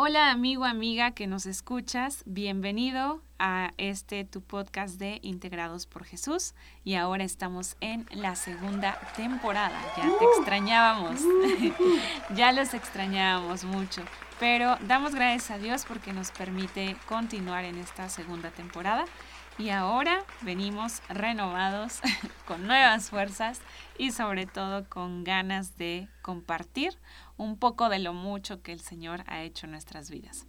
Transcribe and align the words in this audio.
Hola 0.00 0.30
amigo, 0.30 0.64
amiga 0.64 1.10
que 1.10 1.26
nos 1.26 1.44
escuchas, 1.44 2.22
bienvenido 2.24 3.20
a 3.40 3.72
este 3.78 4.24
tu 4.24 4.40
podcast 4.40 4.96
de 5.00 5.18
Integrados 5.22 5.86
por 5.86 6.04
Jesús 6.04 6.54
y 6.84 6.94
ahora 6.94 7.24
estamos 7.24 7.76
en 7.80 8.06
la 8.12 8.36
segunda 8.36 8.96
temporada. 9.16 9.76
Ya 9.96 10.04
te 10.04 10.24
uh. 10.24 10.30
extrañábamos, 10.36 11.20
uh. 11.22 11.80
ya 12.36 12.52
los 12.52 12.74
extrañábamos 12.74 13.64
mucho, 13.64 14.04
pero 14.38 14.76
damos 14.86 15.16
gracias 15.16 15.50
a 15.50 15.58
Dios 15.58 15.84
porque 15.84 16.12
nos 16.12 16.30
permite 16.30 16.96
continuar 17.08 17.64
en 17.64 17.76
esta 17.76 18.08
segunda 18.08 18.52
temporada 18.52 19.04
y 19.58 19.70
ahora 19.70 20.22
venimos 20.42 21.02
renovados 21.08 21.98
con 22.46 22.68
nuevas 22.68 23.10
fuerzas 23.10 23.60
y 23.98 24.12
sobre 24.12 24.46
todo 24.46 24.88
con 24.88 25.24
ganas 25.24 25.76
de 25.76 26.08
compartir 26.22 26.96
un 27.38 27.56
poco 27.56 27.88
de 27.88 28.00
lo 28.00 28.12
mucho 28.12 28.60
que 28.62 28.72
el 28.72 28.80
Señor 28.80 29.24
ha 29.26 29.42
hecho 29.42 29.64
en 29.66 29.72
nuestras 29.72 30.10
vidas. 30.10 30.46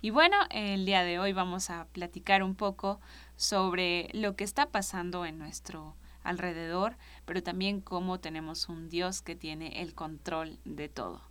Y 0.00 0.10
bueno, 0.10 0.36
el 0.50 0.86
día 0.86 1.02
de 1.02 1.18
hoy 1.18 1.32
vamos 1.32 1.70
a 1.70 1.86
platicar 1.86 2.42
un 2.42 2.54
poco 2.54 3.00
sobre 3.36 4.08
lo 4.12 4.36
que 4.36 4.44
está 4.44 4.66
pasando 4.70 5.26
en 5.26 5.38
nuestro 5.38 5.96
alrededor, 6.22 6.96
pero 7.24 7.42
también 7.42 7.80
cómo 7.80 8.20
tenemos 8.20 8.68
un 8.68 8.88
Dios 8.88 9.22
que 9.22 9.34
tiene 9.34 9.80
el 9.80 9.94
control 9.94 10.58
de 10.64 10.88
todo. 10.88 11.22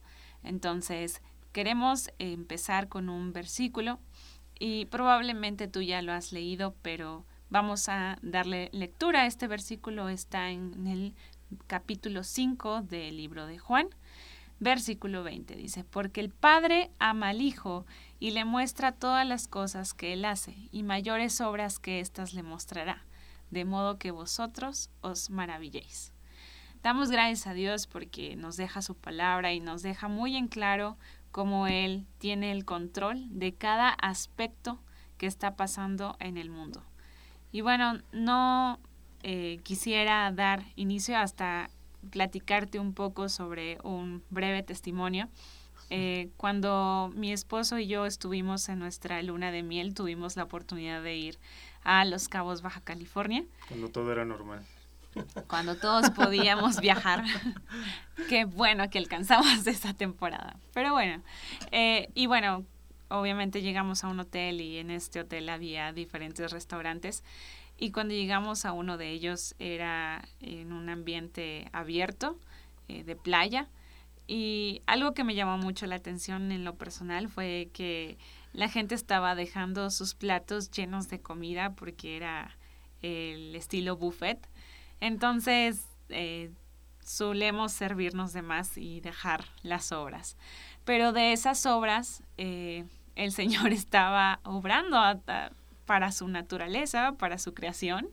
Entonces, 0.43 1.21
queremos 1.51 2.11
empezar 2.17 2.87
con 2.87 3.09
un 3.09 3.33
versículo 3.33 3.99
y 4.57 4.85
probablemente 4.85 5.67
tú 5.67 5.81
ya 5.81 6.01
lo 6.01 6.13
has 6.13 6.31
leído, 6.31 6.75
pero 6.81 7.25
vamos 7.49 7.89
a 7.89 8.17
darle 8.21 8.69
lectura. 8.73 9.25
Este 9.25 9.47
versículo 9.47 10.09
está 10.09 10.49
en 10.49 10.87
el 10.87 11.13
capítulo 11.67 12.23
5 12.23 12.81
del 12.81 13.17
libro 13.17 13.45
de 13.45 13.59
Juan 13.59 13.89
Versículo 14.59 15.23
20 15.23 15.55
dice, 15.55 15.83
porque 15.83 16.21
el 16.21 16.29
Padre 16.29 16.89
ama 16.97 17.29
al 17.29 17.41
Hijo 17.41 17.85
y 18.19 18.31
le 18.31 18.45
muestra 18.45 18.93
todas 18.93 19.27
las 19.27 19.47
cosas 19.47 19.93
que 19.93 20.13
Él 20.13 20.23
hace, 20.23 20.55
y 20.71 20.83
mayores 20.83 21.41
obras 21.41 21.77
que 21.77 21.99
éstas 21.99 22.33
le 22.33 22.41
mostrará, 22.41 23.05
de 23.51 23.65
modo 23.65 23.97
que 23.97 24.11
vosotros 24.11 24.89
os 25.01 25.29
maravilléis. 25.29 26.13
Damos 26.83 27.09
gracias 27.09 27.47
a 27.47 27.53
Dios 27.53 27.87
porque 27.87 28.35
nos 28.35 28.57
deja 28.57 28.81
su 28.81 28.95
palabra 28.95 29.53
y 29.53 29.59
nos 29.59 29.81
deja 29.81 30.07
muy 30.07 30.35
en 30.37 30.47
claro 30.47 30.97
cómo 31.31 31.67
Él 31.67 32.05
tiene 32.17 32.51
el 32.51 32.63
control 32.63 33.25
de 33.29 33.53
cada 33.53 33.89
aspecto 33.89 34.79
que 35.17 35.25
está 35.25 35.55
pasando 35.55 36.15
en 36.19 36.37
el 36.37 36.49
mundo. 36.49 36.83
Y 37.51 37.61
bueno, 37.61 37.99
no 38.11 38.79
eh, 39.23 39.59
quisiera 39.63 40.31
dar 40.31 40.63
inicio 40.75 41.17
hasta 41.17 41.69
platicarte 42.09 42.79
un 42.79 42.93
poco 42.93 43.29
sobre 43.29 43.77
un 43.83 44.23
breve 44.29 44.63
testimonio. 44.63 45.29
Eh, 45.89 46.29
cuando 46.37 47.11
mi 47.15 47.31
esposo 47.31 47.77
y 47.77 47.87
yo 47.87 48.05
estuvimos 48.05 48.69
en 48.69 48.79
nuestra 48.79 49.21
luna 49.21 49.51
de 49.51 49.63
miel, 49.63 49.93
tuvimos 49.93 50.35
la 50.35 50.43
oportunidad 50.43 51.03
de 51.03 51.15
ir 51.15 51.39
a 51.83 52.05
Los 52.05 52.27
Cabos, 52.27 52.61
Baja 52.61 52.81
California. 52.81 53.45
Cuando 53.67 53.89
todo 53.89 54.11
era 54.11 54.25
normal. 54.25 54.65
Cuando 55.47 55.77
todos 55.77 56.09
podíamos 56.09 56.81
viajar. 56.81 57.23
Qué 58.29 58.45
bueno 58.45 58.89
que 58.89 58.97
alcanzamos 58.97 59.67
esa 59.67 59.93
temporada. 59.93 60.57
Pero 60.73 60.91
bueno, 60.91 61.21
eh, 61.71 62.09
y 62.15 62.25
bueno, 62.25 62.65
obviamente 63.09 63.61
llegamos 63.61 64.03
a 64.03 64.07
un 64.07 64.19
hotel 64.19 64.61
y 64.61 64.77
en 64.77 64.91
este 64.91 65.19
hotel 65.19 65.47
había 65.49 65.93
diferentes 65.93 66.51
restaurantes 66.51 67.23
y 67.77 67.91
cuando 67.91 68.13
llegamos 68.13 68.65
a 68.65 68.71
uno 68.71 68.97
de 68.97 69.11
ellos 69.11 69.55
era 69.59 70.27
en 70.39 70.71
un 70.71 70.89
ambiente 70.89 71.67
abierto, 71.73 72.39
eh, 72.87 73.03
de 73.03 73.15
playa. 73.15 73.67
Y 74.27 74.81
algo 74.87 75.13
que 75.13 75.23
me 75.23 75.35
llamó 75.35 75.57
mucho 75.57 75.85
la 75.85 75.95
atención 75.95 76.51
en 76.51 76.63
lo 76.63 76.75
personal 76.75 77.29
fue 77.29 77.69
que 77.73 78.17
la 78.53 78.69
gente 78.69 78.95
estaba 78.95 79.35
dejando 79.35 79.89
sus 79.91 80.15
platos 80.15 80.71
llenos 80.71 81.09
de 81.09 81.19
comida 81.19 81.73
porque 81.75 82.15
era 82.15 82.57
el 83.01 83.55
estilo 83.55 83.97
buffet. 83.97 84.39
Entonces, 84.99 85.85
eh, 86.09 86.51
solemos 87.03 87.71
servirnos 87.71 88.33
de 88.33 88.41
más 88.41 88.77
y 88.77 88.99
dejar 89.01 89.45
las 89.61 89.91
obras. 89.91 90.37
Pero 90.85 91.13
de 91.13 91.33
esas 91.33 91.65
obras, 91.65 92.23
eh, 92.37 92.85
el 93.15 93.31
Señor 93.33 93.71
estaba 93.71 94.39
obrando 94.43 94.97
a, 94.97 95.19
para 95.85 96.11
su 96.11 96.27
naturaleza, 96.27 97.13
para 97.17 97.37
su 97.37 97.53
creación, 97.53 98.09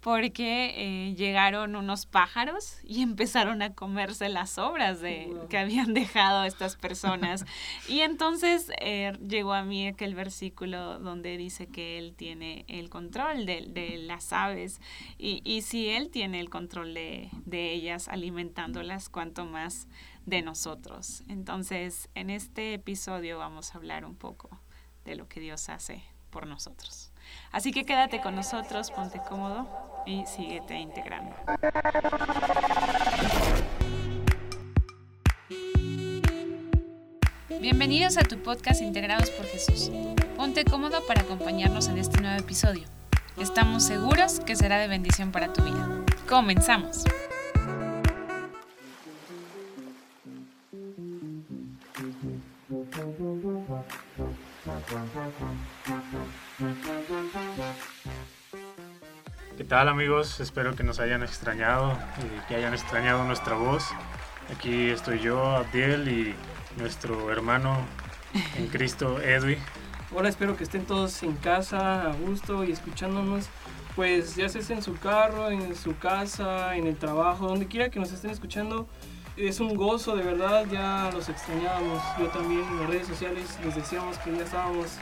porque 0.00 0.74
eh, 0.76 1.14
llegaron 1.16 1.74
unos 1.74 2.06
pájaros 2.06 2.78
y 2.84 3.02
empezaron 3.02 3.62
a 3.62 3.74
comerse 3.74 4.28
las 4.28 4.58
obras 4.58 5.00
de, 5.00 5.34
que 5.48 5.58
habían 5.58 5.94
dejado 5.94 6.44
estas 6.44 6.76
personas. 6.76 7.44
y 7.88 8.00
entonces 8.00 8.70
eh, 8.80 9.12
llegó 9.26 9.52
a 9.52 9.64
mí 9.64 9.86
aquel 9.86 10.14
versículo 10.14 10.98
donde 10.98 11.36
dice 11.36 11.66
que 11.66 11.98
Él 11.98 12.14
tiene 12.16 12.64
el 12.68 12.90
control 12.90 13.46
de, 13.46 13.66
de 13.68 13.98
las 13.98 14.32
aves 14.32 14.80
y, 15.18 15.40
y, 15.44 15.62
si 15.62 15.88
Él 15.88 16.10
tiene 16.10 16.40
el 16.40 16.50
control 16.50 16.94
de, 16.94 17.30
de 17.44 17.72
ellas 17.72 18.08
alimentándolas, 18.08 19.08
cuanto 19.08 19.44
más 19.44 19.88
de 20.26 20.42
nosotros. 20.42 21.22
Entonces, 21.28 22.08
en 22.14 22.30
este 22.30 22.74
episodio 22.74 23.38
vamos 23.38 23.74
a 23.74 23.78
hablar 23.78 24.04
un 24.04 24.14
poco 24.14 24.60
de 25.04 25.16
lo 25.16 25.26
que 25.28 25.40
Dios 25.40 25.68
hace 25.70 26.02
nosotros. 26.46 27.10
Así 27.52 27.72
que 27.72 27.84
quédate 27.84 28.20
con 28.20 28.34
nosotros, 28.34 28.90
ponte 28.90 29.20
cómodo 29.28 29.66
y 30.06 30.24
síguete 30.26 30.78
integrando. 30.78 31.34
Bienvenidos 37.60 38.16
a 38.16 38.22
tu 38.22 38.40
podcast 38.42 38.82
Integrados 38.82 39.30
por 39.30 39.44
Jesús. 39.46 39.90
Ponte 40.36 40.64
cómodo 40.64 41.04
para 41.06 41.22
acompañarnos 41.22 41.88
en 41.88 41.98
este 41.98 42.20
nuevo 42.20 42.38
episodio. 42.38 42.84
Estamos 43.36 43.84
seguros 43.84 44.40
que 44.40 44.54
será 44.54 44.78
de 44.78 44.88
bendición 44.88 45.32
para 45.32 45.52
tu 45.52 45.62
vida. 45.62 46.04
Comenzamos. 46.28 47.04
Tal 59.78 59.88
amigos? 59.90 60.40
Espero 60.40 60.74
que 60.74 60.82
nos 60.82 60.98
hayan 60.98 61.22
extrañado 61.22 61.96
y 62.18 62.48
que 62.48 62.56
hayan 62.56 62.74
extrañado 62.74 63.22
nuestra 63.22 63.54
voz. 63.54 63.84
Aquí 64.52 64.90
estoy 64.90 65.20
yo, 65.20 65.40
Abdiel, 65.54 66.08
y 66.08 66.34
nuestro 66.80 67.30
hermano 67.30 67.78
en 68.56 68.66
Cristo, 68.66 69.20
Edwin. 69.20 69.58
Hola, 70.12 70.30
espero 70.30 70.56
que 70.56 70.64
estén 70.64 70.84
todos 70.84 71.22
en 71.22 71.36
casa, 71.36 72.10
a 72.10 72.12
gusto 72.12 72.64
y 72.64 72.72
escuchándonos. 72.72 73.46
Pues 73.94 74.34
ya 74.34 74.48
sea 74.48 74.62
en 74.74 74.82
su 74.82 74.96
carro, 74.96 75.48
en 75.48 75.76
su 75.76 75.96
casa, 75.96 76.74
en 76.74 76.88
el 76.88 76.96
trabajo, 76.96 77.46
donde 77.46 77.68
quiera 77.68 77.88
que 77.88 78.00
nos 78.00 78.10
estén 78.10 78.32
escuchando, 78.32 78.88
es 79.36 79.60
un 79.60 79.76
gozo, 79.76 80.16
de 80.16 80.24
verdad, 80.24 80.66
ya 80.72 81.08
los 81.12 81.28
extrañábamos. 81.28 82.02
Yo 82.18 82.26
también 82.30 82.64
en 82.64 82.80
las 82.80 82.90
redes 82.90 83.06
sociales 83.06 83.56
les 83.64 83.76
decíamos 83.76 84.18
que 84.18 84.36
ya 84.36 84.42
estábamos 84.42 84.98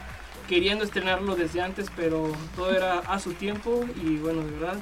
queriendo 0.48 0.84
estrenarlo 0.84 1.36
desde 1.36 1.60
antes, 1.60 1.88
pero 1.94 2.32
todo 2.54 2.74
era 2.74 3.00
a 3.00 3.18
su 3.18 3.32
tiempo 3.34 3.84
y 4.02 4.16
bueno, 4.16 4.42
de 4.42 4.50
verdad, 4.52 4.78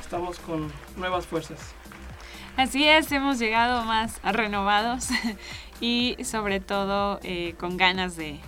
estamos 0.00 0.38
con 0.38 0.70
nuevas 0.96 1.26
fuerzas. 1.26 1.74
Así 2.56 2.84
es, 2.84 3.10
hemos 3.10 3.38
llegado 3.38 3.84
más 3.84 4.20
renovados 4.22 5.08
y 5.80 6.16
sobre 6.24 6.60
todo 6.60 7.18
eh, 7.22 7.54
con 7.58 7.76
ganas 7.76 8.16
de 8.16 8.40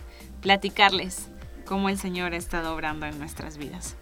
platicarles 0.42 1.28
cómo 1.64 1.88
el 1.88 1.98
Señor 1.98 2.32
ha 2.32 2.36
estado 2.36 2.74
obrando 2.74 3.06
en 3.06 3.18
nuestras 3.18 3.58
vidas. 3.58 3.96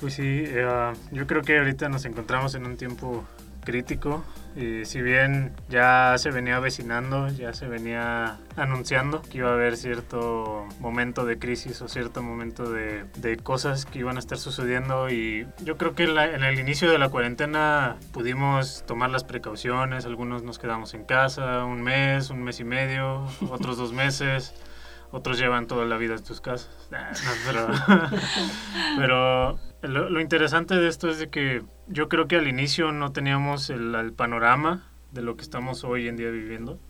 Pues 0.00 0.14
sí, 0.14 0.22
eh, 0.24 0.92
yo 1.12 1.26
creo 1.26 1.42
que 1.42 1.58
ahorita 1.58 1.88
nos 1.88 2.04
encontramos 2.04 2.54
en 2.54 2.66
un 2.66 2.76
tiempo 2.76 3.24
crítico. 3.64 4.24
Y 4.56 4.84
si 4.84 5.02
bien 5.02 5.52
ya 5.68 6.14
se 6.16 6.30
venía 6.30 6.56
avecinando, 6.56 7.28
ya 7.28 7.52
se 7.52 7.66
venía 7.66 8.38
anunciando 8.56 9.20
que 9.22 9.38
iba 9.38 9.50
a 9.50 9.54
haber 9.54 9.76
cierto 9.76 10.66
momento 10.78 11.26
de 11.26 11.40
crisis 11.40 11.82
o 11.82 11.88
cierto 11.88 12.22
momento 12.22 12.70
de, 12.70 13.04
de 13.16 13.36
cosas 13.36 13.84
que 13.84 13.98
iban 13.98 14.16
a 14.16 14.20
estar 14.20 14.38
sucediendo 14.38 15.10
y 15.10 15.48
yo 15.64 15.76
creo 15.76 15.96
que 15.96 16.04
en 16.04 16.44
el 16.44 16.60
inicio 16.60 16.88
de 16.88 16.98
la 16.98 17.08
cuarentena 17.08 17.96
pudimos 18.12 18.84
tomar 18.86 19.10
las 19.10 19.24
precauciones, 19.24 20.04
algunos 20.04 20.44
nos 20.44 20.60
quedamos 20.60 20.94
en 20.94 21.04
casa 21.04 21.64
un 21.64 21.82
mes, 21.82 22.30
un 22.30 22.44
mes 22.44 22.60
y 22.60 22.64
medio, 22.64 23.26
otros 23.50 23.76
dos 23.76 23.92
meses 23.92 24.54
otros 25.14 25.38
llevan 25.38 25.68
toda 25.68 25.84
la 25.84 25.96
vida 25.96 26.16
en 26.16 26.24
tus 26.24 26.40
casas. 26.40 26.90
pero, 28.96 29.60
lo, 29.82 30.20
interesante 30.20 30.74
de 30.74 30.88
esto 30.88 31.08
es 31.08 31.20
de 31.20 31.30
que 31.30 31.62
yo 31.86 32.08
creo 32.08 32.26
que 32.26 32.34
al 32.34 32.48
inicio 32.48 32.90
no 32.90 33.12
teníamos 33.12 33.70
el, 33.70 34.12
panorama 34.16 34.82
de 35.12 35.22
lo 35.22 35.36
que 35.36 35.42
estamos 35.42 35.84
hoy 35.84 36.08
en 36.08 36.16
día 36.16 36.30
viviendo. 36.30 36.80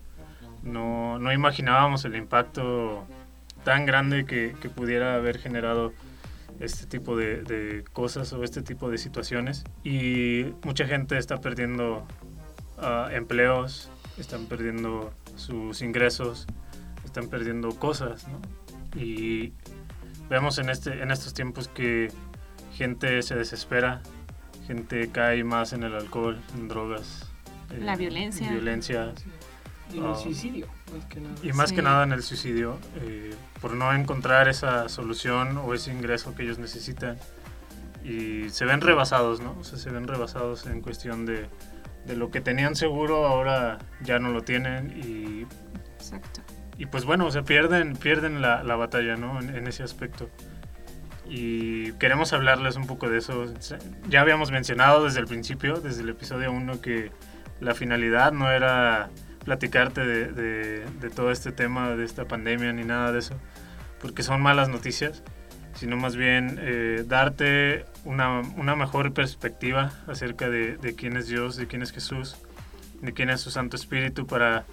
No, 0.62 1.18
no 1.18 1.34
imaginábamos 1.34 2.06
el 2.06 2.16
impacto 2.16 3.06
tan 3.62 3.84
grande 3.84 4.24
que, 4.24 4.54
pudiera 4.70 5.16
haber 5.16 5.38
generado 5.38 5.92
este 6.60 6.86
tipo 6.86 7.16
de, 7.16 7.42
de, 7.42 7.84
cosas 7.92 8.32
o 8.32 8.42
este 8.42 8.62
tipo 8.62 8.88
de 8.88 8.96
situaciones. 8.96 9.64
Y 9.84 10.46
mucha 10.62 10.86
gente 10.86 11.18
está 11.18 11.42
perdiendo 11.42 12.06
uh, 12.78 13.10
empleos, 13.10 13.90
están 14.16 14.46
perdiendo 14.46 15.12
sus 15.36 15.82
ingresos, 15.82 16.46
están 17.14 17.28
perdiendo 17.28 17.68
cosas, 17.76 18.26
¿no? 18.26 18.40
Y 19.00 19.52
vemos 20.28 20.58
en, 20.58 20.68
este, 20.68 21.00
en 21.00 21.12
estos 21.12 21.32
tiempos 21.32 21.68
que 21.68 22.08
gente 22.74 23.22
se 23.22 23.36
desespera, 23.36 24.02
gente 24.66 25.08
cae 25.12 25.44
más 25.44 25.72
en 25.72 25.84
el 25.84 25.94
alcohol, 25.94 26.40
en 26.56 26.66
drogas. 26.66 27.30
La 27.78 27.94
violencia. 27.94 28.50
Violencia. 28.50 29.12
Y 29.92 29.98
en 29.98 30.06
el 30.06 30.16
suicidio, 30.16 30.66
más 30.92 31.04
que 31.06 31.20
nada. 31.20 31.34
Y 31.42 31.52
más 31.52 31.68
Sí. 31.70 31.76
que 31.76 31.82
nada 31.82 32.02
en 32.02 32.10
el 32.12 32.22
suicidio, 32.24 32.78
eh, 33.02 33.32
por 33.60 33.74
no 33.74 33.92
encontrar 33.94 34.48
esa 34.48 34.88
solución 34.88 35.56
o 35.58 35.72
ese 35.72 35.92
ingreso 35.92 36.34
que 36.34 36.42
ellos 36.42 36.58
necesitan. 36.58 37.16
Y 38.02 38.48
se 38.50 38.64
ven 38.64 38.80
rebasados, 38.80 39.40
¿no? 39.40 39.56
O 39.60 39.62
sea, 39.64 39.78
se 39.78 39.90
ven 39.90 40.08
rebasados 40.08 40.66
en 40.66 40.80
cuestión 40.80 41.26
de, 41.26 41.46
de 42.06 42.16
lo 42.16 42.30
que 42.32 42.40
tenían 42.40 42.74
seguro, 42.74 43.24
ahora 43.26 43.78
ya 44.02 44.18
no 44.18 44.30
lo 44.30 44.42
tienen 44.42 44.90
y, 45.00 45.46
Exacto. 45.96 46.40
Y 46.78 46.86
pues 46.86 47.04
bueno, 47.04 47.26
o 47.26 47.30
sea, 47.30 47.42
pierden, 47.42 47.94
pierden 47.96 48.40
la, 48.42 48.62
la 48.62 48.76
batalla, 48.76 49.16
¿no? 49.16 49.40
En, 49.40 49.54
en 49.54 49.66
ese 49.66 49.82
aspecto. 49.82 50.28
Y 51.26 51.92
queremos 51.94 52.32
hablarles 52.32 52.76
un 52.76 52.86
poco 52.86 53.08
de 53.08 53.18
eso. 53.18 53.46
Ya 54.08 54.20
habíamos 54.20 54.50
mencionado 54.50 55.04
desde 55.04 55.20
el 55.20 55.26
principio, 55.26 55.80
desde 55.80 56.02
el 56.02 56.10
episodio 56.10 56.52
1, 56.52 56.80
que 56.80 57.12
la 57.60 57.74
finalidad 57.74 58.32
no 58.32 58.50
era 58.50 59.08
platicarte 59.44 60.04
de, 60.06 60.26
de- 60.32 60.84
de 61.00 61.10
todo 61.10 61.30
este 61.30 61.52
tema, 61.52 61.90
de 61.96 62.04
esta 62.04 62.26
pandemia, 62.26 62.72
ni 62.72 62.84
nada 62.84 63.12
de 63.12 63.18
eso, 63.20 63.34
porque 64.00 64.22
son 64.22 64.40
malas 64.42 64.68
noticias, 64.68 65.22
sino 65.74 65.96
más 65.96 66.16
bien 66.16 66.58
eh, 66.62 67.04
darte 67.06 67.84
una, 68.04 68.40
una 68.56 68.74
mejor 68.76 69.12
perspectiva 69.12 69.92
acerca 70.06 70.48
de, 70.48 70.76
de 70.76 70.94
quién 70.94 71.16
es 71.16 71.26
Dios, 71.28 71.56
de 71.56 71.66
quién 71.66 71.82
es 71.82 71.92
Jesús, 71.92 72.36
de 73.02 73.12
quién 73.12 73.28
es 73.30 73.40
su 73.40 73.50
Santo 73.50 73.76
Espíritu 73.76 74.26
para 74.26 74.64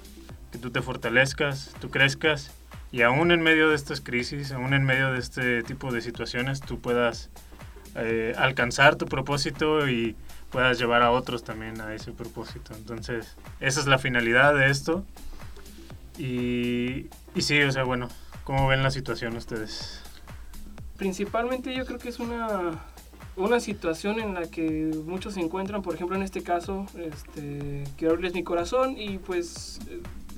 que 0.51 0.57
tú 0.57 0.71
te 0.71 0.81
fortalezcas, 0.81 1.74
tú 1.80 1.89
crezcas 1.89 2.51
y 2.92 3.03
aún 3.03 3.31
en 3.31 3.42
medio 3.42 3.69
de 3.69 3.75
estas 3.75 4.01
crisis, 4.01 4.51
aún 4.51 4.74
en 4.74 4.83
medio 4.83 5.13
de 5.13 5.19
este 5.19 5.63
tipo 5.63 5.92
de 5.92 6.01
situaciones, 6.01 6.59
tú 6.59 6.80
puedas 6.80 7.30
eh, 7.95 8.33
alcanzar 8.38 8.98
tu 8.98 9.06
propósito 9.06 9.88
y 9.88 10.15
puedas 10.51 10.77
llevar 10.77 11.01
a 11.01 11.12
otros 11.12 11.44
también 11.44 11.80
a 11.80 11.94
ese 11.94 12.12
propósito. 12.12 12.74
Entonces, 12.75 13.38
esa 13.62 13.80
es 13.80 13.88
la 13.88 13.98
finalidad 13.98 14.53
de 14.53 14.69
esto. 14.69 15.06
Y, 16.18 17.07
y 17.33 17.42
sí, 17.42 17.62
o 17.62 17.71
sea, 17.71 17.83
bueno, 17.83 18.09
¿cómo 18.44 18.68
ven 18.68 18.83
la 18.83 18.92
situación 18.92 19.38
ustedes? 19.38 20.01
Principalmente 20.97 21.74
yo 21.74 21.86
creo 21.86 21.97
que 21.97 22.09
es 22.09 22.19
una, 22.19 22.83
una 23.38 23.59
situación 23.62 24.19
en 24.19 24.33
la 24.33 24.44
que 24.44 24.92
muchos 25.06 25.36
se 25.36 25.39
encuentran, 25.39 25.81
por 25.81 25.95
ejemplo 25.95 26.18
en 26.18 26.24
este 26.24 26.44
caso, 26.44 26.86
este, 26.97 27.86
quiero 27.97 28.13
abrirles 28.13 28.33
mi 28.33 28.44
corazón 28.44 28.97
y 28.97 29.18
pues 29.18 29.80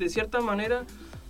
de 0.03 0.09
cierta 0.09 0.41
manera, 0.41 0.83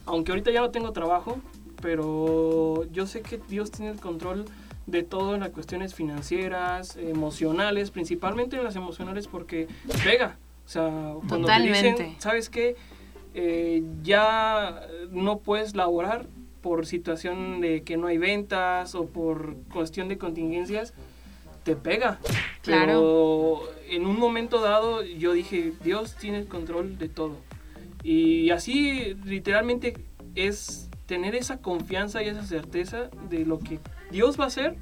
aunque 0.06 0.32
ahorita 0.32 0.52
ya 0.52 0.62
no 0.62 0.72
tengo 0.72 0.92
trabajo, 0.92 1.40
pero 1.82 2.86
yo 2.92 3.06
sé 3.08 3.22
que 3.22 3.40
Dios 3.50 3.72
tiene 3.72 3.92
el 3.92 4.00
control 4.00 4.46
de 4.86 5.04
todo 5.04 5.36
en 5.36 5.42
las 5.42 5.50
cuestiones 5.50 5.94
financieras, 5.94 6.98
emocionales, 6.98 7.92
principalmente 7.92 8.58
en 8.58 8.64
las 8.64 8.76
emocionales 8.76 9.28
porque 9.28 9.68
pega. 10.04 10.38
O 10.66 10.70
sea, 10.70 11.14
cuando 11.28 11.48
te 11.48 11.62
dicen, 11.62 12.16
¿sabes 12.20 12.50
qué? 12.50 12.76
Eh, 13.34 13.84
ya 14.04 14.82
no 15.12 15.40
puedes 15.40 15.76
laborar 15.76 16.26
por 16.62 16.86
situación 16.86 17.62
de 17.62 17.84
que 17.84 17.98
no 17.98 18.08
hay 18.08 18.18
ventas 18.18 18.96
o 18.96 19.08
por 19.08 19.56
cuestión 19.74 20.08
de 20.08 20.18
contingencias, 20.18 20.94
te 21.64 21.76
pega. 21.76 22.20
Claro. 22.62 22.86
Pero 22.86 23.62
en 23.90 24.06
un 24.06 24.18
momento 24.18 24.62
dado 24.62 25.04
yo 25.04 25.34
dije, 25.34 25.74
Dios 25.84 26.16
tiene 26.16 26.40
el 26.40 26.48
control 26.48 26.98
de 26.98 27.10
todo. 27.10 27.36
Y 28.04 28.50
así 28.50 29.16
literalmente 29.26 29.94
es 30.36 30.90
tener 31.06 31.36
esa 31.36 31.58
confianza 31.60 32.24
y 32.24 32.28
esa 32.28 32.44
certeza 32.46 33.10
de 33.30 33.46
lo 33.46 33.60
que 33.60 33.80
Dios 34.12 34.40
va 34.40 34.46
a 34.46 34.48
hacer, 34.48 34.76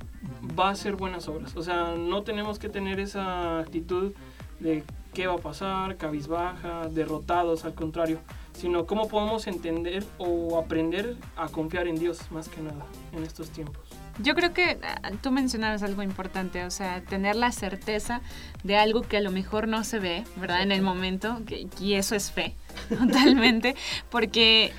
va 0.60 0.70
a 0.70 0.72
hacer 0.72 0.96
buenas 0.96 1.28
obras. 1.28 1.56
O 1.56 1.64
sea, 1.64 1.96
no 1.98 2.24
tenemos 2.24 2.60
que 2.60 2.70
tener 2.70 3.00
esa 3.00 3.60
actitud 3.60 4.14
de 4.60 4.84
qué 5.14 5.28
va 5.28 5.34
a 5.34 5.38
pasar, 5.38 5.98
cabizbaja, 5.98 6.88
derrotados, 6.90 7.66
al 7.66 7.74
contrario, 7.74 8.20
sino 8.54 8.86
cómo 8.86 9.08
podemos 9.08 9.48
entender 9.48 10.06
o 10.18 10.58
aprender 10.60 11.18
a 11.36 11.48
confiar 11.50 11.88
en 11.88 11.96
Dios 11.98 12.32
más 12.32 12.48
que 12.48 12.62
nada 12.62 12.86
en 13.14 13.24
estos 13.24 13.50
tiempos. 13.50 13.82
Yo 14.20 14.36
creo 14.36 14.54
que 14.54 14.78
ah, 14.84 15.12
tú 15.22 15.32
mencionabas 15.32 15.84
algo 15.84 16.04
importante, 16.04 16.64
o 16.66 16.72
sea, 16.72 17.02
tener 17.02 17.36
la 17.36 17.52
certeza 17.52 18.22
de 18.64 18.78
algo 18.78 19.02
que 19.02 19.18
a 19.18 19.22
lo 19.22 19.32
mejor 19.32 19.68
no 19.68 19.84
se 19.84 20.00
ve, 20.00 20.24
¿verdad? 20.38 20.62
En 20.62 20.72
el 20.72 20.82
momento, 20.82 21.42
que- 21.46 21.68
y 21.80 21.94
eso 21.94 22.14
es 22.16 22.30
fe, 22.32 22.56
totalmente, 22.90 23.76
porque 24.10 24.72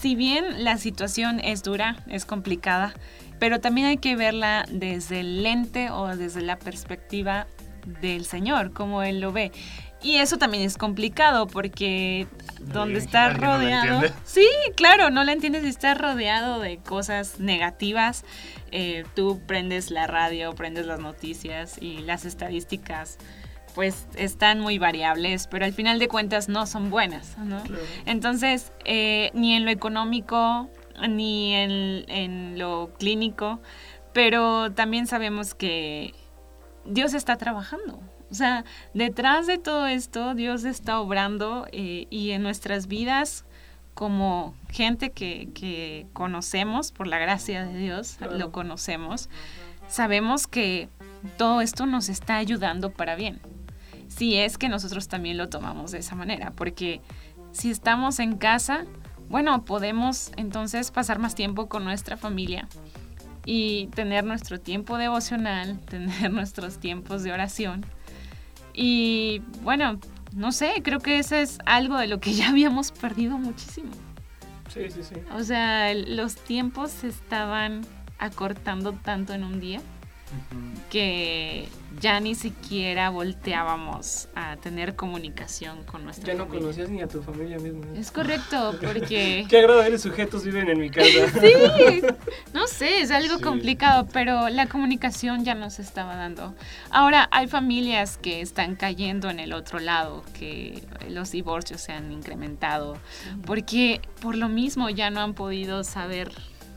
si 0.00 0.14
bien 0.14 0.64
la 0.64 0.78
situación 0.78 1.40
es 1.40 1.62
dura, 1.62 1.96
es 2.08 2.24
complicada, 2.24 2.94
pero 3.38 3.60
también 3.60 3.86
hay 3.86 3.98
que 3.98 4.16
verla 4.16 4.64
desde 4.70 5.20
el 5.20 5.42
lente 5.42 5.90
o 5.90 6.16
desde 6.16 6.40
la 6.40 6.58
perspectiva 6.58 7.46
del 8.00 8.24
Señor, 8.24 8.72
como 8.72 9.02
Él 9.02 9.20
lo 9.20 9.32
ve. 9.32 9.52
Y 10.02 10.16
eso 10.16 10.38
también 10.38 10.62
es 10.62 10.76
complicado 10.76 11.46
porque 11.46 12.26
donde 12.60 12.98
estás 12.98 13.32
¿alguien 13.32 13.50
no 13.50 13.56
rodeado... 13.56 13.94
entiende? 13.94 14.12
sí, 14.24 14.46
claro, 14.76 15.10
no 15.10 15.24
la 15.24 15.32
entiendes 15.32 15.64
y 15.64 15.68
estás 15.68 15.98
rodeado 15.98 16.60
de 16.60 16.78
cosas 16.78 17.40
negativas. 17.40 18.24
Eh, 18.72 19.04
tú 19.14 19.40
prendes 19.46 19.90
la 19.90 20.06
radio, 20.06 20.54
prendes 20.54 20.86
las 20.86 21.00
noticias 21.00 21.76
y 21.80 21.98
las 21.98 22.24
estadísticas 22.24 23.18
pues 23.76 24.08
están 24.16 24.58
muy 24.58 24.78
variables, 24.78 25.46
pero 25.46 25.64
al 25.64 25.72
final 25.72 26.00
de 26.00 26.08
cuentas 26.08 26.48
no 26.48 26.66
son 26.66 26.90
buenas, 26.90 27.36
¿no? 27.38 27.62
Entonces, 28.06 28.72
eh, 28.84 29.30
ni 29.34 29.54
en 29.54 29.64
lo 29.64 29.70
económico, 29.70 30.68
ni 31.08 31.52
en, 31.54 32.04
en 32.08 32.58
lo 32.58 32.90
clínico, 32.98 33.60
pero 34.14 34.72
también 34.72 35.06
sabemos 35.06 35.54
que 35.54 36.14
Dios 36.86 37.12
está 37.14 37.36
trabajando. 37.36 38.00
O 38.30 38.34
sea, 38.34 38.64
detrás 38.94 39.46
de 39.46 39.58
todo 39.58 39.86
esto, 39.86 40.34
Dios 40.34 40.64
está 40.64 40.98
obrando 40.98 41.66
eh, 41.70 42.06
y 42.10 42.30
en 42.30 42.42
nuestras 42.42 42.88
vidas, 42.88 43.44
como 43.94 44.54
gente 44.70 45.10
que, 45.12 45.50
que 45.54 46.06
conocemos, 46.14 46.92
por 46.92 47.06
la 47.06 47.18
gracia 47.18 47.64
de 47.66 47.78
Dios, 47.78 48.16
Claro. 48.18 48.36
lo 48.38 48.52
conocemos, 48.52 49.28
sabemos 49.86 50.46
que 50.46 50.88
todo 51.36 51.60
esto 51.60 51.86
nos 51.86 52.08
está 52.08 52.36
ayudando 52.36 52.90
para 52.90 53.16
bien. 53.16 53.38
Si 54.16 54.36
es 54.36 54.56
que 54.56 54.68
nosotros 54.68 55.08
también 55.08 55.36
lo 55.36 55.48
tomamos 55.50 55.92
de 55.92 55.98
esa 55.98 56.14
manera, 56.14 56.52
porque 56.52 57.02
si 57.52 57.70
estamos 57.70 58.18
en 58.18 58.38
casa, 58.38 58.86
bueno, 59.28 59.64
podemos 59.64 60.32
entonces 60.36 60.90
pasar 60.90 61.18
más 61.18 61.34
tiempo 61.34 61.68
con 61.68 61.84
nuestra 61.84 62.16
familia 62.16 62.66
y 63.44 63.88
tener 63.88 64.24
nuestro 64.24 64.58
tiempo 64.58 64.96
devocional, 64.96 65.78
tener 65.90 66.32
nuestros 66.32 66.78
tiempos 66.78 67.24
de 67.24 67.32
oración. 67.32 67.84
Y 68.72 69.42
bueno, 69.62 70.00
no 70.34 70.50
sé, 70.52 70.82
creo 70.82 71.00
que 71.00 71.18
eso 71.18 71.36
es 71.36 71.58
algo 71.66 71.98
de 71.98 72.06
lo 72.06 72.18
que 72.18 72.32
ya 72.34 72.48
habíamos 72.48 72.92
perdido 72.92 73.36
muchísimo. 73.36 73.90
Sí, 74.72 74.90
sí, 74.90 75.02
sí. 75.02 75.14
O 75.34 75.42
sea, 75.42 75.92
los 75.94 76.36
tiempos 76.36 76.90
se 76.90 77.08
estaban 77.08 77.86
acortando 78.18 78.92
tanto 78.92 79.34
en 79.34 79.44
un 79.44 79.60
día 79.60 79.80
que 80.90 81.68
ya 82.00 82.20
ni 82.20 82.34
siquiera 82.34 83.08
volteábamos 83.08 84.28
a 84.34 84.56
tener 84.56 84.96
comunicación 84.96 85.82
con 85.84 86.04
nuestra 86.04 86.26
Ya 86.26 86.34
no 86.34 86.44
familia. 86.44 86.60
conocías 86.60 86.90
ni 86.90 87.00
a 87.00 87.08
tu 87.08 87.22
familia 87.22 87.58
misma. 87.58 87.86
Es 87.98 88.10
correcto, 88.10 88.76
porque... 88.82 89.46
Qué 89.50 89.58
agradables 89.58 90.02
sujetos 90.02 90.44
viven 90.44 90.68
en 90.68 90.78
mi 90.78 90.90
casa. 90.90 91.08
Sí, 91.40 92.02
no 92.52 92.66
sé, 92.66 93.00
es 93.00 93.10
algo 93.10 93.36
Sí. 93.38 93.42
complicado, 93.42 94.06
pero 94.12 94.48
la 94.50 94.66
comunicación 94.66 95.44
ya 95.44 95.54
nos 95.54 95.78
estaba 95.78 96.16
dando. 96.16 96.54
Ahora, 96.90 97.28
hay 97.32 97.46
familias 97.46 98.18
que 98.18 98.40
están 98.42 98.76
cayendo 98.76 99.30
en 99.30 99.40
el 99.40 99.52
otro 99.54 99.78
lado, 99.78 100.22
que 100.38 100.82
los 101.08 101.30
divorcios 101.32 101.80
se 101.80 101.92
han 101.92 102.12
incrementado, 102.12 102.98
porque 103.46 104.00
por 104.20 104.36
lo 104.36 104.48
mismo 104.48 104.90
ya 104.90 105.08
no 105.10 105.20
han 105.20 105.32
podido 105.34 105.82
saber 105.84 106.30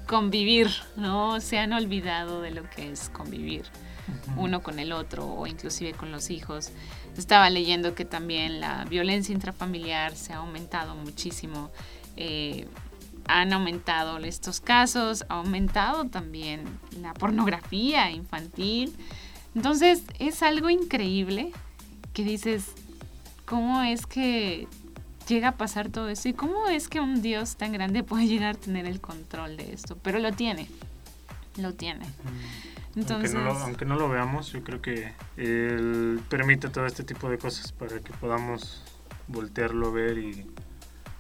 convivir, 0.10 0.72
¿no? 0.96 1.40
Se 1.40 1.60
han 1.60 1.72
olvidado 1.72 2.42
de 2.42 2.50
lo 2.50 2.68
que 2.68 2.92
es 2.92 3.10
convivir 3.10 3.66
uno 4.38 4.64
con 4.64 4.80
el 4.80 4.92
otro 4.92 5.28
o 5.28 5.46
inclusive 5.46 5.94
con 5.94 6.12
los 6.12 6.32
hijos. 6.32 6.72
Estaba 7.16 7.48
leyendo 7.52 7.94
que 7.94 8.06
también 8.06 8.60
la 8.60 8.86
violencia 8.86 9.36
intrafamiliar 9.36 10.16
se 10.16 10.34
ha 10.34 10.38
aumentado 10.38 10.96
muchísimo. 10.96 11.70
Eh, 12.18 12.68
han 13.28 13.54
aumentado 13.54 14.18
estos 14.18 14.60
casos, 14.62 15.26
ha 15.30 15.36
aumentado 15.36 16.06
también 16.06 16.64
la 17.00 17.14
pornografía 17.14 18.10
infantil. 18.10 18.96
Entonces 19.54 20.02
es 20.18 20.42
algo 20.42 20.72
increíble 20.72 21.52
que 22.14 22.24
dices, 22.24 22.72
¿cómo 23.46 23.84
es 23.84 24.08
que 24.08 24.68
llega 25.30 25.50
a 25.50 25.52
pasar 25.54 25.90
todo 25.90 26.10
eso? 26.10 26.28
¿Y 26.28 26.34
cómo 26.34 26.68
es 26.68 26.90
que 26.90 27.00
un 27.00 27.22
Dios 27.22 27.56
tan 27.56 27.72
grande 27.72 28.04
puede 28.04 28.28
llegar 28.28 28.56
a 28.56 28.60
tener 28.60 28.86
el 28.86 29.00
control 29.00 29.56
de 29.56 29.74
esto? 29.74 29.98
Pero 30.02 30.20
lo 30.20 30.34
tiene, 30.34 30.68
lo 31.58 31.74
tiene. 31.74 32.06
Entonces, 32.96 33.34
aunque, 33.34 33.50
no 33.50 33.54
lo, 33.54 33.60
aunque 33.60 33.86
no 33.86 33.96
lo 33.96 34.10
veamos, 34.10 34.52
yo 34.52 34.64
creo 34.64 34.82
que 34.82 35.14
Él 35.38 36.20
permite 36.28 36.70
todo 36.70 36.86
este 36.86 37.04
tipo 37.04 37.30
de 37.30 37.38
cosas 37.38 37.72
para 37.72 38.00
que 38.00 38.12
podamos 38.14 38.84
voltearlo 39.28 39.88
a 39.88 39.92
ver 39.92 40.18
y 40.18 40.46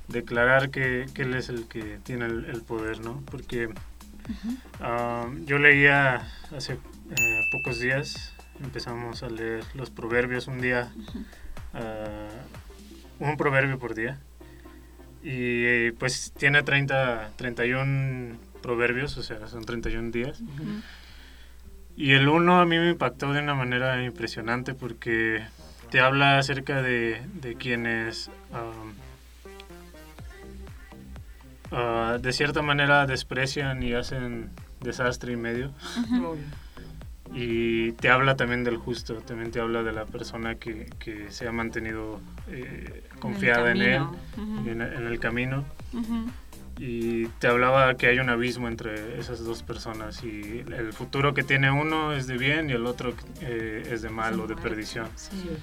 declarar 0.07 0.71
que, 0.71 1.05
que 1.13 1.21
Él 1.21 1.35
es 1.35 1.49
el 1.49 1.67
que 1.67 1.99
tiene 2.03 2.25
el, 2.25 2.45
el 2.45 2.63
poder, 2.63 3.01
¿no? 3.01 3.21
Porque 3.29 3.69
ah, 4.81 5.27
yo 5.45 5.59
leía 5.59 6.27
hace 6.55 6.73
eh, 6.73 7.41
pocos 7.51 7.79
días, 7.79 8.33
empezamos 8.61 9.23
a 9.23 9.29
leer 9.29 9.63
los 9.75 9.91
proverbios 9.91 10.47
un 10.47 10.59
día, 10.59 10.91
un 13.19 13.37
proverbio 13.37 13.79
por 13.79 13.95
día, 13.95 14.19
y 15.21 15.65
eh, 15.65 15.93
pues 15.97 16.33
tiene 16.37 16.63
30, 16.63 17.31
31 17.35 18.37
proverbios, 18.61 19.17
o 19.17 19.23
sea, 19.23 19.47
son 19.47 19.65
31 19.65 20.11
días. 20.11 20.41
Y 21.95 22.13
el 22.13 22.29
uno 22.29 22.61
a 22.61 22.65
mí 22.65 22.77
me 22.77 22.89
impactó 22.91 23.33
de 23.33 23.41
una 23.41 23.55
manera 23.55 24.01
impresionante 24.03 24.73
porque 24.73 25.43
te 25.89 25.99
habla 25.99 26.37
acerca 26.37 26.81
de, 26.81 27.21
de 27.41 27.55
quienes 27.55 28.29
um, 28.51 28.93
ah, 31.71 32.17
de 32.21 32.31
cierta 32.31 32.61
manera 32.61 33.05
desprecian 33.05 33.83
y 33.83 33.93
hacen 33.93 34.51
desastre 34.79 35.33
y 35.33 35.35
medio. 35.35 35.73
Y 37.33 37.91
te 37.93 38.09
habla 38.09 38.35
también 38.35 38.63
del 38.63 38.77
justo, 38.77 39.15
también 39.15 39.51
te 39.51 39.59
habla 39.59 39.83
de 39.83 39.91
la 39.91 40.05
persona 40.05 40.55
que, 40.55 40.89
que 40.99 41.31
se 41.31 41.47
ha 41.47 41.51
mantenido 41.51 42.19
eh, 42.51 43.03
confiada 43.19 43.71
en, 43.71 43.81
él, 43.81 43.97
camino. 43.97 44.15
Ujú. 44.37 44.69
en, 44.69 44.81
en 44.81 45.07
el 45.07 45.19
camino. 45.19 45.65
Ujú. 45.93 46.29
Y 46.77 47.25
te 47.39 47.47
hablaba 47.47 47.95
que 47.95 48.07
hay 48.07 48.19
un 48.19 48.29
abismo 48.29 48.69
entre 48.69 49.19
esas 49.19 49.43
dos 49.43 49.63
personas 49.63 50.23
y 50.23 50.63
el 50.73 50.93
futuro 50.93 51.33
que 51.33 51.43
tiene 51.43 51.69
uno 51.71 52.13
es 52.13 52.25
de 52.25 52.37
bien 52.37 52.69
y 52.69 52.73
el 52.73 52.85
otro 52.85 53.13
eh, 53.41 53.89
es 53.91 54.01
de 54.01 54.09
mal 54.09 54.35
Es 54.35 54.39
o 54.39 54.47
de 54.47 54.55
perdición. 54.55 55.07
Sí. 55.15 55.57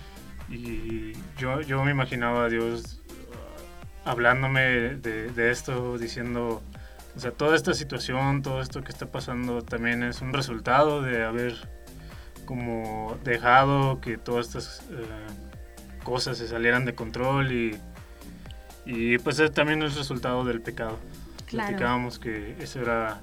Y 0.51 1.13
yo, 1.39 1.63
yo 1.63 1.83
me 1.85 1.91
imaginaba 1.91 2.45
a 2.45 2.49
Dios 2.51 3.01
uh, 3.09 4.09
hablándome 4.09 4.61
de, 4.61 5.31
de 5.31 5.51
esto, 5.51 5.97
diciendo, 5.97 6.63
o 7.17 7.21
sea, 7.21 7.31
toda 7.31 7.57
esta 7.57 7.73
situación, 7.73 8.43
todo 8.43 8.61
esto 8.61 8.85
que 8.85 8.93
está 8.93 9.07
pasando 9.07 9.63
también 9.63 10.03
es 10.03 10.21
un 10.21 10.35
resultado 10.35 11.01
de 11.01 11.25
haber 11.25 11.57
como 12.45 13.19
dejado 13.25 14.01
que 14.03 14.19
todas 14.19 14.49
estas 14.49 14.83
eh, 14.91 15.07
cosas 16.07 16.39
se 16.39 16.47
salieran 16.47 16.85
de 16.85 16.95
control 16.95 17.51
y, 17.51 17.77
y 18.87 19.19
pues 19.19 19.41
es 19.41 19.51
también 19.51 19.83
el 19.83 19.93
resultado 19.93 20.45
del 20.45 20.61
pecado. 20.61 20.97
Claro. 21.47 21.71
Platicábamos 21.71 22.21
que 22.21 22.55
eso 22.61 22.81
era 22.81 23.21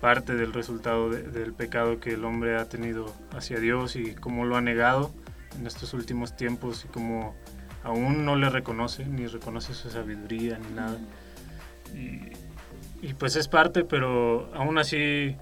parte 0.00 0.34
del 0.36 0.52
resultado 0.52 1.10
de- 1.10 1.22
del 1.24 1.52
pecado 1.54 1.98
que 1.98 2.14
el 2.14 2.24
hombre 2.24 2.56
ha 2.56 2.68
tenido 2.68 3.12
hacia 3.36 3.58
Dios 3.58 3.96
y 3.96 4.14
cómo 4.14 4.44
lo 4.44 4.56
ha 4.56 4.60
negado 4.60 5.10
en 5.58 5.66
estos 5.66 5.92
últimos 5.92 6.36
tiempos 6.36 6.84
y 6.84 6.88
cómo 6.88 7.34
aún 7.82 8.24
no 8.24 8.36
le 8.36 8.48
reconoce, 8.48 9.04
ni 9.06 9.26
reconoce 9.26 9.74
su 9.74 9.90
sabiduría 9.90 10.58
ni 10.58 10.70
nada. 10.74 10.98
Y, 11.94 12.32
y 13.06 13.14
pues 13.14 13.34
es 13.36 13.48
parte, 13.48 13.82
pero 13.84 14.50
aún 14.54 14.78
así, 14.78 15.36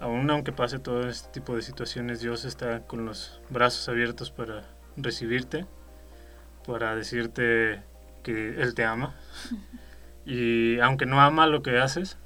aún 0.00 0.30
aunque 0.30 0.52
pase 0.52 0.78
todo 0.78 1.08
este 1.08 1.28
tipo 1.32 1.54
de 1.54 1.60
situaciones, 1.62 2.20
Dios 2.20 2.44
está 2.46 2.80
con 2.86 3.04
los 3.04 3.40
brazos 3.50 3.88
abiertos 3.88 4.30
para 4.30 4.62
recibirte, 4.96 5.66
para 6.66 6.94
decirte 6.96 7.80
que 8.22 8.60
Él 8.60 8.74
te 8.74 8.84
ama. 8.84 9.14
Y 10.28 10.80
aunque 10.80 11.06
no 11.06 11.20
ama 11.20 11.46
lo 11.46 11.62
que 11.62 11.78
haces, 11.78 12.18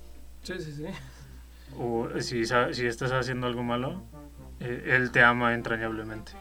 Sí, 0.43 0.55
sí, 0.59 0.73
sí. 0.73 0.87
o 1.79 2.09
si, 2.21 2.47
si 2.47 2.87
estás 2.87 3.13
haciendo 3.13 3.47
algo 3.47 3.63
malo, 3.63 4.03
eh, 4.59 4.95
Él 4.97 5.11
te 5.11 5.23
ama 5.23 5.53
entrañablemente 5.53 6.33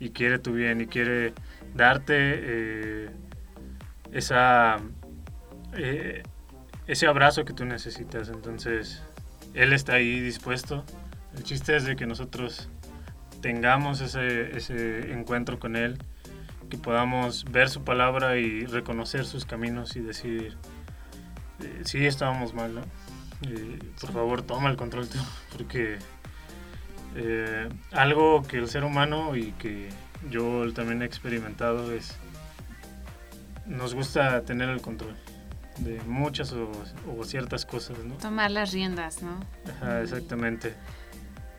y 0.00 0.08
quiere 0.12 0.38
tu 0.38 0.54
bien 0.54 0.80
y 0.80 0.86
quiere 0.86 1.34
darte 1.74 2.14
eh, 2.16 3.10
esa, 4.10 4.78
eh, 5.74 6.22
ese 6.86 7.06
abrazo 7.06 7.44
que 7.44 7.52
tú 7.52 7.66
necesitas. 7.66 8.30
Entonces, 8.30 9.02
Él 9.52 9.74
está 9.74 9.92
ahí 9.96 10.18
dispuesto. 10.18 10.82
El 11.36 11.42
chiste 11.44 11.76
es 11.76 11.84
de 11.84 11.94
que 11.94 12.06
nosotros 12.06 12.70
tengamos 13.42 14.00
ese, 14.00 14.56
ese 14.56 15.12
encuentro 15.12 15.58
con 15.58 15.76
Él, 15.76 15.98
que 16.72 16.78
podamos 16.78 17.44
ver 17.44 17.68
su 17.68 17.84
palabra 17.84 18.38
y 18.38 18.64
reconocer 18.64 19.26
sus 19.26 19.44
caminos 19.44 19.94
y 19.94 20.00
decir, 20.00 20.56
eh, 21.62 21.82
sí, 21.84 22.06
estábamos 22.06 22.54
mal, 22.54 22.74
¿no? 22.74 22.80
Eh, 23.46 23.78
por 24.00 24.10
favor, 24.10 24.40
toma 24.40 24.70
el 24.70 24.78
control 24.78 25.06
tú, 25.06 25.18
porque 25.52 25.98
eh, 27.14 27.68
algo 27.90 28.42
que 28.42 28.56
el 28.56 28.70
ser 28.70 28.84
humano 28.84 29.36
y 29.36 29.52
que 29.52 29.90
yo 30.30 30.72
también 30.72 31.02
he 31.02 31.04
experimentado 31.04 31.92
es, 31.92 32.16
nos 33.66 33.94
gusta 33.94 34.40
tener 34.40 34.70
el 34.70 34.80
control 34.80 35.14
de 35.76 36.00
muchas 36.06 36.54
o, 36.54 36.70
o 37.18 37.24
ciertas 37.24 37.66
cosas, 37.66 37.98
¿no? 37.98 38.14
Tomar 38.14 38.50
las 38.50 38.72
riendas, 38.72 39.22
¿no? 39.22 39.38
Ajá, 39.70 40.00
exactamente. 40.00 40.74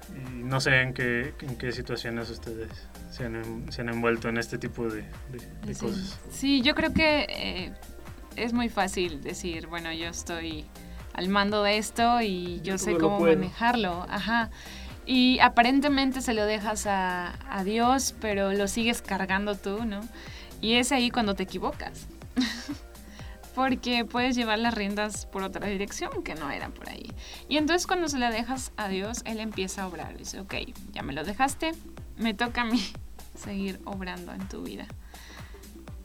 Y 0.09 0.43
no 0.43 0.59
sé 0.59 0.81
en 0.81 0.93
qué, 0.93 1.33
en 1.41 1.55
qué 1.57 1.71
situaciones 1.71 2.29
ustedes 2.29 2.69
se 3.11 3.25
han, 3.25 3.35
en- 3.35 3.71
se 3.71 3.81
han 3.81 3.89
envuelto 3.89 4.29
en 4.29 4.37
este 4.37 4.57
tipo 4.57 4.83
de, 4.89 5.01
de- 5.31 5.65
de 5.65 5.73
Sí. 5.75 5.85
cosas. 5.85 6.19
Sí, 6.31 6.61
yo 6.61 6.75
creo 6.75 6.93
que 6.93 7.25
eh, 7.29 7.73
es 8.35 8.53
muy 8.53 8.69
fácil 8.69 9.21
decir, 9.21 9.67
bueno, 9.67 9.91
yo 9.93 10.07
estoy 10.07 10.65
al 11.13 11.29
mando 11.29 11.63
de 11.63 11.77
esto 11.77 12.21
y 12.21 12.57
yo 12.63 12.73
Yo 12.73 12.77
sé 12.77 12.97
cómo 12.97 13.19
manejarlo. 13.19 14.05
Ajá. 14.09 14.49
Y 15.05 15.39
aparentemente 15.39 16.21
se 16.21 16.33
lo 16.33 16.45
dejas 16.45 16.87
a, 16.87 17.33
a 17.49 17.63
Dios, 17.63 18.15
pero 18.21 18.53
lo 18.53 18.67
sigues 18.67 19.01
cargando 19.01 19.55
tú, 19.55 19.85
¿no? 19.85 20.01
Y 20.61 20.75
es 20.75 20.91
ahí 20.91 21.11
cuando 21.11 21.35
te 21.35 21.43
equivocas. 21.43 22.07
Porque 23.55 24.05
puedes 24.05 24.35
llevar 24.35 24.59
las 24.59 24.73
riendas 24.73 25.25
por 25.25 25.43
otra 25.43 25.67
dirección 25.67 26.23
que 26.23 26.35
no 26.35 26.49
eran 26.49 26.71
por 26.71 26.89
ahí. 26.89 27.11
Y 27.47 27.57
entonces 27.57 27.85
cuando 27.87 28.07
se 28.07 28.17
la 28.17 28.31
dejas 28.31 28.71
a 28.77 28.87
Dios, 28.87 29.21
Él 29.25 29.39
empieza 29.39 29.83
a 29.83 29.87
obrar. 29.87 30.17
Dice, 30.17 30.39
ok, 30.39 30.55
ya 30.91 31.03
me 31.03 31.13
lo 31.13 31.23
dejaste, 31.23 31.71
me 32.17 32.33
toca 32.33 32.61
a 32.61 32.65
mí 32.65 32.83
seguir 33.35 33.79
obrando 33.85 34.33
en 34.33 34.47
tu 34.47 34.63
vida. 34.63 34.87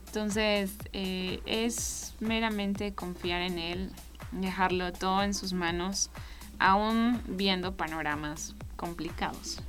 Entonces, 0.07 0.75
eh, 0.95 1.40
es 1.45 2.14
meramente 2.21 2.95
confiar 2.95 3.43
en 3.43 3.59
Él, 3.59 3.93
dejarlo 4.33 4.93
todo 4.93 5.23
en 5.23 5.35
sus 5.35 5.52
manos, 5.52 6.11
aún 6.59 7.21
viendo 7.26 7.76
panoramas 7.76 8.55
complicados. 8.76 9.61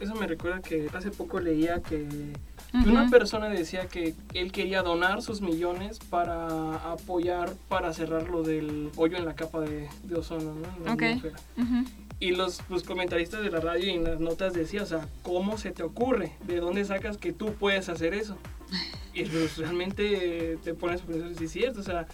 Eso 0.00 0.14
me 0.14 0.26
recuerda 0.26 0.60
que 0.60 0.88
hace 0.92 1.10
poco 1.10 1.40
leía 1.40 1.80
que 1.82 2.32
Ujú. 2.74 2.88
una 2.90 3.10
persona 3.10 3.48
decía 3.48 3.86
que 3.88 4.14
él 4.34 4.50
quería 4.50 4.82
donar 4.82 5.20
sus 5.22 5.40
millones 5.42 5.98
para 5.98 6.76
apoyar, 6.92 7.52
para 7.68 7.92
cerrar 7.92 8.28
lo 8.30 8.42
del 8.42 8.90
hoyo 8.96 9.16
en 9.18 9.24
la 9.26 9.34
capa 9.34 9.60
de, 9.60 9.88
de 10.04 10.14
ozono, 10.16 10.54
¿no? 10.54 10.76
En 10.78 10.84
la 10.84 10.92
Ok. 10.94 11.02
atmósfera. 11.02 11.36
Ujú. 11.58 11.84
Y 12.20 12.30
los, 12.30 12.60
los 12.70 12.82
comentaristas 12.84 13.42
de 13.42 13.50
la 13.50 13.60
radio 13.60 13.86
y 13.86 13.90
en 13.90 14.04
las 14.04 14.20
notas 14.20 14.52
decían, 14.54 14.84
o 14.84 14.86
sea, 14.86 15.08
¿cómo 15.22 15.58
se 15.58 15.72
te 15.72 15.82
ocurre? 15.82 16.32
¿De 16.46 16.60
dónde 16.60 16.84
sacas 16.84 17.16
que 17.18 17.32
tú 17.32 17.54
puedes 17.54 17.88
hacer 17.88 18.14
eso? 18.14 18.36
Y 19.12 19.24
pues, 19.24 19.58
realmente 19.58 20.56
te 20.62 20.72
pones 20.72 21.02
a 21.02 21.04
pensar, 21.04 21.34
sí 21.36 21.44
es 21.44 21.50
cierto, 21.52 21.80
o 21.80 21.82
sea, 21.82 22.06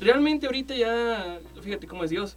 realmente 0.00 0.46
ahorita 0.46 0.74
ya, 0.76 1.38
fíjate 1.62 1.86
cómo 1.86 2.04
es 2.04 2.10
Dios, 2.10 2.36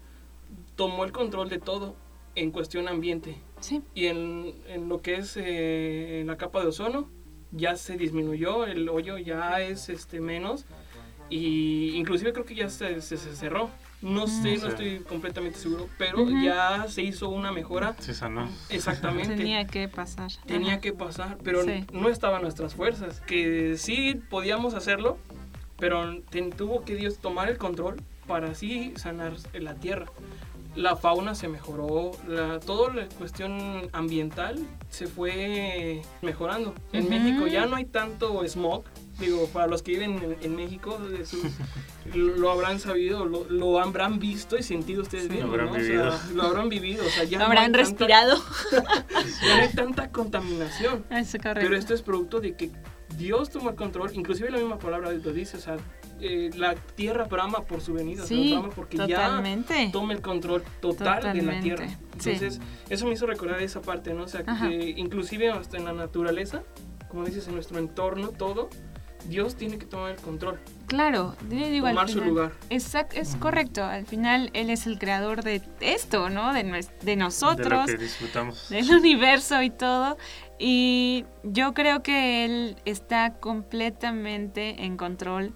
tomó 0.78 1.04
el 1.04 1.12
control 1.12 1.50
de 1.50 1.60
todo 1.60 1.96
en 2.36 2.52
cuestión 2.52 2.88
ambiente. 2.88 3.36
Sí, 3.60 3.82
Y 3.94 4.06
en, 4.06 4.54
en 4.68 4.88
lo 4.88 5.02
que 5.02 5.16
es 5.16 5.36
eh, 5.36 6.22
en 6.22 6.28
la 6.28 6.38
capa 6.38 6.62
de 6.62 6.68
ozono, 6.68 7.10
ya 7.52 7.76
se 7.76 7.98
disminuyó, 7.98 8.66
el 8.66 8.88
hoyo 8.90 9.18
ya 9.18 9.62
es 9.62 9.90
este 9.90 10.20
menos 10.22 10.66
y 11.30 11.92
inclusive 11.96 12.34
creo 12.34 12.46
que 12.46 12.56
ya 12.56 12.70
se, 12.70 13.02
se- 13.02 13.18
se 13.18 13.36
cerró. 13.36 13.70
No 14.02 14.28
sé, 14.28 14.56
Sí. 14.56 14.62
no 14.62 14.70
estoy 14.70 15.00
completamente 15.00 15.60
seguro, 15.60 15.90
pero 15.98 16.22
Ujú. 16.24 16.42
ya 16.42 16.86
se 16.88 17.02
hizo 17.02 17.28
una 17.30 17.52
mejora. 17.52 17.96
Se 18.00 18.14
sanó. 18.14 18.50
Exactamente. 18.70 19.36
tenía 19.36 19.68
que 19.68 19.90
pasar. 19.90 20.32
Tenía 20.48 20.74
Ajá. 20.74 20.82
que 20.82 20.94
pasar, 20.94 21.38
pero 21.44 21.64
Sí. 21.64 21.86
no 21.92 22.08
estaban 22.08 22.42
nuestras 22.42 22.76
fuerzas. 22.76 23.20
Que 23.22 23.76
sí 23.78 24.16
podíamos 24.30 24.74
hacerlo, 24.74 25.18
pero 25.78 26.22
ten- 26.30 26.52
tuvo 26.52 26.86
que 26.86 26.96
Dios 26.96 27.18
tomar 27.20 27.50
el 27.50 27.58
control 27.58 27.98
para 28.26 28.52
así 28.52 28.94
sanar 28.96 29.34
la 29.54 29.76
tierra. 29.76 30.06
La 30.80 30.96
fauna 30.96 31.36
se 31.36 31.50
mejoró, 31.50 32.12
la, 32.26 32.60
toda 32.62 32.94
la 32.94 33.06
cuestión 33.10 33.90
ambiental 33.92 34.58
se 34.90 35.08
fue 35.08 36.02
mejorando. 36.22 36.74
En 36.94 37.02
Ujú. 37.06 37.10
México 37.14 37.48
ya 37.48 37.66
no 37.66 37.76
hay 37.76 37.84
tanto 37.86 38.42
smog. 38.48 38.84
Digo, 39.20 39.48
para 39.48 39.68
los 39.68 39.84
que 39.84 39.92
viven 39.92 40.24
en, 40.24 40.38
en 40.42 40.56
México, 40.56 40.98
de 40.98 41.26
su- 41.26 41.42
lo, 42.16 42.38
lo 42.38 42.50
habrán 42.52 42.80
sabido, 42.80 43.26
lo, 43.26 43.44
lo 43.50 43.82
habrán 43.82 44.20
visto 44.20 44.58
y 44.58 44.64
sentido 44.64 45.02
ustedes 45.02 45.26
Sí. 45.26 45.32
mismos, 45.32 45.50
Lo 45.58 45.64
habrán 45.64 45.68
¿no? 45.68 45.72
O 45.74 45.84
sea, 45.84 45.92
vivido. 45.92 46.20
lo 46.36 46.44
habrán 46.44 46.70
vivido. 46.70 47.06
O 47.06 47.10
sea, 47.10 47.24
ya 47.26 47.40
no 47.40 47.46
Habrán 47.46 47.58
hay 47.58 47.72
tanta- 47.72 47.78
respirado. 47.80 48.38
ya 48.72 49.56
no 49.58 49.62
hay 49.64 49.74
tanta 49.74 50.12
contaminación. 50.12 51.04
Eso 51.10 51.38
correcto. 51.40 51.60
Pero 51.62 51.76
esto 51.76 51.94
es 51.94 52.02
producto 52.02 52.40
de 52.40 52.56
que 52.56 52.72
Dios 53.18 53.50
tomó 53.50 53.72
el 53.72 53.76
control, 53.76 54.12
inclusive 54.14 54.50
la 54.50 54.60
misma 54.60 54.80
palabra 54.80 55.12
lo 55.12 55.34
dice, 55.34 55.58
o 55.58 55.60
sea, 55.60 55.76
eh, 56.22 56.50
la 56.56 56.76
tierra 56.76 57.26
brama 57.26 57.64
por 57.64 57.82
su 57.82 57.94
venida, 57.94 58.24
o 58.24 58.28
sea, 58.28 58.38
sí, 58.38 58.52
brama 58.54 58.70
porque 58.70 58.98
totalmente. 58.98 59.86
ya 59.86 59.92
toma 59.92 60.14
el 60.14 60.22
control 60.22 60.64
total 60.82 61.34
de 61.34 61.42
la 61.42 61.60
tierra. 61.60 61.88
sí. 62.18 62.32
Entonces, 62.32 62.60
eso 62.90 63.06
me 63.06 63.14
hizo 63.14 63.26
recordar 63.26 63.62
esa 63.62 63.82
parte, 63.82 64.14
¿no? 64.14 64.24
O 64.24 64.28
sea, 64.28 64.44
Ajá. 64.46 64.68
que 64.68 64.94
inclusive 64.98 65.50
hasta 65.52 65.78
en 65.78 65.86
la 65.86 65.94
naturaleza, 65.94 66.64
como 67.10 67.26
dices, 67.26 67.48
en 67.48 67.56
nuestro 67.56 67.80
entorno, 67.80 68.30
todo, 68.30 68.70
Dios 69.28 69.56
tiene 69.56 69.78
que 69.78 69.86
tomar 69.86 70.12
el 70.12 70.18
control. 70.18 70.60
Claro, 70.88 71.36
yo 71.50 71.68
digo 71.68 71.88
al 71.88 71.94
Tomar 71.94 72.08
su 72.08 72.14
final- 72.16 72.30
lugar. 72.30 72.52
Exacto, 72.70 73.18
es 73.18 73.36
correcto. 73.36 73.84
Al 73.84 74.06
final 74.06 74.50
Él 74.54 74.70
es 74.70 74.88
el 74.88 74.98
creador 74.98 75.44
de 75.44 75.62
esto, 75.82 76.30
¿no? 76.30 76.54
De, 76.54 76.64
de 76.64 76.88
De 77.04 77.16
lo 77.18 77.26
nosotros, 77.26 77.86
que 77.86 77.98
disfrutamos. 77.98 78.70
del 78.70 78.90
universo 78.92 79.62
y 79.62 79.70
todo. 79.72 80.18
Y 80.58 81.26
yo 81.44 81.74
creo 81.74 82.02
que 82.02 82.46
Él 82.46 82.78
está 82.86 83.34
completamente 83.40 84.84
en 84.86 84.98
control 84.98 85.54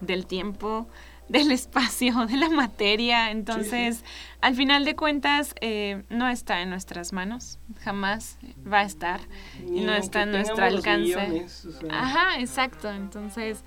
del 0.00 0.26
tiempo, 0.26 0.86
del 1.28 1.50
espacio, 1.52 2.26
de 2.26 2.36
la 2.36 2.48
materia. 2.48 3.30
Entonces, 3.30 4.04
al 4.40 4.54
final 4.54 4.84
de 4.84 4.96
cuentas, 4.96 5.54
eh, 5.60 6.02
no 6.10 6.28
está 6.28 6.62
en 6.62 6.70
nuestras 6.70 7.12
manos. 7.12 7.58
Jamás 7.82 8.38
va 8.70 8.80
a 8.80 8.84
estar. 8.84 9.20
Y 9.66 9.80
no 9.80 9.94
está 9.94 10.22
en 10.22 10.32
nuestro 10.32 10.64
alcance. 10.64 11.00
millones, 11.00 11.64
o 11.64 11.72
sea, 11.72 12.02
Ajá, 12.02 12.40
exacto. 12.40 12.90
Entonces, 12.90 13.62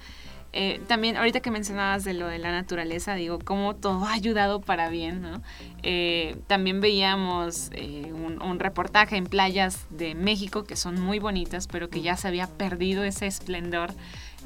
eh, 0.51 0.81
también 0.87 1.15
ahorita 1.15 1.41
que 1.41 1.51
mencionabas 1.51 2.03
de 2.03 2.15
lo 2.15 2.27
de 2.27 2.39
la 2.39 2.51
naturaleza, 2.51 3.13
digo, 3.13 3.37
cómo 3.37 3.75
todo 3.75 4.05
ha 4.05 4.13
ayudado 4.13 4.61
para 4.61 4.89
bien, 4.89 5.21
¿no? 5.21 5.43
Eh, 5.83 6.37
también 6.47 6.81
veíamos 6.81 7.69
eh, 7.73 8.11
un, 8.11 8.41
un 8.41 8.59
reportaje 8.59 9.15
en 9.15 9.25
playas 9.25 9.85
de 9.91 10.15
México 10.15 10.63
que 10.63 10.75
son 10.75 10.99
muy 10.99 11.19
bonitas, 11.19 11.67
pero 11.67 11.89
que 11.89 12.01
ya 12.01 12.17
se 12.17 12.27
había 12.27 12.47
perdido 12.47 13.03
ese 13.03 13.27
esplendor. 13.27 13.91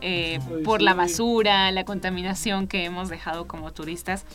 Eh, 0.04 0.40
Ay, 0.56 0.64
por 0.64 0.82
la 0.82 0.94
basura, 0.94 1.72
la 1.72 1.86
contaminación 1.86 2.68
que 2.68 2.84
hemos 2.86 3.10
dejado 3.10 3.48
como 3.48 3.72
turistas. 3.72 4.26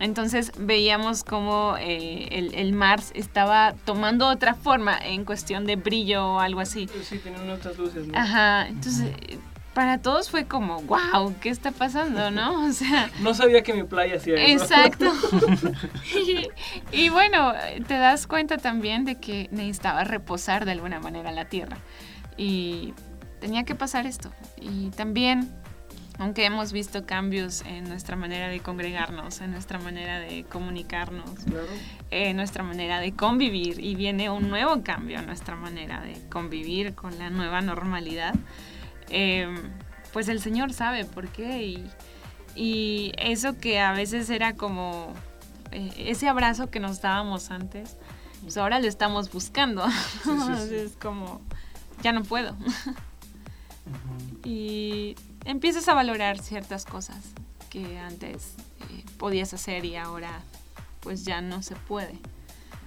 Entonces 0.00 0.52
veíamos 0.58 1.22
cómo 1.22 1.76
eh, 1.78 2.28
el, 2.32 2.54
el 2.54 2.72
mar 2.72 3.00
estaba 3.14 3.74
tomando 3.84 4.26
otra 4.28 4.54
forma 4.54 4.98
en 4.98 5.24
cuestión 5.24 5.66
de 5.66 5.76
brillo 5.76 6.26
o 6.34 6.40
algo 6.40 6.60
así. 6.60 6.86
pues 6.86 7.06
sí, 7.06 7.18
tienen 7.18 7.48
otras 7.50 7.76
luces, 7.78 8.06
¿no? 8.06 8.18
Ajá, 8.18 8.66
entonces 8.68 9.12
eh, 9.28 9.38
para 9.74 9.98
todos 9.98 10.28
fue 10.30 10.46
como, 10.46 10.80
wow, 10.82 11.34
¿qué 11.40 11.50
está 11.50 11.70
pasando, 11.70 12.30
no? 12.32 12.64
O 12.68 12.72
sea, 12.72 13.10
No 13.20 13.32
sabía 13.34 13.62
que 13.62 13.74
mi 13.74 13.84
playa 13.84 14.16
hacía 14.16 14.34
eso. 14.34 14.64
exacto. 14.64 15.04
y, 16.26 16.48
y 16.90 17.08
bueno, 17.10 17.52
te 17.86 17.94
das 17.94 18.26
cuenta 18.26 18.56
también 18.56 19.04
de 19.04 19.16
que 19.20 19.48
necesitaba 19.52 20.04
reposar 20.04 20.64
de 20.64 20.72
alguna 20.72 21.00
manera 21.00 21.30
la 21.32 21.44
tierra. 21.44 21.76
Y 22.36 22.94
tenía 23.40 23.64
que 23.64 23.74
pasar 23.74 24.06
esto. 24.06 24.30
Y 24.60 24.90
también, 24.90 25.50
aunque 26.18 26.44
hemos 26.44 26.72
visto 26.72 27.06
cambios 27.06 27.62
en 27.66 27.84
nuestra 27.88 28.16
manera 28.16 28.48
de 28.48 28.60
congregarnos, 28.60 29.40
en 29.40 29.52
nuestra 29.52 29.78
manera 29.78 30.18
de 30.20 30.44
comunicarnos, 30.44 31.30
Claro. 31.44 31.66
eh, 32.10 32.34
nuestra 32.34 32.62
manera 32.62 32.98
de 33.00 33.12
convivir 33.12 33.78
y 33.82 33.94
viene 33.94 34.30
un 34.30 34.48
nuevo 34.48 34.82
cambio 34.82 35.18
en 35.18 35.26
nuestra 35.26 35.54
manera 35.56 36.00
de 36.00 36.20
convivir 36.28 36.94
con 36.94 37.18
la 37.18 37.30
nueva 37.30 37.60
normalidad, 37.60 38.34
eh, 39.10 39.48
pues 40.12 40.28
el 40.28 40.40
Señor 40.40 40.72
sabe 40.72 41.04
por 41.04 41.28
qué 41.28 41.62
y, 41.62 41.90
y 42.56 43.12
eso 43.18 43.56
que 43.58 43.78
a 43.78 43.92
veces 43.92 44.28
era 44.30 44.54
como 44.54 45.12
eh, 45.70 45.92
ese 45.98 46.28
abrazo 46.28 46.70
que 46.70 46.80
nos 46.80 47.00
dábamos 47.00 47.50
antes, 47.50 47.96
pues 48.42 48.56
ahora 48.56 48.80
lo 48.80 48.86
estamos 48.88 49.30
buscando. 49.32 49.86
sí, 50.24 50.30
sí. 50.68 50.74
es 50.74 50.92
como, 50.96 51.40
ya 52.02 52.12
no 52.12 52.22
puedo. 52.22 52.56
Y 54.44 55.16
empiezas 55.44 55.88
a 55.88 55.94
valorar 55.94 56.38
ciertas 56.38 56.84
cosas 56.84 57.18
que 57.70 57.98
antes 57.98 58.54
eh, 58.80 59.04
podías 59.18 59.52
hacer 59.54 59.84
y 59.84 59.96
ahora 59.96 60.42
pues 61.00 61.24
ya 61.24 61.40
no 61.40 61.62
se 61.62 61.76
puede. 61.76 62.18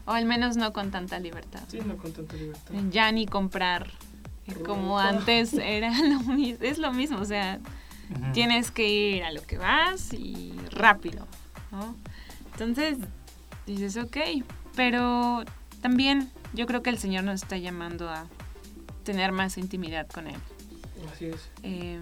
O 0.05 0.11
al 0.11 0.25
menos 0.25 0.57
no 0.57 0.73
con 0.73 0.91
tanta 0.91 1.19
libertad. 1.19 1.61
Sí, 1.67 1.79
no 1.85 1.97
con 1.97 2.11
tanta 2.13 2.35
libertad. 2.35 2.73
Ya 2.89 3.11
ni 3.11 3.25
comprar 3.25 3.91
eh, 4.47 4.53
como 4.65 4.99
antes 4.99 5.53
era 5.61 5.91
lo 6.01 6.19
mismo, 6.19 6.63
es 6.65 6.77
lo 6.77 6.91
mismo, 6.91 7.19
o 7.19 7.25
sea, 7.25 7.59
tienes 8.33 8.71
que 8.71 8.89
ir 8.89 9.23
a 9.23 9.31
lo 9.31 9.41
que 9.41 9.57
vas 9.57 10.13
y 10.13 10.53
rápido, 10.71 11.27
¿no? 11.71 11.95
Entonces 12.51 12.97
dices, 13.65 13.97
ok, 13.97 14.17
pero 14.75 15.43
también 15.81 16.29
yo 16.53 16.65
creo 16.65 16.81
que 16.83 16.89
el 16.89 16.97
Señor 16.97 17.23
nos 17.23 17.41
está 17.41 17.57
llamando 17.57 18.09
a 18.09 18.25
tener 19.03 19.31
más 19.31 19.57
intimidad 19.57 20.07
con 20.07 20.27
Él 20.27 20.37
Así 21.13 21.25
es. 21.25 21.49
eh, 21.63 21.99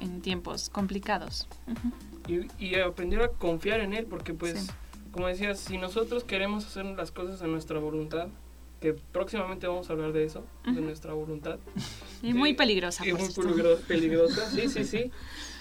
en 0.00 0.20
tiempos 0.20 0.68
complicados. 0.70 1.46
Y, 2.28 2.46
y 2.64 2.74
aprender 2.80 3.22
a 3.22 3.28
confiar 3.28 3.80
en 3.80 3.94
Él, 3.94 4.06
porque 4.06 4.34
pues, 4.34 4.60
Sí. 4.66 4.70
como 5.12 5.26
decías, 5.26 5.58
si 5.60 5.78
nosotros 5.78 6.24
queremos 6.24 6.66
hacer 6.66 6.84
las 6.84 7.10
cosas 7.12 7.42
a 7.42 7.46
nuestra 7.46 7.78
voluntad, 7.78 8.28
que 8.80 8.94
próximamente 8.94 9.66
vamos 9.68 9.88
a 9.90 9.92
hablar 9.92 10.12
de 10.12 10.24
eso, 10.24 10.44
de 10.64 10.80
nuestra 10.80 11.12
voluntad. 11.12 11.58
Y 12.22 12.34
muy 12.34 12.54
peligrosa. 12.54 13.04
Y 13.06 13.10
por 13.12 13.20
muy 13.20 13.28
peligro- 13.30 13.78
peligrosa, 13.88 14.48
sí, 14.50 14.68
sí, 14.68 14.84
sí. 14.84 15.10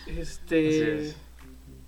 Este, 0.08 1.06
es. 1.08 1.15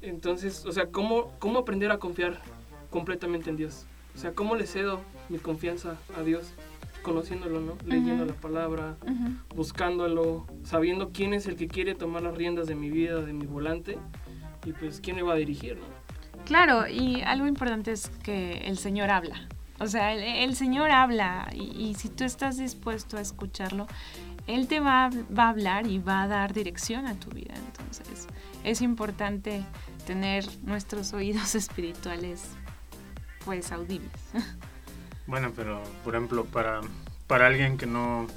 entonces, 0.02 0.66
o 0.66 0.72
sea, 0.72 0.88
¿cómo, 0.88 1.32
¿cómo 1.40 1.60
aprender 1.60 1.92
a 1.92 1.98
confiar 2.00 2.42
completamente 2.90 3.50
en 3.50 3.58
Dios? 3.58 3.86
O 4.16 4.20
sea, 4.20 4.34
¿cómo 4.34 4.56
le 4.56 4.66
cedo 4.68 5.00
mi 5.30 5.38
confianza 5.40 5.98
a 6.18 6.22
Dios? 6.24 6.46
Conociéndolo, 7.04 7.60
¿no? 7.60 7.78
Leyendo 7.86 8.26
la 8.26 8.34
palabra, 8.34 8.98
Ujú. 9.04 9.34
buscándolo, 9.56 10.48
sabiendo 10.64 11.12
quién 11.12 11.34
es 11.34 11.46
el 11.48 11.56
que 11.56 11.68
quiere 11.68 11.96
tomar 11.96 12.24
las 12.24 12.36
riendas 12.36 12.68
de 12.68 12.76
mi 12.76 12.90
vida, 12.90 13.22
de 13.22 13.34
mi 13.34 13.46
volante, 13.46 13.98
y 14.66 14.72
pues 14.74 15.00
quién 15.02 15.18
me 15.18 15.22
va 15.22 15.34
a 15.34 15.36
dirigir, 15.36 15.76
¿no? 15.78 15.84
Claro, 16.46 16.88
y 16.88 17.22
algo 17.22 17.46
importante 17.48 17.92
es 17.92 18.10
que 18.24 18.60
el 18.66 18.78
Señor 18.78 19.10
habla. 19.12 19.48
O 19.80 19.88
sea, 19.88 20.14
el, 20.14 20.22
el 20.50 20.56
Señor 20.56 20.92
habla 20.92 21.50
y, 21.54 21.64
y 21.90 21.96
si 21.96 22.08
tú 22.10 22.24
estás 22.24 22.58
dispuesto 22.58 23.18
a 23.18 23.22
escucharlo, 23.22 23.88
Él 24.48 24.68
te 24.68 24.80
va, 24.80 25.06
a- 25.06 25.10
va 25.10 25.44
a 25.46 25.50
hablar 25.50 25.88
y 25.88 26.00
va 26.00 26.24
a 26.24 26.28
dar 26.28 26.54
dirección 26.54 27.06
a 27.08 27.16
tu 27.16 27.30
vida. 27.32 27.54
Entonces, 27.56 28.28
es 28.64 28.82
importante 28.82 29.64
tener 30.08 30.46
nuestros 30.64 31.12
oídos 31.14 31.56
espirituales 31.64 32.44
pues 33.46 33.72
audibles. 33.74 34.12
Bueno, 35.26 35.54
pero 35.56 35.82
por 36.04 36.16
ejemplo, 36.16 36.46
para, 36.46 36.82
para 37.28 37.48
alguien 37.48 37.78
que 37.78 37.86
no, 37.86 38.28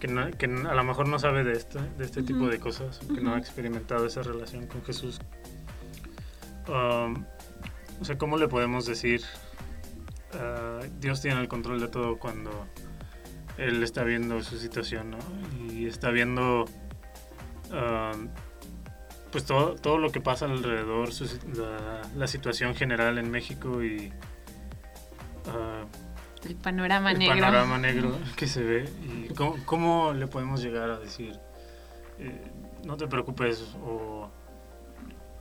que 0.00 0.08
no, 0.08 0.30
que 0.32 0.46
a 0.46 0.74
lo 0.74 0.84
mejor 0.84 1.08
no 1.08 1.18
sabe 1.18 1.44
de 1.44 1.52
este, 1.52 1.80
de 1.80 2.04
este 2.04 2.22
tipo 2.22 2.48
de 2.48 2.60
cosas, 2.60 2.98
que 2.98 3.20
no 3.20 3.34
ha 3.34 3.38
experimentado 3.38 4.06
esa 4.06 4.22
relación 4.22 4.66
con 4.66 4.84
Jesús, 4.84 5.18
um, 6.68 7.24
o 8.00 8.04
sea, 8.04 8.18
¿cómo 8.18 8.36
le 8.36 8.48
podemos 8.48 8.84
decir, 8.86 9.22
ah, 10.34 10.80
Dios 11.00 11.22
tiene 11.22 11.40
el 11.40 11.48
control 11.48 11.80
de 11.80 11.88
todo 11.88 12.18
cuando 12.18 12.50
Él 13.56 13.82
está 13.82 14.04
viendo 14.04 14.42
su 14.42 14.58
situación, 14.58 15.12
¿no? 15.12 15.18
Y 15.72 15.86
está 15.86 16.10
viendo, 16.10 16.66
um, 17.70 18.28
pues 19.32 19.46
todo, 19.46 19.76
todo 19.76 19.96
lo 19.96 20.12
que 20.12 20.20
pasa 20.20 20.44
alrededor, 20.44 21.12
su 21.12 21.24
la, 21.54 22.02
la 22.14 22.26
situación 22.26 22.74
general 22.74 23.16
en 23.16 23.30
México 23.30 23.82
y 23.82 24.12
El 26.44 26.54
panorama 26.56 27.12
el 27.12 27.18
negro. 27.18 27.34
panorama 27.40 27.78
negro 27.78 28.18
que 28.36 28.46
se 28.46 28.62
ve 28.62 28.88
y 29.02 29.32
cómo, 29.34 29.56
cómo 29.64 30.12
le 30.12 30.26
podemos 30.26 30.62
llegar 30.62 30.90
a 30.90 30.98
decir 30.98 31.38
eh, 32.18 32.50
no 32.84 32.96
te 32.96 33.06
preocupes 33.08 33.74
o 33.84 34.30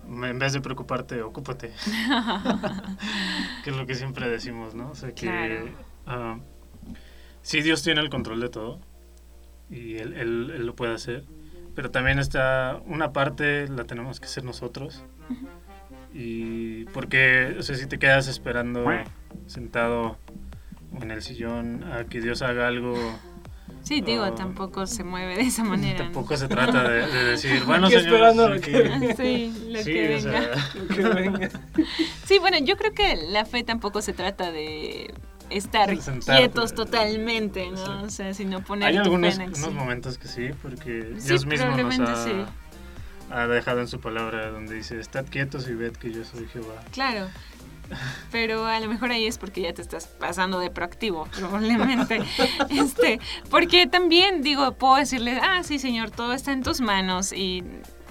en 0.07 0.39
vez 0.39 0.53
de 0.53 0.61
preocuparte 0.61 1.21
ocúpate 1.21 1.71
que 3.63 3.69
es 3.69 3.75
lo 3.75 3.85
que 3.85 3.95
siempre 3.95 4.27
decimos 4.29 4.73
no 4.75 4.89
o 4.91 4.95
sea 4.95 5.09
que 5.13 5.25
Claro. 5.27 5.65
ah, 6.07 6.37
sí 7.41 7.61
Dios 7.61 7.81
tiene 7.83 8.01
el 8.01 8.09
control 8.09 8.39
de 8.41 8.49
todo 8.49 8.79
y 9.69 9.97
él, 9.97 10.13
él- 10.13 10.51
él 10.55 10.65
lo 10.65 10.75
puede 10.75 10.93
hacer 10.93 11.25
pero 11.75 11.91
también 11.91 12.19
está 12.19 12.79
una 12.85 13.11
parte 13.13 13.67
la 13.67 13.83
tenemos 13.85 14.19
que 14.19 14.25
hacer 14.27 14.43
nosotros 14.43 15.03
y 16.13 16.85
porque 16.85 17.55
o 17.59 17.63
sea 17.63 17.75
si 17.75 17.87
te 17.87 17.99
quedas 17.99 18.27
esperando 18.27 18.83
sentado 19.47 20.17
en 21.01 21.11
el 21.11 21.21
sillón 21.21 21.83
a 21.91 22.05
que 22.05 22.21
Dios 22.21 22.41
haga 22.41 22.67
algo 22.67 22.95
Sí, 23.83 24.01
digo, 24.01 24.23
Ah. 24.23 24.33
tampoco 24.33 24.87
se 24.87 25.03
mueve 25.03 25.35
de 25.35 25.41
esa 25.43 25.63
manera. 25.63 25.99
¿no? 25.99 26.03
tampoco 26.05 26.37
se 26.37 26.47
trata 26.47 26.89
de, 26.89 27.05
de 27.05 27.23
decir 27.25 27.63
bueno 27.67 27.87
señor 27.87 28.05
esperando 28.05 28.55
sí, 28.55 28.61
que- 28.61 29.15
Sí, 29.17 29.67
lo 29.69 29.79
sí, 29.83 29.93
que 29.93 30.05
o 30.05 30.09
venga. 30.09 30.21
sea, 30.41 30.71
Que 30.95 31.01
venga. 31.09 31.49
Sí, 32.25 32.39
bueno, 32.39 32.57
yo 32.59 32.77
creo 32.77 32.93
que 32.93 33.15
la 33.15 33.45
fe 33.45 33.63
tampoco 33.63 34.01
se 34.01 34.13
trata 34.13 34.51
de 34.51 35.13
estar 35.51 35.95
Sentarte. 36.01 36.41
quietos 36.41 36.73
totalmente, 36.73 37.69
¿no? 37.69 37.77
Sí. 37.77 38.05
O 38.05 38.09
sea, 38.09 38.33
sino 38.33 38.61
poner 38.63 38.87
hay 38.89 38.95
tu 38.95 39.01
algunos 39.01 39.37
unos 39.37 39.73
momentos 39.73 40.17
que 40.17 40.27
sí 40.27 40.49
porque 40.63 41.13
Sí, 41.19 41.27
Dios 41.29 41.45
mismo 41.45 41.67
nos 41.77 41.99
ha, 42.09 42.23
sí. 42.25 42.31
ha 43.29 43.45
dejado 43.47 43.81
en 43.81 43.87
su 43.87 43.99
palabra 43.99 44.49
donde 44.49 44.73
dice 44.75 44.99
estad 44.99 45.25
quietos 45.29 45.67
y 45.69 45.73
ved 45.75 45.93
que 45.93 46.11
yo 46.11 46.23
soy 46.23 46.47
Jehová 46.47 46.81
Claro. 46.91 47.27
Pero 48.31 48.65
a 48.65 48.79
lo 48.79 48.87
mejor 48.87 49.11
ahí 49.11 49.25
es 49.25 49.37
porque 49.37 49.61
ya 49.61 49.73
te 49.73 49.81
estás 49.81 50.07
pasando 50.07 50.59
de 50.59 50.69
proactivo, 50.69 51.27
probablemente. 51.37 52.21
este, 52.69 53.19
porque 53.49 53.87
también 53.87 54.41
digo, 54.41 54.71
puedo 54.73 54.95
decirle, 54.95 55.39
ah, 55.41 55.61
sí, 55.63 55.79
señor, 55.79 56.11
todo 56.11 56.33
está 56.33 56.51
en 56.51 56.63
tus 56.63 56.81
manos 56.81 57.33
y 57.33 57.63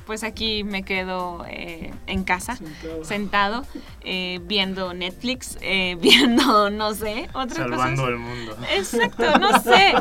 pues 0.06 0.22
aquí 0.22 0.64
me 0.64 0.82
quedo 0.82 1.44
eh, 1.48 1.92
en 2.06 2.24
casa. 2.24 2.56
Sentado. 2.56 3.04
sentado 3.04 3.66
eh, 4.02 4.40
viendo 4.44 4.92
Netflix, 4.94 5.56
eh, 5.60 5.96
viendo, 6.00 6.70
no 6.70 6.94
sé, 6.94 7.28
otras 7.32 7.58
salvando 7.58 8.02
cosas. 8.02 8.08
el 8.08 8.18
mundo 8.18 8.56
Exacto, 8.74 9.38
no 9.38 9.60
sé. 9.62 9.94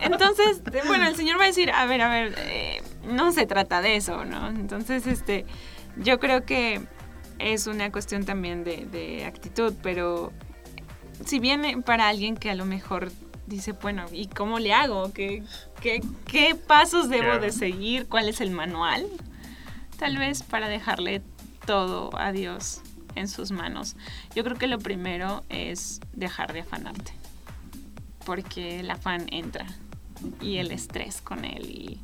Entonces, 0.00 0.62
bueno, 0.86 1.06
el 1.08 1.16
Señor 1.16 1.38
va 1.38 1.44
a 1.44 1.48
decir, 1.48 1.70
a 1.70 1.86
ver, 1.86 2.02
a 2.02 2.08
ver, 2.08 2.34
eh, 2.38 2.82
no 3.04 3.32
se 3.32 3.46
trata 3.46 3.82
de 3.82 3.96
eso, 3.96 4.24
¿no? 4.24 4.48
Entonces, 4.48 5.06
este, 5.06 5.46
yo 5.96 6.20
creo 6.20 6.44
que 6.44 6.82
es 7.40 7.66
una 7.66 7.90
cuestión 7.90 8.24
también 8.24 8.64
de, 8.64 8.86
de 8.86 9.24
actitud, 9.24 9.74
pero 9.82 10.32
si 11.24 11.38
viene 11.38 11.80
para 11.82 12.08
alguien 12.08 12.36
que 12.36 12.50
a 12.50 12.54
lo 12.54 12.64
mejor 12.64 13.10
dice, 13.46 13.72
bueno, 13.72 14.06
¿y 14.12 14.26
cómo 14.26 14.58
le 14.58 14.72
hago? 14.72 15.12
¿Qué, 15.12 15.42
qué, 15.80 16.00
qué 16.26 16.54
pasos 16.54 17.08
debo 17.08 17.38
de 17.38 17.52
seguir? 17.52 18.06
¿Cuál 18.08 18.28
es 18.28 18.40
el 18.40 18.50
manual? 18.50 19.06
Tal 19.98 20.16
vez 20.16 20.42
para 20.42 20.68
dejarle 20.68 21.22
todo 21.66 22.16
a 22.16 22.32
Dios 22.32 22.80
en 23.16 23.28
sus 23.28 23.50
manos. 23.50 23.96
Yo 24.34 24.44
creo 24.44 24.56
que 24.56 24.66
lo 24.66 24.78
primero 24.78 25.42
es 25.48 26.00
dejar 26.12 26.52
de 26.52 26.60
afanarte, 26.60 27.12
porque 28.24 28.80
el 28.80 28.90
afán 28.90 29.26
entra 29.30 29.66
y 30.40 30.56
el 30.58 30.70
estrés 30.70 31.20
con 31.20 31.44
él 31.44 31.70
y 31.70 32.00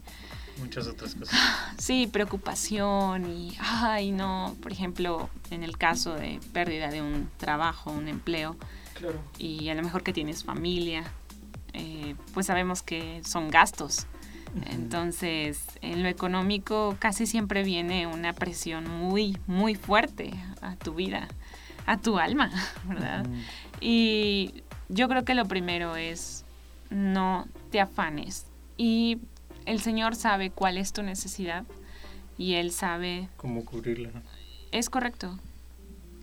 Muchas 0.59 0.87
otras 0.87 1.15
cosas. 1.15 1.39
sí, 1.79 2.07
preocupación 2.11 3.31
y 3.31 3.57
ay 3.61 4.11
no, 4.13 4.57
por 4.63 4.73
ejemplo, 4.73 5.29
en 5.51 5.63
el 5.63 5.77
caso 5.77 6.15
de 6.15 6.41
pérdida 6.53 6.89
de 6.89 7.03
un 7.03 7.29
trabajo, 7.37 7.91
un 7.91 8.09
empleo 8.09 8.57
Claro. 8.95 9.21
y 9.39 9.69
a 9.69 9.75
lo 9.75 9.83
mejor 9.83 10.03
que 10.03 10.13
tienes 10.15 10.45
familia, 10.45 11.05
eh, 11.75 12.15
pues 12.33 12.47
sabemos 12.47 12.83
que 12.83 13.21
son 13.25 13.51
gastos. 13.51 14.07
Entonces, 14.71 15.61
en 15.83 16.03
lo 16.03 16.09
económico 16.09 16.97
casi 16.99 17.27
siempre 17.27 17.63
viene 17.63 18.07
una 18.07 18.33
presión 18.33 18.89
muy, 18.89 19.37
muy 19.47 19.75
fuerte 19.75 20.33
a 20.63 20.77
tu 20.77 20.95
vida, 20.95 21.29
a 21.85 21.99
tu 21.99 22.19
alma, 22.19 22.51
¿verdad? 22.89 23.27
Y 23.81 24.63
yo 24.89 25.09
creo 25.09 25.25
que 25.27 25.35
lo 25.35 25.45
primero 25.45 25.97
es 25.97 26.45
no 26.89 27.47
te 27.71 27.81
afanes. 27.81 28.47
Y 28.79 29.19
el 29.67 29.81
Señor 29.81 30.15
sabe 30.15 30.51
cuál 30.51 30.79
es 30.79 30.93
tu 30.93 31.03
necesidad 31.03 31.65
y 32.39 32.55
Él 32.55 32.71
sabe, 32.73 33.29
¿Cómo 33.37 33.65
cubrirla? 33.65 34.11
es 34.73 34.91
correcto. 34.91 35.39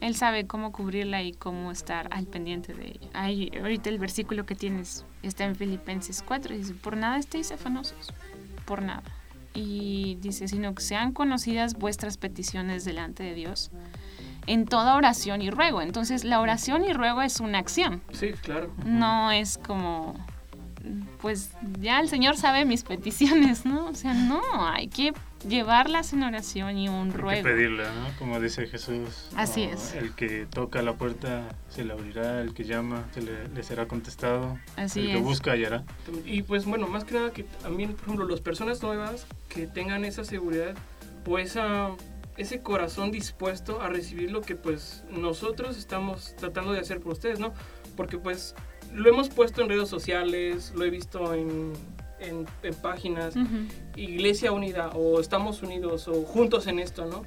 Él 0.01 0.15
sabe 0.15 0.47
cómo 0.47 0.73
cubrirla 0.73 1.23
y 1.23 1.31
cómo 1.31 1.71
estar 1.71 2.09
al 2.11 2.25
pendiente 2.25 2.73
de 2.73 2.87
ella. 2.87 3.59
Ahorita 3.61 3.89
el 3.89 3.99
versículo 3.99 4.45
que 4.45 4.53
tienes 4.53 5.05
está 5.21 5.45
en 5.45 5.55
Filipenses 5.55 6.21
4. 6.27 6.55
Dice, 6.55 6.73
por 6.73 6.97
nada 6.97 7.17
estéis 7.17 7.53
afanosos, 7.53 8.11
por 8.65 8.81
nada. 8.81 9.03
Y 9.53 10.17
dice, 10.19 10.49
sino 10.49 10.75
que 10.75 10.83
sean 10.83 11.13
conocidas 11.13 11.75
vuestras 11.75 12.17
peticiones 12.17 12.83
delante 12.83 13.23
de 13.23 13.33
Dios 13.33 13.71
en 14.45 14.65
toda 14.65 14.95
oración 14.97 15.41
y 15.41 15.49
ruego. 15.49 15.81
Entonces, 15.81 16.25
la 16.25 16.41
oración 16.41 16.83
y 16.83 16.91
ruego 16.91 17.21
es 17.21 17.39
una 17.39 17.59
acción. 17.59 18.01
Sí, 18.11 18.33
claro. 18.33 18.73
No 18.85 19.31
es 19.31 19.57
como, 19.57 20.15
pues 21.21 21.51
ya 21.79 21.99
el 21.99 22.09
Señor 22.09 22.35
sabe 22.37 22.65
mis 22.65 22.83
peticiones, 22.83 23.65
¿no? 23.65 23.87
O 23.87 23.95
sea, 23.95 24.13
no, 24.13 24.41
hay 24.67 24.87
que 24.89 25.13
llevarlas 25.47 26.13
en 26.13 26.23
oración 26.23 26.77
y 26.77 26.89
un 26.89 27.07
Hay 27.07 27.11
que 27.11 27.17
ruego. 27.17 27.43
pedirla, 27.43 27.83
¿no? 27.93 28.17
Como 28.19 28.39
dice 28.39 28.67
Jesús. 28.67 29.29
Así 29.35 29.65
¿no? 29.65 29.73
es. 29.73 29.93
El 29.95 30.13
que 30.13 30.45
toca 30.45 30.81
la 30.81 30.93
puerta 30.93 31.43
se 31.69 31.83
le 31.83 31.93
abrirá, 31.93 32.41
el 32.41 32.53
que 32.53 32.63
llama 32.65 33.05
se 33.13 33.21
le, 33.21 33.47
le 33.47 33.63
será 33.63 33.87
contestado. 33.87 34.57
Así 34.75 35.01
el 35.01 35.07
que 35.07 35.17
es. 35.17 35.23
busca 35.23 35.51
hallará. 35.51 35.83
Y 36.25 36.41
pues 36.43 36.65
bueno, 36.65 36.87
más 36.87 37.03
que 37.05 37.15
nada 37.15 37.31
que 37.31 37.43
también, 37.43 37.93
por 37.93 38.03
ejemplo, 38.03 38.27
las 38.27 38.41
personas 38.41 38.81
nuevas 38.83 39.25
que 39.49 39.67
tengan 39.67 40.03
esa 40.05 40.23
seguridad 40.25 40.75
o 41.25 41.39
esa, 41.39 41.89
ese 42.37 42.61
corazón 42.61 43.11
dispuesto 43.11 43.81
a 43.81 43.87
recibir 43.89 44.31
lo 44.31 44.41
que 44.41 44.55
pues 44.55 45.03
nosotros 45.09 45.77
estamos 45.77 46.35
tratando 46.37 46.73
de 46.73 46.79
hacer 46.79 46.99
por 46.99 47.13
ustedes, 47.13 47.39
¿no? 47.39 47.53
Porque 47.95 48.17
pues 48.17 48.55
lo 48.93 49.09
hemos 49.09 49.29
puesto 49.29 49.61
en 49.61 49.69
redes 49.69 49.89
sociales, 49.89 50.73
lo 50.75 50.85
he 50.85 50.89
visto 50.89 51.33
en, 51.33 51.73
en, 52.19 52.45
en 52.63 52.73
páginas, 52.75 53.35
Iglesia 53.95 54.51
Unida 54.51 54.89
o 54.89 55.19
Estamos 55.19 55.61
Unidos 55.61 56.07
o 56.07 56.23
Juntos 56.23 56.67
en 56.67 56.79
esto, 56.79 57.05
¿no? 57.05 57.23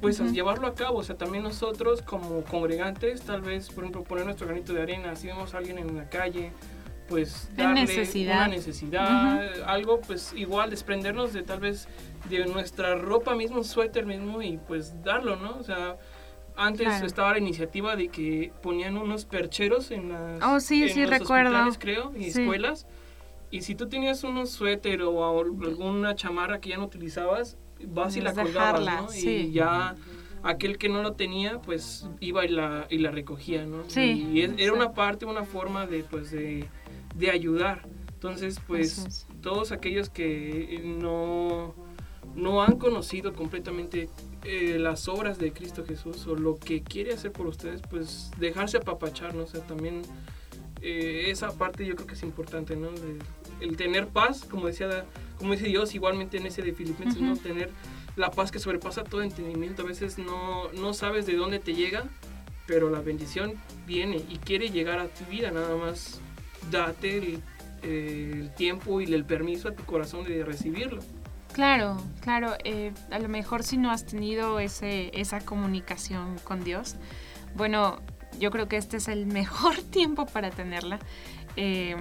pues 0.00 0.20
llevarlo 0.32 0.66
a 0.66 0.74
cabo. 0.74 0.98
O 0.98 1.02
sea, 1.02 1.16
también 1.16 1.44
nosotros 1.44 2.02
como 2.02 2.42
congregantes, 2.44 3.22
tal 3.22 3.42
vez, 3.42 3.68
por 3.70 3.84
ejemplo, 3.84 4.04
poner 4.04 4.24
nuestro 4.24 4.46
granito 4.46 4.72
de 4.72 4.82
arena, 4.82 5.14
si 5.16 5.28
vemos 5.28 5.54
a 5.54 5.58
alguien 5.58 5.78
en 5.78 5.96
la 5.96 6.08
calle, 6.08 6.52
pues 7.08 7.50
darle 7.56 7.82
necesidad. 7.82 8.36
una 8.36 8.48
necesidad, 8.48 9.62
algo, 9.66 10.00
pues 10.00 10.32
igual 10.34 10.70
desprendernos 10.70 11.32
de 11.32 11.42
tal 11.42 11.60
vez 11.60 11.88
de 12.30 12.46
nuestra 12.46 12.94
ropa 12.94 13.34
mismo, 13.34 13.58
un 13.58 13.64
suéter 13.64 14.06
mismo 14.06 14.40
y 14.42 14.56
pues 14.56 15.02
darlo, 15.02 15.36
¿no? 15.36 15.56
O 15.58 15.62
sea, 15.62 15.96
antes 16.56 16.86
Claro. 16.86 17.06
estaba 17.06 17.32
la 17.32 17.38
iniciativa 17.38 17.96
de 17.96 18.08
que 18.08 18.52
ponían 18.62 18.96
unos 18.96 19.24
percheros 19.24 19.90
en 19.90 20.08
las 20.10 20.42
Oh, 20.42 20.60
sí, 20.60 20.84
en 20.84 20.88
sí, 20.90 21.00
los 21.02 21.10
recuerdo. 21.10 21.50
hospitales, 21.66 21.78
creo, 21.78 22.12
y 22.16 22.30
Sí. 22.30 22.40
escuelas. 22.42 22.86
Y 23.50 23.62
si 23.62 23.74
tú 23.74 23.88
tenías 23.88 24.24
un 24.24 24.46
suéter 24.46 25.02
o 25.02 25.40
alguna 25.40 26.14
chamarra 26.14 26.60
que 26.60 26.70
ya 26.70 26.78
no 26.78 26.84
utilizabas, 26.84 27.56
vas 27.86 28.16
y 28.16 28.20
la 28.20 28.32
Pues 28.32 28.46
colgabas, 28.46 28.80
dejarla, 28.80 29.02
¿no? 29.02 29.08
sí. 29.08 29.28
Y 29.28 29.52
ya 29.52 29.94
aquel 30.42 30.78
que 30.78 30.88
no 30.88 31.02
lo 31.02 31.12
tenía, 31.12 31.60
pues 31.60 32.08
iba 32.20 32.44
y 32.44 32.48
la, 32.48 32.86
y 32.90 32.98
la 32.98 33.10
recogía, 33.10 33.64
¿no? 33.66 33.84
Sí, 33.88 34.28
Y 34.32 34.40
es- 34.42 34.52
era 34.58 34.72
una 34.72 34.92
parte, 34.92 35.26
una 35.26 35.44
forma 35.44 35.86
de, 35.86 36.02
pues, 36.04 36.30
de, 36.30 36.68
de 37.14 37.30
ayudar. 37.30 37.86
Entonces, 38.14 38.60
pues, 38.66 38.98
es. 39.06 39.26
todos 39.40 39.70
aquellos 39.72 40.08
que 40.08 40.80
no, 40.84 41.74
no 42.34 42.62
han 42.62 42.78
conocido 42.78 43.34
completamente 43.34 44.08
eh, 44.44 44.78
las 44.78 45.08
obras 45.08 45.38
de 45.38 45.52
Cristo 45.52 45.84
Jesús 45.86 46.26
o 46.26 46.34
lo 46.34 46.56
que 46.58 46.82
quiere 46.82 47.12
hacer 47.12 47.32
por 47.32 47.46
ustedes, 47.46 47.80
pues 47.90 48.30
dejarse 48.38 48.78
apapachar, 48.78 49.34
¿no? 49.34 49.44
O 49.44 49.46
sea, 49.46 49.60
también 49.66 50.02
eh, 50.80 51.26
esa 51.28 51.52
parte 51.56 51.86
yo 51.86 51.94
creo 51.94 52.06
que 52.06 52.14
es 52.14 52.22
importante, 52.22 52.74
¿no? 52.76 52.90
De- 52.90 53.18
el 53.60 53.76
tener 53.76 54.08
paz, 54.08 54.44
como 54.50 54.66
decía, 54.66 55.04
como 55.38 55.52
dice 55.52 55.66
Dios, 55.66 55.94
igualmente 55.94 56.38
en 56.38 56.46
ese 56.46 56.62
de 56.62 56.72
Filipenses, 56.72 57.20
¿no? 57.22 57.36
Tener 57.36 57.70
la 58.16 58.30
paz 58.32 58.50
que 58.50 58.58
sobrepasa 58.58 59.04
todo 59.04 59.22
entendimiento. 59.22 59.82
A 59.82 59.86
veces 59.86 60.18
no, 60.18 60.72
no 60.72 60.92
sabes 60.94 61.26
de 61.26 61.36
dónde 61.36 61.60
te 61.60 61.74
llega, 61.74 62.04
pero 62.66 62.90
la 62.90 63.00
bendición 63.00 63.54
viene 63.86 64.16
y 64.28 64.38
quiere 64.38 64.70
llegar 64.70 64.98
a 64.98 65.06
tu 65.06 65.24
vida, 65.26 65.50
nada 65.52 65.76
más 65.76 66.20
date 66.72 67.18
el, 67.18 67.42
eh, 67.84 68.30
el 68.34 68.54
tiempo 68.54 69.00
y 69.00 69.12
el 69.12 69.24
permiso 69.24 69.68
a 69.68 69.72
tu 69.72 69.84
corazón 69.84 70.24
de 70.24 70.44
recibirlo. 70.44 71.00
Claro, 71.52 71.96
claro. 72.20 72.54
eh, 72.64 72.92
a 73.10 73.18
lo 73.18 73.28
mejor 73.28 73.62
si 73.62 73.76
no 73.76 73.90
has 73.90 74.06
tenido 74.06 74.58
ese, 74.58 75.10
esa 75.18 75.40
comunicación 75.40 76.38
con 76.44 76.64
Dios, 76.64 76.96
bueno, 77.54 78.00
yo 78.38 78.50
creo 78.50 78.68
que 78.68 78.76
este 78.78 78.96
es 78.96 79.08
el 79.08 79.26
mejor 79.40 79.76
tiempo 79.76 80.26
para 80.26 80.50
tenerla. 80.50 80.98
eh, 81.56 81.96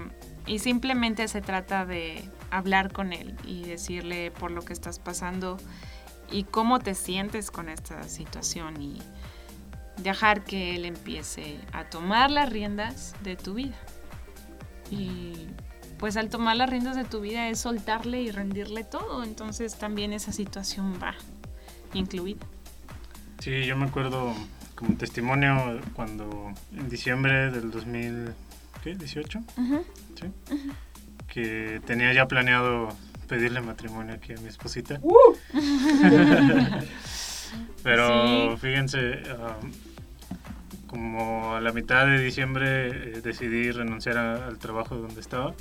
y 0.48 0.58
simplemente 0.58 1.28
se 1.28 1.40
trata 1.42 1.86
de 1.86 2.28
hablar 2.50 2.92
con 2.92 3.14
Él 3.14 3.36
y 3.46 3.64
decirle 3.66 4.32
por 4.32 4.50
lo 4.50 4.64
que 4.64 4.74
estás 4.74 4.98
pasando 4.98 5.58
y 6.32 6.46
cómo 6.46 6.80
te 6.80 6.96
sientes 6.96 7.52
con 7.52 7.70
esta 7.70 8.02
situación 8.04 8.82
y 8.82 9.00
dejar 9.98 10.44
que 10.44 10.76
Él 10.76 10.86
empiece 10.86 11.60
a 11.74 11.84
tomar 11.92 12.32
las 12.32 12.50
riendas 12.50 13.14
de 13.24 13.36
tu 13.36 13.54
vida. 13.54 13.78
Y 14.90 15.48
pues 16.02 16.18
al 16.18 16.28
tomar 16.30 16.58
las 16.58 16.70
riendas 16.70 16.98
de 16.98 17.06
tu 17.06 17.22
vida 17.22 17.48
es 17.48 17.60
soltarle 17.60 18.22
y 18.22 18.32
rendirle 18.32 18.84
todo, 18.84 19.24
entonces 19.24 19.78
también 19.78 20.12
esa 20.12 20.34
situación 20.34 21.00
va 21.02 21.14
incluida. 21.94 22.46
Sí, 23.40 23.64
yo 23.66 23.78
me 23.78 23.86
acuerdo 23.86 24.34
como 24.76 24.98
testimonio 24.98 25.80
cuando 25.94 26.52
en 26.76 26.90
diciembre 26.90 27.50
del 27.52 27.72
2018, 27.72 29.40
¿sí? 30.20 30.26
que 31.28 31.82
tenía 31.86 32.12
ya 32.14 32.28
planeado 32.28 32.90
pedirle 33.28 33.62
matrimonio 33.62 34.16
aquí 34.16 34.34
a 34.34 34.38
mi 34.42 34.48
esposita. 34.50 35.00
Pero 37.84 38.52
Sí. 38.52 38.58
fíjense, 38.62 39.22
um, 39.34 39.72
como 40.88 41.56
a 41.56 41.62
la 41.62 41.72
mitad 41.72 42.06
de 42.06 42.20
diciembre 42.20 42.88
eh, 43.18 43.22
decidí 43.22 43.72
renunciar 43.72 44.18
a- 44.18 44.48
al 44.48 44.58
trabajo 44.58 44.96
donde 44.96 45.22
estaba 45.22 45.54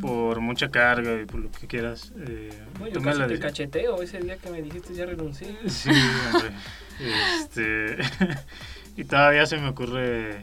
por 0.00 0.40
mucha 0.40 0.70
carga 0.70 1.20
y 1.20 1.24
por 1.26 1.40
lo 1.40 1.50
que 1.50 1.66
quieras. 1.66 2.12
eh, 2.18 2.50
No, 2.78 2.88
yo 2.88 3.00
casi 3.02 3.18
la 3.18 3.26
te 3.26 3.38
cacheteo 3.38 4.02
ese 4.02 4.18
día 4.20 4.36
que 4.36 4.50
me 4.50 4.62
dijiste 4.62 4.94
ya 4.94 5.06
renuncié. 5.06 5.56
Sí, 5.68 5.90
hombre. 6.32 6.50
Este, 7.40 7.96
y 8.96 9.04
todavía 9.04 9.46
se 9.46 9.56
me 9.58 9.68
ocurre 9.68 10.40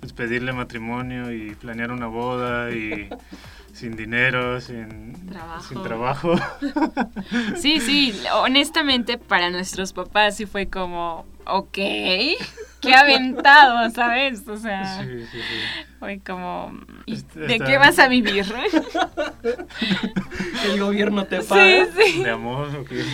pues, 0.00 0.12
pedirle 0.12 0.52
matrimonio 0.52 1.32
y 1.32 1.54
planear 1.54 1.90
una 1.92 2.06
boda 2.06 2.70
y 2.70 3.08
sin 3.72 3.96
dinero, 3.96 4.60
sin 4.60 5.26
Trabajo. 5.28 5.62
sin 5.68 5.82
trabajo. 5.82 6.34
Sí, 7.56 7.80
sí, 7.80 8.14
honestamente 8.34 9.18
para 9.18 9.50
nuestros 9.50 9.92
papás 9.92 10.36
sí 10.36 10.46
fue 10.46 10.66
como, 10.68 11.26
ok, 11.46 11.72
qué 11.72 12.94
aventado, 12.94 13.90
¿sabes? 13.90 14.46
O 14.48 14.56
sea, 14.56 15.02
Sí, 15.02 15.08
sí, 15.30 15.38
sí. 15.38 15.86
fue 15.98 16.20
como, 16.24 16.72
¿y 17.06 17.14
Este- 17.14 17.40
¿de 17.40 17.58
qué 17.60 17.78
vas 17.78 17.98
a 17.98 18.08
vivir? 18.08 18.44
El 20.64 20.80
gobierno 20.80 21.24
te 21.26 21.40
paga. 21.42 21.86
Sí, 21.86 22.12
sí. 22.14 22.22
De 22.22 22.30
amor, 22.30 22.68
¿o 22.74 22.84
qué? 22.84 23.04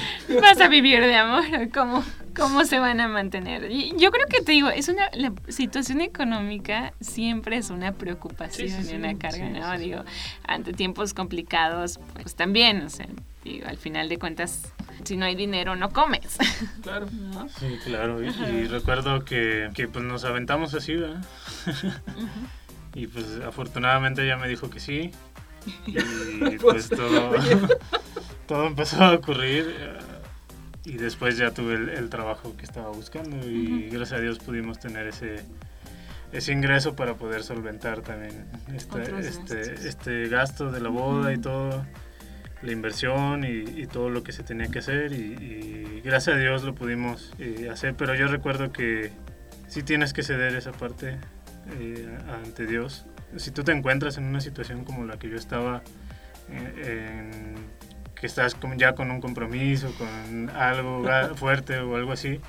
vas 0.41 0.61
a 0.61 0.69
vivir 0.69 1.01
de 1.01 1.17
amor, 1.17 1.45
¿cómo, 1.73 2.05
cómo 2.37 2.65
se 2.65 2.79
van 2.79 3.01
a 3.01 3.09
mantener? 3.09 3.71
Y 3.71 3.93
yo 3.99 4.11
creo 4.11 4.27
que 4.27 4.43
te 4.43 4.53
digo, 4.53 4.69
es 4.69 4.89
una 4.89 5.09
la 5.15 5.33
situación 5.49 6.01
económica 6.01 6.93
siempre 7.01 7.57
es 7.57 7.71
una 7.71 7.93
preocupación 7.93 8.69
Sí, 8.69 8.83
sí, 8.83 8.93
y 8.93 8.97
una 8.97 9.17
carga, 9.19 9.47
Sí, 9.47 9.53
¿no? 9.53 9.73
sí, 9.73 9.79
sí. 9.79 9.85
Digo, 9.85 10.05
ante 10.47 10.73
tiempos 10.73 11.15
complicados, 11.15 12.01
pues 12.15 12.35
también, 12.35 12.83
o 12.83 12.91
sea, 12.91 13.07
Y 13.47 13.63
al 13.63 13.77
final 13.77 14.09
de 14.09 14.19
cuentas, 14.19 14.73
si 15.05 15.17
no 15.17 15.25
hay 15.25 15.37
dinero, 15.37 15.77
no 15.77 15.91
comes. 15.91 16.37
Claro. 16.83 17.07
Sí, 17.59 17.79
claro. 17.85 18.23
Y, 18.23 18.29
y 18.29 18.65
recuerdo 18.69 19.25
que, 19.25 19.71
que, 19.75 19.89
pues 19.89 20.05
nos 20.05 20.25
aventamos 20.25 20.75
así, 20.75 20.95
¿verdad? 20.97 21.25
y 22.95 23.07
pues 23.07 23.27
afortunadamente 23.47 24.25
ella 24.25 24.37
me 24.37 24.49
dijo 24.49 24.71
que 24.71 24.81
sí. 24.81 25.11
Y 25.87 26.59
pues 26.61 26.89
todo, 26.89 27.33
todo 28.47 28.67
empezó 28.67 29.03
a 29.05 29.13
ocurrir. 29.13 29.67
eh, 29.79 29.99
Y 30.85 30.93
después 30.97 31.37
ya 31.39 31.51
tuve 31.53 31.75
el, 31.75 31.89
el 31.89 32.09
trabajo 32.09 32.57
que 32.57 32.65
estaba 32.65 32.91
buscando 32.91 33.37
y 33.49 33.89
gracias 33.91 34.19
a 34.21 34.23
Dios 34.23 34.39
pudimos 34.39 34.79
tener 34.79 35.09
ese, 35.09 35.45
ese 36.33 36.53
ingreso 36.53 36.95
para 36.95 37.15
poder 37.15 37.43
solventar 37.43 38.03
también 38.03 38.47
este, 38.75 39.19
este, 39.21 39.89
este 39.89 40.29
gasto 40.29 40.71
de 40.71 40.81
la 40.81 40.89
boda 40.89 41.33
y 41.33 41.39
todo, 41.39 41.85
la 42.63 42.73
inversión 42.73 43.45
y, 43.45 43.81
y 43.83 43.87
todo 43.87 44.09
lo 44.11 44.23
que 44.23 44.33
se 44.33 44.43
tenía 44.43 44.69
que 44.69 44.79
hacer 44.81 45.13
y, 45.13 45.17
y 45.17 46.01
gracias 46.05 46.37
a 46.37 46.39
Dios 46.41 46.65
lo 46.65 46.75
pudimos 46.75 47.33
eh, 47.39 47.69
hacer, 47.71 47.95
pero 47.95 48.15
yo 48.15 48.29
recuerdo 48.29 48.73
que 48.73 49.13
sí 49.69 49.83
tienes 49.83 50.13
que 50.13 50.23
ceder 50.23 50.55
esa 50.57 50.73
parte 50.73 51.17
eh, 51.79 52.19
ante 52.45 52.67
Dios. 52.67 53.07
Si 53.37 53.51
tú 53.51 53.63
te 53.65 53.73
encuentras 53.73 54.17
en 54.19 54.25
una 54.25 54.41
situación 54.41 54.85
como 54.85 55.05
la 55.05 55.19
que 55.19 55.29
yo 55.29 55.37
estaba, 55.37 55.83
eh, 56.51 57.21
en- 57.21 57.77
que 58.15 58.27
estás 58.27 58.55
como 58.55 58.75
ya 58.77 58.95
con 58.95 59.11
un 59.11 59.21
compromiso, 59.21 59.93
con 59.99 60.49
algo 60.51 61.05
fuerte 61.37 61.79
o 61.79 61.97
algo 61.97 62.13
así, 62.13 62.41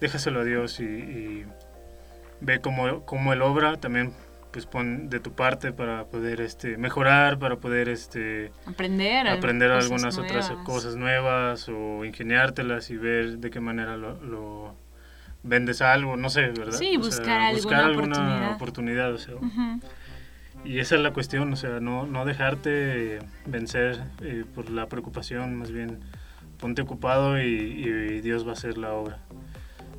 déjaselo 0.00 0.40
a 0.40 0.44
Dios 0.44 0.78
y, 0.78 0.84
y 0.84 1.46
ve 2.40 2.60
cómo, 2.60 3.04
cómo 3.04 3.32
Él 3.32 3.42
obra, 3.42 3.76
también 3.78 4.12
pues 4.52 4.66
pon 4.66 5.08
de 5.08 5.18
tu 5.18 5.32
parte 5.32 5.72
para 5.72 6.04
poder 6.04 6.40
este, 6.40 6.76
mejorar, 6.76 7.38
para 7.38 7.56
poder 7.56 7.88
este, 7.88 8.52
Aprender. 8.66 9.26
aprender 9.28 9.70
algunas 9.70 10.18
otras 10.18 10.48
nuevas. 10.50 10.66
cosas 10.66 10.96
nuevas 10.96 11.68
o 11.68 12.04
ingeniártelas 12.04 12.90
y 12.90 12.96
ver 12.96 13.38
de 13.38 13.50
qué 13.50 13.60
manera 13.60 13.96
lo, 13.96 14.20
lo 14.22 14.74
vendes 15.42 15.80
algo, 15.82 16.16
no 16.16 16.28
sé, 16.28 16.48
¿verdad? 16.48 16.72
Sí, 16.78 16.96
O 16.98 17.02
sea, 17.02 17.18
buscar 17.18 17.40
alguna 17.40 17.52
buscar 17.56 17.84
alguna 17.84 18.06
oportunidad. 18.18 18.54
oportunidad, 18.54 19.12
o 19.14 19.18
sea, 19.18 19.34
Ujú. 19.36 19.80
y 20.66 20.78
esa 20.80 20.96
es 20.96 21.00
la 21.00 21.12
cuestión, 21.12 21.50
o 21.52 21.56
sea, 21.56 21.80
no, 21.80 22.06
no 22.06 22.24
dejarte 22.26 23.20
vencer 23.46 24.02
eh, 24.20 24.44
por 24.54 24.68
la 24.70 24.86
preocupación, 24.86 25.56
más 25.56 25.70
bien 25.72 26.00
ponte 26.58 26.82
ocupado 26.82 27.40
y, 27.42 27.44
y 27.46 28.20
Dios 28.20 28.46
va 28.46 28.50
a 28.50 28.52
hacer 28.52 28.76
la 28.78 28.92
obra. 28.92 29.18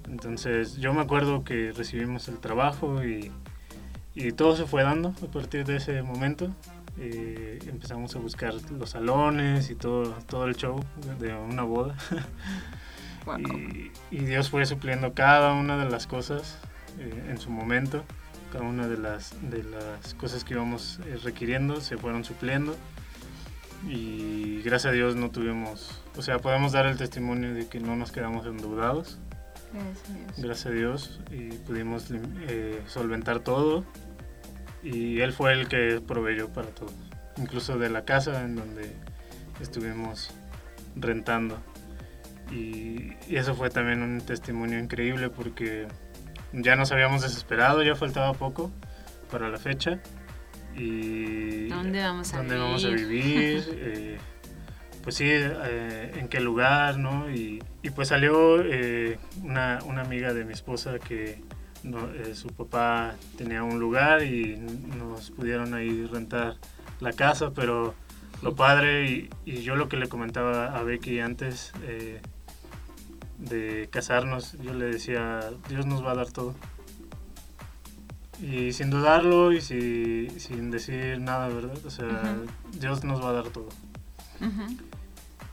Entonces 0.10 0.78
yo 0.78 0.94
me 0.94 1.02
acuerdo 1.02 1.44
que 1.44 1.72
recibimos 1.76 2.28
el 2.28 2.40
trabajo 2.40 3.04
y, 3.04 3.32
y 4.16 4.32
todo 4.32 4.56
se 4.56 4.66
fue 4.66 4.84
dando 4.84 5.10
a 5.10 5.32
partir 5.32 5.66
de 5.66 5.78
ese 5.78 6.02
momento. 6.04 6.54
Eh, 6.98 7.60
empezamos 7.68 8.16
a 8.16 8.20
buscar 8.20 8.54
los 8.72 8.92
salones 8.92 9.72
y 9.72 9.76
todo, 9.76 10.16
todo 10.28 10.46
el 10.46 10.56
show 10.56 10.84
de 11.20 11.34
una 11.34 11.64
boda. 11.64 11.96
Guau. 13.26 13.40
Y, 13.40 13.92
y 14.12 14.18
Dios 14.20 14.50
fue 14.50 14.66
supliendo 14.66 15.14
cada 15.14 15.54
una 15.54 15.84
de 15.84 15.90
las 15.90 16.08
cosas 16.08 16.58
eh, 17.00 17.28
en 17.30 17.38
su 17.38 17.50
momento. 17.50 18.04
Cada 18.52 18.66
una 18.66 18.88
de 18.88 18.98
las, 18.98 19.34
de 19.50 19.64
las 19.64 20.14
cosas 20.14 20.44
que 20.44 20.54
íbamos 20.54 21.00
eh, 21.06 21.18
requiriendo 21.24 21.82
se 21.82 21.98
fueron 21.98 22.24
supliendo. 22.24 22.76
Y 23.88 24.62
gracias 24.62 24.92
a 24.92 24.94
Dios 24.94 25.16
no 25.16 25.30
tuvimos, 25.30 26.02
o 26.16 26.22
sea, 26.22 26.40
podemos 26.40 26.72
dar 26.72 26.86
el 26.86 26.98
testimonio 26.98 27.54
de 27.54 27.68
que 27.68 27.82
no 27.82 27.98
nos 27.98 28.12
quedamos 28.12 28.46
endeudados. 28.46 29.18
Gracias 29.74 30.10
a 30.10 30.14
Dios. 30.14 30.38
Gracias 30.38 30.66
a 30.68 30.70
Dios. 30.70 31.20
Y 31.32 31.50
pudimos 31.66 32.08
eh, 32.48 32.82
solventar 32.88 33.40
todo. 33.40 33.84
Y 34.84 35.22
Él 35.22 35.32
fue 35.34 35.54
el 35.54 35.68
que 35.68 36.02
proveyó 36.06 36.50
para 36.50 36.68
todo. 36.68 36.92
Incluso 37.38 37.78
de 37.78 37.90
la 37.90 38.06
casa 38.06 38.44
en 38.44 38.56
donde 38.56 38.92
estuvimos 39.60 40.32
rentando. 40.96 41.58
Y, 42.52 43.14
y 43.28 43.38
eso 43.38 43.56
fue 43.56 43.70
también 43.70 44.02
un 44.02 44.22
testimonio 44.22 44.78
increíble 44.80 45.30
porque 45.30 45.88
ya 46.52 46.76
nos 46.76 46.92
habíamos 46.92 47.22
desesperado, 47.22 47.82
ya 47.84 47.96
faltaba 47.96 48.34
poco 48.34 48.72
para 49.32 49.50
la 49.50 49.58
fecha. 49.58 50.00
Y 50.76 51.68
¿Dónde 51.68 52.02
vamos 52.02 52.34
a 52.34 52.38
dónde 52.38 52.56
vivir? 52.56 52.68
vamos 52.68 52.86
a 52.86 52.90
vivir, 52.90 53.64
eh, 53.74 54.18
pues 55.04 55.16
sí, 55.16 55.26
eh, 55.30 56.12
en 56.16 56.28
qué 56.28 56.40
lugar, 56.40 56.98
¿no? 56.98 57.30
Y, 57.30 57.62
y 57.82 57.90
pues 57.92 58.08
salió 58.10 58.62
eh, 58.62 59.18
una, 59.44 59.80
una 59.86 60.02
amiga 60.02 60.34
de 60.34 60.46
mi 60.46 60.54
esposa 60.54 61.00
que 61.00 61.42
no, 61.84 62.10
eh, 62.14 62.34
su 62.36 62.48
papá 62.48 63.16
tenía 63.38 63.64
un 63.64 63.80
lugar 63.80 64.24
y 64.24 64.56
nos 64.58 65.32
pudieron 65.32 65.74
ahí 65.74 66.06
rentar 66.06 66.56
la 67.00 67.14
casa, 67.14 67.52
pero 67.54 67.94
lo 68.42 68.56
padre, 68.56 69.10
y, 69.10 69.30
y 69.46 69.62
yo 69.64 69.76
lo 69.76 69.90
que 69.90 69.98
le 69.98 70.08
comentaba 70.08 70.78
a 70.78 70.84
Becky 70.84 71.20
antes 71.20 71.72
eh, 71.84 72.22
de 73.38 73.88
casarnos, 73.92 74.54
yo 74.62 74.74
le 74.74 74.86
decía, 74.86 75.42
Dios 75.70 75.86
nos 75.86 76.04
va 76.06 76.12
a 76.12 76.16
dar 76.16 76.32
todo. 76.32 76.56
Y 78.42 78.74
sin 78.74 78.90
dudarlo 78.90 79.54
y 79.54 79.62
si- 79.62 80.30
sin 80.40 80.72
decir 80.72 81.20
nada, 81.20 81.48
¿verdad? 81.48 81.78
O 81.86 81.90
sea. 81.90 82.36
Dios 82.80 83.04
nos 83.04 83.24
va 83.24 83.30
a 83.30 83.34
dar 83.34 83.48
todo. 83.50 83.70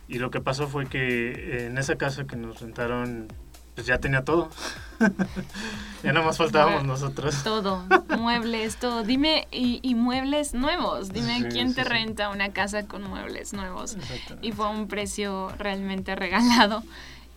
Y 0.09 0.19
lo 0.19 0.31
que 0.33 0.41
pasó 0.41 0.67
fue 0.67 0.87
que 0.87 1.67
en 1.67 1.79
esa 1.79 1.97
casa 1.97 2.27
que 2.27 2.35
nos 2.37 2.61
rentaron, 2.61 3.29
pues 3.75 3.87
ya 3.87 3.99
tenía 3.99 4.25
todo. 4.25 4.51
ya 6.03 6.13
nada 6.13 6.27
más 6.27 6.37
faltábamos 6.39 6.85
nosotros. 6.85 7.43
Todo, 7.43 7.85
muebles, 8.19 8.77
todo. 8.77 9.03
Dime, 9.03 9.49
y, 9.51 9.81
y 9.83 9.95
muebles 9.95 10.55
nuevos. 10.55 11.13
Dime 11.13 11.39
Sí, 11.39 11.45
quién 11.51 11.69
sí, 11.71 11.77
te 11.77 11.83
sí. 11.85 11.89
renta 11.89 12.29
una 12.29 12.53
casa 12.53 12.87
con 12.87 13.03
muebles 13.03 13.53
nuevos. 13.53 13.97
Y 14.43 14.53
fue 14.53 14.67
a 14.67 14.69
un 14.69 14.89
precio 14.89 15.51
realmente 15.59 16.15
regalado. 16.15 16.83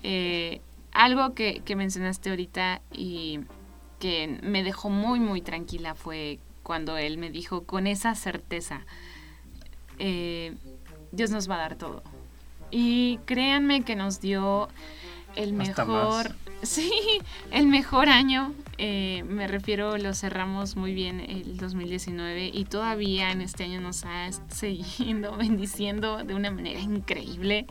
Eh, 0.04 0.62
algo 0.92 1.34
que, 1.34 1.62
que 1.64 1.76
mencionaste 1.76 2.30
ahorita 2.30 2.82
y 2.92 3.40
que 4.00 4.40
me 4.44 4.64
dejó 4.64 4.90
muy, 4.90 5.20
muy 5.20 5.42
tranquila 5.42 5.96
fue 5.96 6.40
cuando 6.62 6.98
él 6.98 7.18
me 7.18 7.30
dijo 7.32 7.64
con 7.64 7.88
esa 7.88 8.16
certeza, 8.16 8.82
eh, 10.00 10.54
Dios 11.12 11.30
nos 11.32 11.50
va 11.50 11.56
a 11.56 11.60
dar 11.60 11.76
todo. 11.76 12.04
Y 12.72 13.20
créanme 13.26 13.84
que 13.84 13.96
nos 13.96 14.20
dio 14.20 14.68
el 15.36 15.54
mejor, 15.54 16.36
sí, 16.64 16.92
el 17.52 17.68
mejor 17.68 18.10
año. 18.10 18.54
eh, 18.78 19.24
me 19.28 19.48
refiero, 19.48 19.98
lo 19.98 20.14
cerramos 20.14 20.76
muy 20.76 20.94
bien 20.94 21.20
el 21.20 21.58
2019 21.58 22.52
y 22.54 22.66
todavía 22.66 23.32
en 23.32 23.42
este 23.42 23.64
año 23.66 23.82
nos 23.82 24.04
ha 24.06 24.30
seguido 24.50 25.36
bendiciendo 25.38 26.24
de 26.24 26.34
una 26.36 26.52
manera 26.52 26.80
increíble 26.80 27.68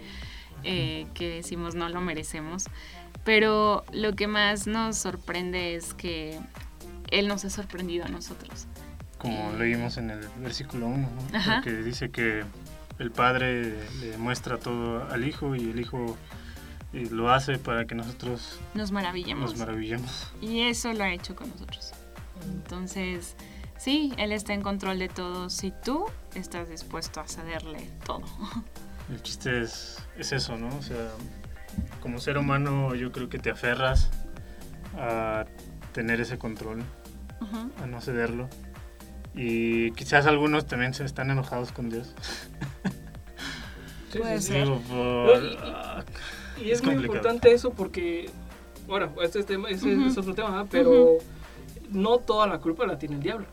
eh, 0.64 1.07
que 1.14 1.29
decimos 1.29 1.75
no 1.75 1.88
lo 1.88 2.01
merecemos. 2.01 2.66
Pero 3.25 3.85
lo 3.92 4.14
que 4.14 4.27
más 4.27 4.66
nos 4.66 4.96
sorprende 4.96 5.77
es 5.77 5.94
que 5.94 6.38
Él 7.11 7.29
nos 7.29 7.44
ha 7.44 7.51
sorprendido 7.51 8.05
a 8.05 8.09
nosotros. 8.09 8.66
Como 9.18 9.53
leímos 9.57 9.98
en 9.98 10.11
el 10.11 10.20
versículo 10.40 10.87
1, 10.88 11.09
Ajá. 11.35 11.61
que 11.62 11.70
dice 11.70 12.11
que 12.11 12.42
el 12.98 13.11
Padre 13.12 13.77
le 14.01 14.16
muestra 14.18 14.59
todo 14.59 15.09
al 15.11 15.25
Hijo 15.27 15.55
y 15.55 15.70
el 15.70 15.79
Hijo 15.79 16.16
eh, 16.92 17.09
lo 17.11 17.31
hace 17.33 17.59
para 17.59 17.87
que 17.87 17.94
nosotros 17.94 18.59
Nos 19.50 19.59
maravillemos. 19.59 20.33
Y 20.40 20.61
eso 20.62 20.92
lo 20.92 21.05
ha 21.05 21.12
hecho 21.12 21.35
con 21.37 21.48
nosotros. 21.50 21.92
Entonces, 22.44 23.37
sí, 23.78 24.12
Él 24.16 24.33
está 24.33 24.52
en 24.52 24.62
control 24.62 24.98
de 24.98 25.09
todo 25.09 25.48
si 25.50 25.72
tú 25.85 26.07
estás 26.35 26.68
dispuesto 26.68 27.20
a 27.20 27.26
cederle 27.28 27.88
todo. 28.05 28.22
El 29.11 29.22
chiste 29.22 29.62
es, 29.62 29.98
es 30.16 30.33
eso, 30.33 30.57
¿no? 30.57 30.68
O 30.76 30.83
sea, 30.83 31.11
como 32.00 32.18
ser 32.18 32.38
humano 32.38 32.94
yo 32.94 33.12
creo 33.12 33.28
que 33.28 33.38
te 33.38 33.50
aferras 33.50 34.11
a 34.96 35.44
tener 35.92 36.20
ese 36.20 36.38
control, 36.38 36.83
a 37.83 37.87
no 37.87 38.00
cederlo. 38.00 38.48
Y 39.35 39.92
quizás 39.92 40.26
algunos 40.26 40.66
también 40.66 40.92
se 40.94 41.05
están 41.05 41.31
enojados 41.31 41.72
con 41.72 41.88
Dios. 41.90 42.14
Puede 44.16 44.40
ser. 44.40 44.64
Digo, 44.64 44.78
por- 44.88 46.05
Y- 46.62 46.70
es, 46.70 46.79
Es 46.79 46.85
muy 46.85 46.94
complicado. 46.94 47.18
importante 47.18 47.53
eso 47.53 47.70
porque, 47.70 48.31
bueno, 48.87 49.12
este 49.22 49.40
es, 49.40 49.46
tema, 49.46 49.68
ese 49.70 49.94
Ujú. 49.96 50.07
es 50.09 50.18
otro 50.18 50.35
tema, 50.35 50.66
pero 50.70 51.18
no 51.90 52.18
toda 52.18 52.46
la 52.46 52.59
culpa 52.59 52.87
la 52.87 52.98
tiene 52.98 53.16
el 53.16 53.22
diablo. 53.22 53.46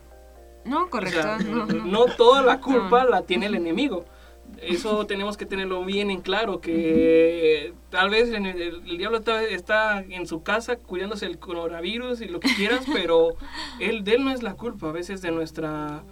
No, 0.64 0.84
O 0.84 0.90
correcto. 0.90 1.22
sea, 1.22 1.38
no, 1.38 1.66
no. 1.66 1.84
no 1.86 2.04
toda 2.16 2.42
la 2.42 2.60
culpa 2.60 3.04
No. 3.04 3.10
la 3.10 3.22
tiene 3.22 3.46
el 3.46 3.54
enemigo. 3.54 4.04
Eso 4.60 5.06
tenemos 5.06 5.36
que 5.36 5.46
tenerlo 5.46 5.84
bien 5.84 6.10
en 6.10 6.20
claro, 6.20 6.60
que 6.60 7.72
tal 7.88 8.10
vez 8.10 8.28
el, 8.30 8.44
el 8.46 8.98
diablo 8.98 9.18
está, 9.18 9.42
está 9.44 10.00
en 10.00 10.26
su 10.26 10.42
casa 10.42 10.76
cuidándose 10.76 11.26
el 11.26 11.38
coronavirus 11.38 12.20
y 12.20 12.26
lo 12.26 12.40
que 12.40 12.52
quieras, 12.54 12.84
pero 12.92 13.36
él, 13.78 14.04
de 14.04 14.14
él 14.16 14.24
no 14.24 14.32
es 14.32 14.42
la 14.42 14.54
culpa, 14.54 14.88
a 14.88 14.92
veces 14.92 15.22
de 15.22 15.30
nuestra 15.30 16.02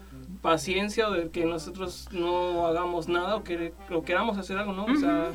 paciencia 0.40 1.08
o 1.08 1.12
de 1.12 1.30
que 1.30 1.44
nosotros 1.44 2.08
no 2.12 2.66
hagamos 2.68 3.08
nada 3.08 3.34
o 3.36 3.42
que 3.42 3.72
o 3.90 4.02
queramos 4.02 4.38
hacer 4.38 4.56
algo, 4.56 4.72
¿no? 4.72 4.84
O 4.84 4.96
sea, 4.96 5.32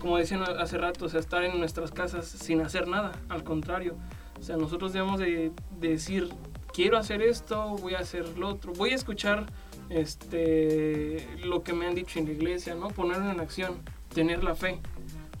como 0.00 0.16
decían 0.16 0.42
hace 0.42 0.78
rato, 0.78 1.04
o 1.04 1.08
sea, 1.08 1.20
estar 1.20 1.44
en 1.44 1.58
nuestras 1.58 1.92
casas 1.92 2.26
sin 2.26 2.60
hacer 2.60 2.88
nada, 2.88 3.12
al 3.28 3.44
contrario. 3.44 3.96
O 4.38 4.42
sea, 4.42 4.56
nosotros 4.56 4.92
debemos 4.92 5.20
de, 5.20 5.52
de 5.78 5.88
decir, 5.88 6.30
quiero 6.72 6.96
hacer 6.98 7.22
esto, 7.22 7.76
voy 7.76 7.94
a 7.94 7.98
hacer 7.98 8.38
lo 8.38 8.48
otro, 8.48 8.72
voy 8.72 8.90
a 8.90 8.94
escuchar 8.94 9.46
este 9.90 11.26
lo 11.44 11.62
que 11.62 11.72
me 11.72 11.86
han 11.86 11.94
dicho 11.94 12.18
en 12.18 12.26
la 12.26 12.32
iglesia, 12.32 12.74
¿no? 12.74 12.88
Ponerlo 12.88 13.30
en 13.30 13.40
acción. 13.40 13.78
tener 14.14 14.42
la 14.42 14.54
fe. 14.54 14.78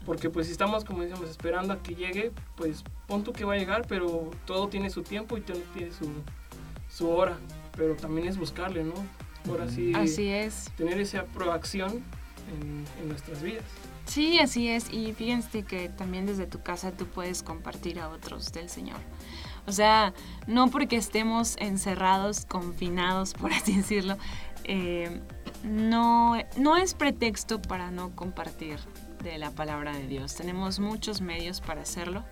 Porque 0.06 0.30
pues 0.30 0.46
si 0.46 0.52
estamos, 0.52 0.84
como 0.84 1.02
decíamos, 1.02 1.28
esperando 1.30 1.72
a 1.72 1.82
que 1.82 1.94
llegue, 1.94 2.32
pues 2.56 2.84
pon 3.06 3.22
tú 3.22 3.32
que 3.32 3.44
va 3.44 3.54
a 3.54 3.56
llegar, 3.58 3.86
pero 3.88 4.30
todo 4.46 4.68
tiene 4.68 4.90
su 4.90 5.02
tiempo 5.02 5.36
y 5.36 5.40
todo 5.40 5.58
tiene 5.74 5.92
su, 5.92 6.10
su 6.88 7.08
hora. 7.10 7.36
Pero 7.76 7.94
también 7.96 8.26
es 8.26 8.36
buscarle, 8.36 8.82
¿no? 8.84 8.94
Por 9.44 9.60
así, 9.60 9.92
así 9.94 10.28
es. 10.28 10.70
tener 10.76 11.00
esa 11.00 11.24
proacción 11.24 12.02
en, 12.60 12.84
en 13.00 13.08
nuestras 13.08 13.42
vidas. 13.42 13.64
Sí, 14.06 14.38
así 14.38 14.68
es. 14.68 14.92
Y 14.92 15.12
fíjense 15.12 15.62
que 15.62 15.88
también 15.88 16.26
desde 16.26 16.46
tu 16.46 16.62
casa 16.62 16.92
tú 16.92 17.06
puedes 17.06 17.42
compartir 17.42 18.00
a 18.00 18.08
otros 18.08 18.52
del 18.52 18.68
Señor. 18.68 18.98
O 19.66 19.72
sea, 19.72 20.14
no 20.46 20.68
porque 20.68 20.96
estemos 20.96 21.56
encerrados, 21.58 22.44
confinados, 22.46 23.34
por 23.40 23.52
así 23.52 23.76
decirlo, 23.76 24.16
eh, 24.64 25.20
no, 25.62 26.34
no 26.56 26.76
es 26.76 26.94
pretexto 26.94 27.60
para 27.60 27.90
no 27.90 28.14
compartir 28.16 28.78
de 29.22 29.38
la 29.38 29.50
palabra 29.50 29.92
de 29.92 30.06
Dios. 30.06 30.34
Tenemos 30.34 30.80
muchos 30.80 31.20
medios 31.20 31.60
para 31.60 31.82
hacerlo. 31.82 32.24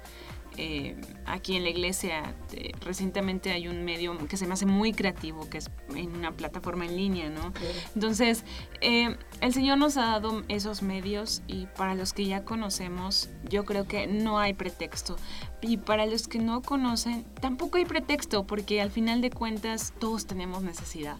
Eh, 0.60 0.96
aquí 1.24 1.54
en 1.54 1.62
la 1.62 1.70
iglesia 1.70 2.34
eh, 2.52 2.72
recientemente 2.80 3.52
hay 3.52 3.68
un 3.68 3.84
medio 3.84 4.18
que 4.26 4.36
se 4.36 4.44
me 4.44 4.54
hace 4.54 4.66
muy 4.66 4.92
creativo, 4.92 5.48
que 5.48 5.58
es 5.58 5.70
en 5.94 6.16
una 6.16 6.32
plataforma 6.32 6.84
en 6.84 6.96
línea, 6.96 7.30
¿no? 7.30 7.52
Entonces, 7.94 8.44
eh, 8.80 9.16
el 9.40 9.54
Señor 9.54 9.78
nos 9.78 9.96
ha 9.96 10.06
dado 10.06 10.42
esos 10.48 10.82
medios 10.82 11.42
y 11.46 11.66
para 11.76 11.94
los 11.94 12.12
que 12.12 12.26
ya 12.26 12.44
conocemos, 12.44 13.30
yo 13.48 13.64
creo 13.64 13.86
que 13.86 14.08
no 14.08 14.40
hay 14.40 14.52
pretexto. 14.52 15.14
Y 15.60 15.76
para 15.76 16.06
los 16.06 16.26
que 16.26 16.40
no 16.40 16.60
conocen, 16.60 17.24
tampoco 17.40 17.78
hay 17.78 17.84
pretexto, 17.84 18.44
porque 18.44 18.82
al 18.82 18.90
final 18.90 19.20
de 19.20 19.30
cuentas 19.30 19.94
todos 20.00 20.26
tenemos 20.26 20.62
necesidad 20.62 21.18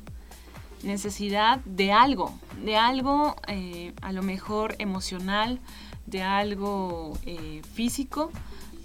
necesidad 0.84 1.58
de 1.64 1.90
algo, 1.90 2.38
de 2.64 2.76
algo 2.76 3.34
a 4.00 4.12
lo 4.12 4.22
mejor 4.22 4.76
emocional, 4.78 5.58
de 6.06 6.22
algo 6.22 7.18
físico, 7.74 8.30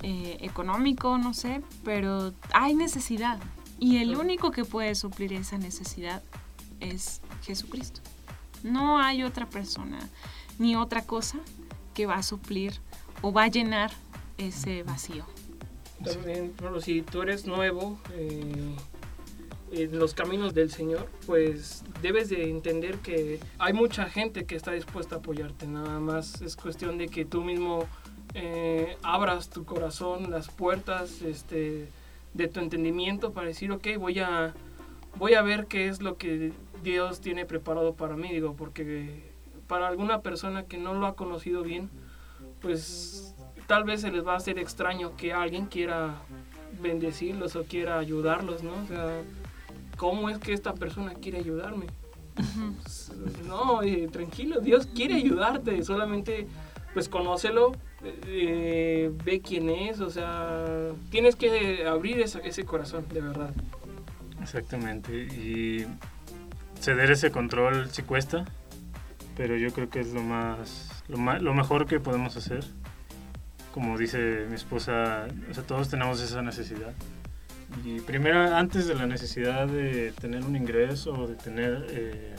eh, 0.03 0.37
económico, 0.41 1.17
no 1.17 1.33
sé, 1.33 1.61
pero 1.83 2.33
hay 2.53 2.75
necesidad. 2.75 3.39
Y 3.79 3.97
el 3.97 4.15
único 4.15 4.51
que 4.51 4.65
puede 4.65 4.95
suplir 4.95 5.33
esa 5.33 5.57
necesidad 5.57 6.21
es 6.79 7.21
Jesucristo. 7.43 8.01
No 8.63 8.99
hay 8.99 9.23
otra 9.23 9.49
persona 9.49 9.99
ni 10.59 10.75
otra 10.75 11.05
cosa 11.05 11.39
que 11.93 12.05
va 12.05 12.15
a 12.15 12.23
suplir 12.23 12.73
o 13.21 13.31
va 13.31 13.43
a 13.43 13.47
llenar 13.47 13.91
ese 14.37 14.83
vacío. 14.83 15.25
También, 16.03 16.53
bueno, 16.59 16.81
si 16.81 17.01
tú 17.01 17.21
eres 17.21 17.45
nuevo 17.45 17.97
eh, 18.11 18.75
en 19.71 19.99
los 19.99 20.13
caminos 20.13 20.53
del 20.53 20.69
Señor, 20.69 21.09
pues 21.25 21.83
debes 22.01 22.29
de 22.29 22.49
entender 22.49 22.97
que 22.97 23.39
hay 23.57 23.73
mucha 23.73 24.09
gente 24.09 24.45
que 24.45 24.55
está 24.55 24.71
dispuesta 24.71 25.15
a 25.15 25.17
apoyarte. 25.19 25.65
Nada 25.65 25.99
más 25.99 26.41
es 26.41 26.55
cuestión 26.55 26.97
de 26.97 27.07
que 27.07 27.25
tú 27.25 27.43
mismo 27.43 27.87
eh, 28.33 28.97
abras 29.03 29.49
tu 29.49 29.65
corazón, 29.65 30.31
las 30.31 30.49
puertas 30.49 31.21
este, 31.21 31.87
de 32.33 32.47
tu 32.47 32.59
entendimiento 32.59 33.31
para 33.31 33.47
decir, 33.47 33.71
ok, 33.71 33.87
voy 33.99 34.19
a, 34.19 34.53
voy 35.17 35.35
a 35.35 35.41
ver 35.41 35.67
qué 35.67 35.87
es 35.87 36.01
lo 36.01 36.17
que 36.17 36.51
Dios 36.83 37.21
tiene 37.21 37.45
preparado 37.45 37.93
para 37.93 38.15
mí, 38.15 38.29
digo, 38.29 38.55
porque 38.55 39.31
para 39.67 39.87
alguna 39.87 40.21
persona 40.21 40.63
que 40.63 40.77
no 40.77 40.93
lo 40.93 41.05
ha 41.05 41.15
conocido 41.15 41.63
bien, 41.63 41.89
pues 42.61 43.35
tal 43.67 43.83
vez 43.83 44.01
se 44.01 44.11
les 44.11 44.25
va 44.25 44.33
a 44.33 44.37
hacer 44.37 44.59
extraño 44.59 45.15
que 45.15 45.33
alguien 45.33 45.67
quiera 45.67 46.21
bendecirlos 46.81 47.55
o 47.55 47.63
quiera 47.63 47.99
ayudarlos, 47.99 48.63
¿no? 48.63 48.71
O 48.71 48.87
sea, 48.87 49.21
¿cómo 49.97 50.29
es 50.29 50.37
que 50.39 50.53
esta 50.53 50.73
persona 50.73 51.13
quiere 51.13 51.37
ayudarme? 51.37 51.85
Pues, 52.35 53.11
no, 53.47 53.83
eh, 53.83 54.07
tranquilo, 54.11 54.59
Dios 54.59 54.87
quiere 54.87 55.15
ayudarte, 55.15 55.83
solamente 55.83 56.47
pues 56.93 57.09
conócelo, 57.09 57.73
eh, 58.03 59.11
ve 59.23 59.41
quién 59.41 59.69
es, 59.69 59.99
o 59.99 60.09
sea, 60.09 60.65
tienes 61.09 61.35
que 61.35 61.85
abrir 61.85 62.19
ese 62.21 62.63
corazón, 62.65 63.05
de 63.13 63.21
verdad. 63.21 63.53
Exactamente, 64.41 65.13
y 65.13 65.85
ceder 66.79 67.11
ese 67.11 67.31
control 67.31 67.89
sí 67.91 68.03
cuesta, 68.03 68.45
pero 69.37 69.55
yo 69.55 69.71
creo 69.71 69.89
que 69.89 69.99
es 69.99 70.13
lo 70.13 70.21
más, 70.21 71.03
lo, 71.07 71.17
lo 71.39 71.53
mejor 71.53 71.85
que 71.87 71.99
podemos 71.99 72.35
hacer. 72.37 72.63
Como 73.73 73.97
dice 73.97 74.45
mi 74.49 74.55
esposa, 74.55 75.25
o 75.49 75.53
sea, 75.53 75.63
todos 75.63 75.89
tenemos 75.89 76.21
esa 76.21 76.43
necesidad. 76.43 76.93
Y 77.83 77.99
primero, 78.01 78.55
antes 78.55 78.87
de 78.87 78.95
la 78.95 79.07
necesidad 79.07 79.67
de 79.67 80.13
tener 80.21 80.43
un 80.43 80.55
ingreso 80.55 81.13
o 81.13 81.27
de 81.27 81.35
tener 81.35 81.87
eh, 81.89 82.35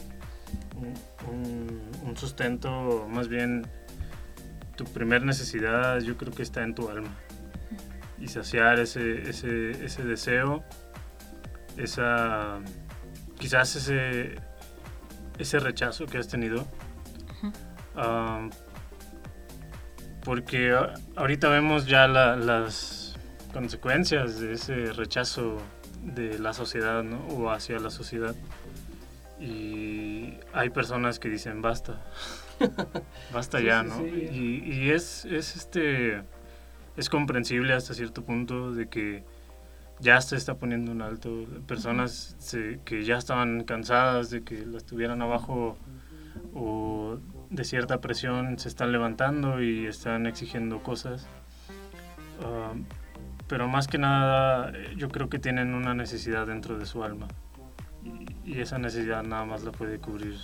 un, 1.31 2.17
sustento, 2.17 3.09
más 3.11 3.27
bien 3.27 3.67
tu 4.77 4.85
primer 4.85 5.25
necesidad 5.25 6.01
yo 6.01 6.17
creo 6.17 6.33
que 6.33 6.43
está 6.43 6.63
en 6.63 6.75
tu 6.75 6.89
alma. 6.89 7.11
Y 8.19 8.29
saciar 8.29 8.79
ese, 8.79 9.29
ese, 9.29 9.85
ese 9.85 10.05
deseo, 10.05 10.65
esa, 11.77 12.61
quizás 13.39 13.77
ese, 13.77 14.37
ese 15.39 15.59
rechazo 15.59 16.07
que 16.07 16.19
has 16.19 16.29
tenido. 16.29 16.67
Ah, 17.97 18.49
porque 20.25 20.75
ahorita 21.17 21.49
vemos 21.49 21.87
ya 21.87 22.09
las 22.09 23.15
consecuencias 23.53 24.41
de 24.41 24.55
ese 24.55 24.93
rechazo 24.93 25.59
de 26.03 26.39
la 26.39 26.53
sociedad 26.53 27.03
¿no? 27.03 27.19
o 27.29 27.51
hacia 27.51 27.79
la 27.79 27.91
sociedad. 27.91 28.35
Y 29.39 30.39
hay 30.53 30.71
personas 30.71 31.19
que 31.19 31.29
dicen 31.29 31.61
basta. 31.63 32.01
Basta 33.33 33.61
ya, 33.61 33.83
¿no? 33.83 34.07
Y, 34.07 34.91
es, 34.91 35.25
es, 35.25 35.57
este, 35.57 36.23
es 36.97 37.09
comprensible 37.09 37.73
hasta 37.73 37.95
cierto 37.95 38.25
punto 38.25 38.73
de 38.73 38.89
que 38.89 39.25
ya 40.01 40.21
se 40.21 40.37
está 40.37 40.55
poniendo 40.55 40.93
un 40.93 41.03
alto. 41.03 41.45
Personas 41.67 42.37
que 42.85 43.05
ya 43.05 43.17
estaban 43.17 43.65
cansadas 43.65 44.31
de 44.31 44.43
que 44.43 44.65
las 44.67 44.85
tuvieran 44.85 45.23
abajo 45.23 45.77
o 46.55 47.19
de 47.51 47.65
cierta 47.65 48.01
presión 48.01 48.59
se 48.59 48.69
están 48.69 48.93
levantando 48.93 49.63
y 49.63 49.87
están 49.87 50.27
exigiendo 50.27 50.83
cosas. 50.83 51.27
Ah, 52.43 52.73
pero 53.49 53.69
más 53.69 53.87
que 53.87 53.99
nada 53.99 54.73
yo 54.97 55.09
creo 55.09 55.29
que 55.29 55.39
tienen 55.39 55.75
una 55.75 55.95
necesidad 55.95 56.47
dentro 56.47 56.79
de 56.79 56.87
su 56.87 57.05
alma 57.05 57.29
y 58.45 58.61
esa 58.61 58.79
necesidad 58.79 59.23
nada 59.23 59.45
más 59.45 59.63
la 59.65 59.73
puede 59.73 59.99
cubrir 59.99 60.37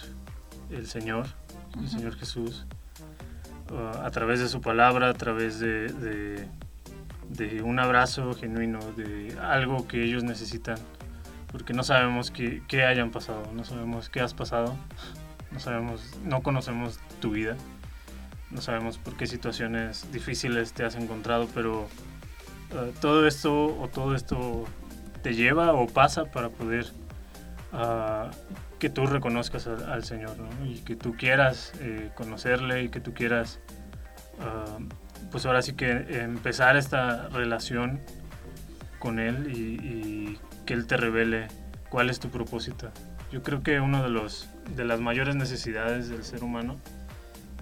el 0.70 0.86
Señor 0.86 1.26
el 1.78 1.88
Señor 1.88 2.16
Jesús, 2.16 2.66
uh, 3.70 3.98
a 4.04 4.10
través 4.10 4.40
de 4.40 4.48
su 4.48 4.60
palabra, 4.60 5.10
a 5.10 5.14
través 5.14 5.60
de, 5.60 6.48
un 7.62 7.78
abrazo 7.78 8.34
genuino, 8.34 8.80
de 8.96 9.36
algo 9.40 9.86
que 9.86 10.02
ellos 10.02 10.24
necesitan, 10.24 10.78
porque 11.52 11.72
no 11.72 11.82
sabemos 11.82 12.30
qué, 12.30 12.62
qué 12.68 12.84
hayan 12.84 13.10
pasado, 13.10 13.50
no 13.54 13.64
sabemos 13.64 14.08
qué 14.08 14.20
has 14.20 14.34
pasado, 14.34 14.76
no 15.52 15.60
sabemos, 15.60 16.18
no 16.24 16.42
conocemos 16.42 16.98
tu 17.20 17.30
vida, 17.30 17.56
no 18.50 18.60
sabemos 18.60 18.98
por 18.98 19.16
qué 19.16 19.26
situaciones 19.26 20.10
difíciles 20.12 20.72
te 20.72 20.84
has 20.84 20.96
encontrado, 20.96 21.48
pero 21.54 21.82
uh, 21.82 22.92
todo 23.00 23.26
esto 23.26 23.78
o 23.80 23.88
todo 23.88 24.14
esto 24.14 24.64
te 25.22 25.34
lleva 25.34 25.72
o 25.72 25.86
pasa 25.86 26.24
para 26.24 26.48
poder 26.48 26.86
uh, 27.72 28.30
que 28.80 28.88
tú 28.88 29.06
reconozcas 29.06 29.68
al, 29.68 30.02
Señor 30.02 30.36
y 30.64 30.78
que 30.78 30.96
tú 30.96 31.14
quieras 31.16 31.72
eh, 31.80 32.10
conocerle 32.16 32.82
y 32.82 32.88
que 32.88 32.98
tú 32.98 33.12
quieras, 33.14 33.60
ah, 34.40 34.78
pues 35.30 35.46
ahora 35.46 35.62
sí 35.62 35.74
que 35.74 35.90
empezar 36.22 36.76
esta 36.76 37.28
relación 37.28 38.00
con 38.98 39.20
Él 39.20 39.52
y, 39.54 40.38
que 40.64 40.74
Él 40.74 40.86
te 40.86 40.96
revele 40.96 41.48
cuál 41.90 42.10
es 42.10 42.18
tu 42.18 42.30
propósito. 42.30 42.90
Yo 43.30 43.42
creo 43.42 43.62
que 43.62 43.80
una 43.80 44.02
de, 44.02 44.08
los, 44.08 44.48
de 44.74 44.84
las 44.84 45.00
mayores 45.00 45.36
necesidades 45.36 46.08
del 46.08 46.24
ser 46.24 46.42
humano 46.42 46.80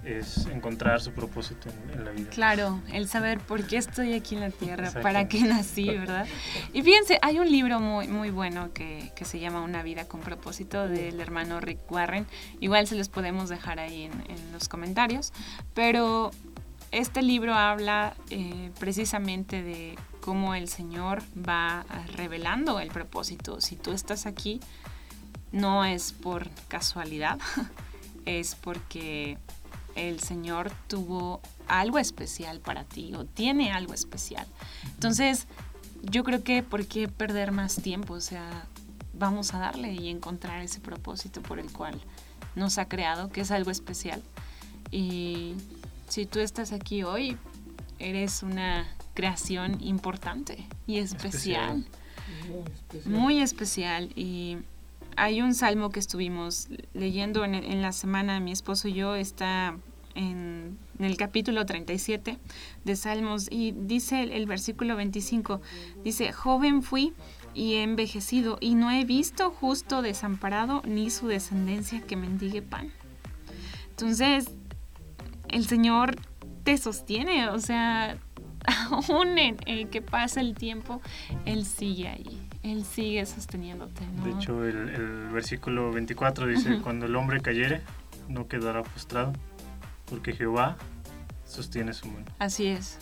es 0.03 0.45
encontrar 0.47 1.01
su 1.01 1.11
propósito 1.11 1.69
en, 1.93 2.05
la 2.05 2.11
vida. 2.11 2.29
Claro, 2.29 2.81
el 2.93 3.07
saber 3.07 3.39
por 3.39 3.65
qué 3.65 3.77
estoy 3.77 4.13
aquí 4.13 4.35
en 4.35 4.41
la 4.41 4.49
tierra, 4.49 4.91
para 5.01 5.27
qué 5.27 5.41
nací, 5.41 5.85
¿verdad? 5.85 6.27
Y 6.73 6.81
fíjense, 6.81 7.19
hay 7.21 7.39
un 7.39 7.49
libro 7.49 7.79
muy, 7.79 8.07
muy 8.07 8.29
bueno 8.29 8.73
que, 8.73 9.11
que 9.15 9.25
se 9.25 9.39
llama 9.39 9.61
Una 9.61 9.83
vida 9.83 10.05
con 10.05 10.21
propósito 10.21 10.87
del 10.87 11.19
hermano 11.19 11.59
Rick 11.59 11.91
Warren. 11.91 12.25
Igual 12.59 12.87
se 12.87 12.95
los 12.95 13.09
podemos 13.09 13.49
dejar 13.49 13.79
ahí 13.79 14.03
en, 14.03 14.13
en 14.29 14.51
los 14.53 14.69
comentarios, 14.69 15.33
pero 15.73 16.31
este 16.91 17.21
libro 17.21 17.53
habla 17.53 18.15
eh, 18.29 18.71
precisamente 18.79 19.61
de 19.61 19.95
cómo 20.21 20.55
el 20.55 20.67
Señor 20.67 21.21
va 21.35 21.85
revelando 22.15 22.79
el 22.79 22.89
propósito. 22.89 23.61
Si 23.61 23.75
tú 23.75 23.91
estás 23.91 24.25
aquí, 24.25 24.59
no 25.51 25.85
es 25.85 26.13
por 26.13 26.49
casualidad, 26.67 27.39
es 28.25 28.55
porque 28.55 29.37
el 30.07 30.19
Señor 30.19 30.71
tuvo 30.87 31.41
algo 31.67 31.99
especial 31.99 32.59
para 32.59 32.83
ti 32.83 33.13
o 33.15 33.25
tiene 33.25 33.71
algo 33.71 33.93
especial. 33.93 34.47
Entonces, 34.93 35.47
yo 36.03 36.23
creo 36.23 36.43
que 36.43 36.63
¿por 36.63 36.85
qué 36.85 37.07
perder 37.07 37.51
más 37.51 37.75
tiempo? 37.75 38.13
O 38.13 38.21
sea, 38.21 38.65
vamos 39.13 39.53
a 39.53 39.59
darle 39.59 39.93
y 39.93 40.09
encontrar 40.09 40.61
ese 40.61 40.79
propósito 40.79 41.41
por 41.41 41.59
el 41.59 41.71
cual 41.71 41.99
nos 42.55 42.77
ha 42.77 42.87
creado, 42.87 43.29
que 43.29 43.41
es 43.41 43.51
algo 43.51 43.71
especial. 43.71 44.21
Y 44.91 45.55
si 46.07 46.25
tú 46.25 46.39
estás 46.39 46.71
aquí 46.71 47.03
hoy, 47.03 47.37
eres 47.99 48.43
una 48.43 48.87
creación 49.13 49.77
importante 49.81 50.65
y 50.87 50.97
especial. 50.97 51.85
Muy 53.05 53.41
especial. 53.41 54.11
Y 54.15 54.57
hay 55.15 55.41
un 55.41 55.53
salmo 55.53 55.89
que 55.89 55.99
estuvimos 55.99 56.69
leyendo 56.93 57.43
en, 57.43 57.81
la 57.81 57.91
semana, 57.91 58.39
mi 58.39 58.51
esposo 58.51 58.87
y 58.87 58.93
yo, 58.93 59.15
está 59.15 59.75
en, 60.19 60.77
el 60.99 61.15
capítulo 61.17 61.65
37 61.65 62.37
de 62.83 62.95
Salmos 62.95 63.47
y 63.49 63.71
dice 63.71 64.21
el, 64.21 64.31
el 64.31 64.45
versículo 64.45 64.95
25, 64.97 65.61
dice, 66.03 66.31
joven 66.33 66.83
fui 66.83 67.13
y 67.53 67.75
he 67.75 67.83
envejecido 67.83 68.57
y 68.59 68.75
no 68.75 68.91
he 68.91 69.05
visto 69.05 69.49
justo 69.49 70.01
desamparado 70.01 70.81
ni 70.85 71.09
su 71.09 71.27
descendencia 71.27 72.01
que 72.01 72.15
mendigue 72.15 72.61
pan. 72.61 72.91
Entonces, 73.91 74.51
el 75.49 75.65
Señor 75.65 76.15
te 76.63 76.77
sostiene, 76.77 77.49
o 77.49 77.59
sea, 77.59 78.17
aún 79.09 79.37
en 79.37 79.57
el 79.65 79.89
que 79.89 80.01
pasa 80.01 80.41
el 80.41 80.55
tiempo, 80.55 81.01
Él 81.45 81.65
sigue 81.65 82.07
ahí. 82.07 82.49
Él 82.61 82.83
sigue 82.83 83.25
sosteniéndote. 83.25 84.01
De 84.23 84.31
hecho, 84.31 84.65
el, 84.65 85.29
versículo 85.31 85.91
24 85.91 86.47
dice, 86.47 86.79
cuando 86.81 87.05
el 87.05 87.15
hombre 87.15 87.39
cayere, 87.39 87.81
no 88.27 88.47
quedará 88.47 88.83
postrado, 88.83 89.33
porque 90.09 90.33
Jehová 90.33 90.77
sostiene 91.45 91.93
su 91.93 92.07
mano. 92.07 92.25
Así 92.39 92.67
es. 92.67 92.97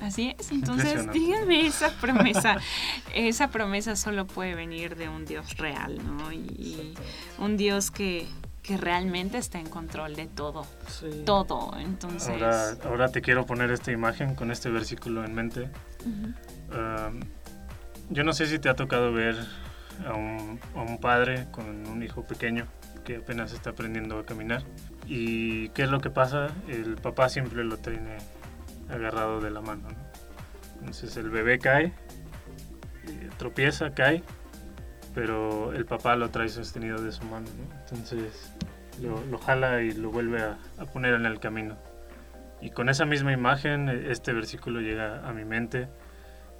Así 0.00 0.34
es. 0.38 0.50
Entonces, 0.50 1.10
díganme 1.12 1.66
esa 1.66 1.90
promesa. 2.00 2.56
esa 3.14 3.48
promesa 3.48 3.96
solo 3.96 4.26
puede 4.26 4.54
venir 4.54 4.96
de 4.96 5.08
un 5.08 5.24
Dios 5.24 5.56
real, 5.58 5.98
¿no? 6.04 6.32
Y, 6.32 6.94
un 7.38 7.56
Dios 7.56 7.90
que, 7.90 8.26
que 8.62 8.76
realmente 8.76 9.36
está 9.38 9.58
en 9.58 9.68
control 9.68 10.16
de 10.16 10.26
todo. 10.26 10.66
Todo. 11.26 11.76
Entonces. 11.78 12.30
Ahora, 12.30 12.76
ahora, 12.84 13.08
te 13.08 13.20
quiero 13.20 13.44
poner 13.44 13.70
esta 13.70 13.92
imagen 13.92 14.34
con 14.34 14.50
este 14.50 14.70
versículo 14.70 15.24
en 15.24 15.34
mente. 15.34 15.70
yo 18.08 18.24
no 18.24 18.32
sé 18.32 18.46
si 18.46 18.58
te 18.58 18.70
ha 18.70 18.74
tocado 18.74 19.12
ver 19.12 19.36
a 20.06 20.14
un, 20.14 20.58
a 20.74 20.80
un, 20.80 20.98
padre 20.98 21.46
con 21.50 21.86
un 21.86 22.02
hijo 22.02 22.24
pequeño 22.24 22.66
que 23.04 23.16
apenas 23.16 23.52
está 23.52 23.70
aprendiendo 23.70 24.18
a 24.18 24.24
caminar. 24.24 24.64
¿Y 25.12 25.70
qué 25.70 25.82
es 25.82 25.90
lo 25.90 26.00
que 26.00 26.08
pasa? 26.08 26.46
El 26.68 26.94
papá 26.94 27.28
siempre 27.28 27.64
lo 27.64 27.76
tiene 27.78 28.18
agarrado 28.88 29.40
de 29.40 29.50
la 29.50 29.60
mano. 29.60 29.88
Entonces 30.78 31.16
el 31.16 31.30
bebé 31.30 31.58
cae, 31.58 31.86
eh, 31.86 33.28
tropieza, 33.36 33.90
cae, 33.90 34.22
pero 35.12 35.72
el 35.72 35.84
papá 35.84 36.14
lo 36.14 36.30
trae 36.30 36.48
sostenido 36.48 37.02
de 37.02 37.10
su 37.10 37.24
mano. 37.24 37.48
Entonces 37.80 38.52
lo, 39.02 39.36
jala 39.38 39.82
y 39.82 39.90
lo 39.90 40.12
vuelve 40.12 40.42
a, 40.42 40.58
poner 40.92 41.14
en 41.14 41.26
el 41.26 41.40
camino. 41.40 41.76
Y 42.60 42.70
con 42.70 42.88
esa 42.88 43.04
misma 43.04 43.32
imagen, 43.32 43.88
eh, 43.88 44.12
este 44.12 44.32
versículo 44.32 44.80
llega 44.80 45.28
a 45.28 45.32
mi 45.32 45.44
mente 45.44 45.88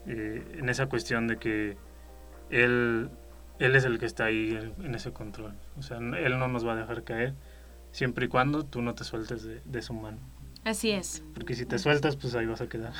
eh, 0.07 0.57
en 0.59 0.69
esa 0.69 0.87
cuestión 0.87 1.29
de 1.29 1.37
que 1.37 1.77
él, 2.51 3.11
él 3.61 3.77
es 3.77 3.85
el 3.85 4.01
que 4.01 4.07
está 4.07 4.25
ahí 4.25 4.59
en, 4.83 4.93
ese 4.97 5.13
control. 5.13 5.55
O 5.79 5.83
sea, 5.83 5.99
Él 5.99 6.37
no 6.37 6.49
nos 6.49 6.67
va 6.67 6.73
a 6.73 6.77
dejar 6.77 7.05
caer 7.05 7.35
siempre 7.93 8.27
y 8.27 8.29
cuando 8.29 8.65
tú 8.65 8.83
no 8.83 8.95
te 8.95 9.05
sueltes 9.05 9.47
de 9.65 9.83
su 9.83 9.95
mano. 9.95 10.19
Así 10.65 10.91
es. 10.91 11.23
Porque 11.35 11.55
si 11.55 11.65
te 11.65 11.79
sueltas, 11.79 12.17
pues 12.17 12.35
ahí 12.35 12.47
vas 12.47 12.61
a 12.61 12.69
quedar. 12.69 12.93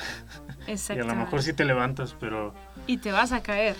Exacto. 0.67 1.03
Y 1.03 1.05
a 1.05 1.13
lo 1.13 1.15
mejor 1.15 1.43
sí 1.43 1.53
te 1.53 1.63
levantas, 1.63 2.15
pero... 2.19 2.53
Y 2.87 2.97
te 2.97 3.11
vas 3.11 3.31
a 3.31 3.43
caer. 3.43 3.75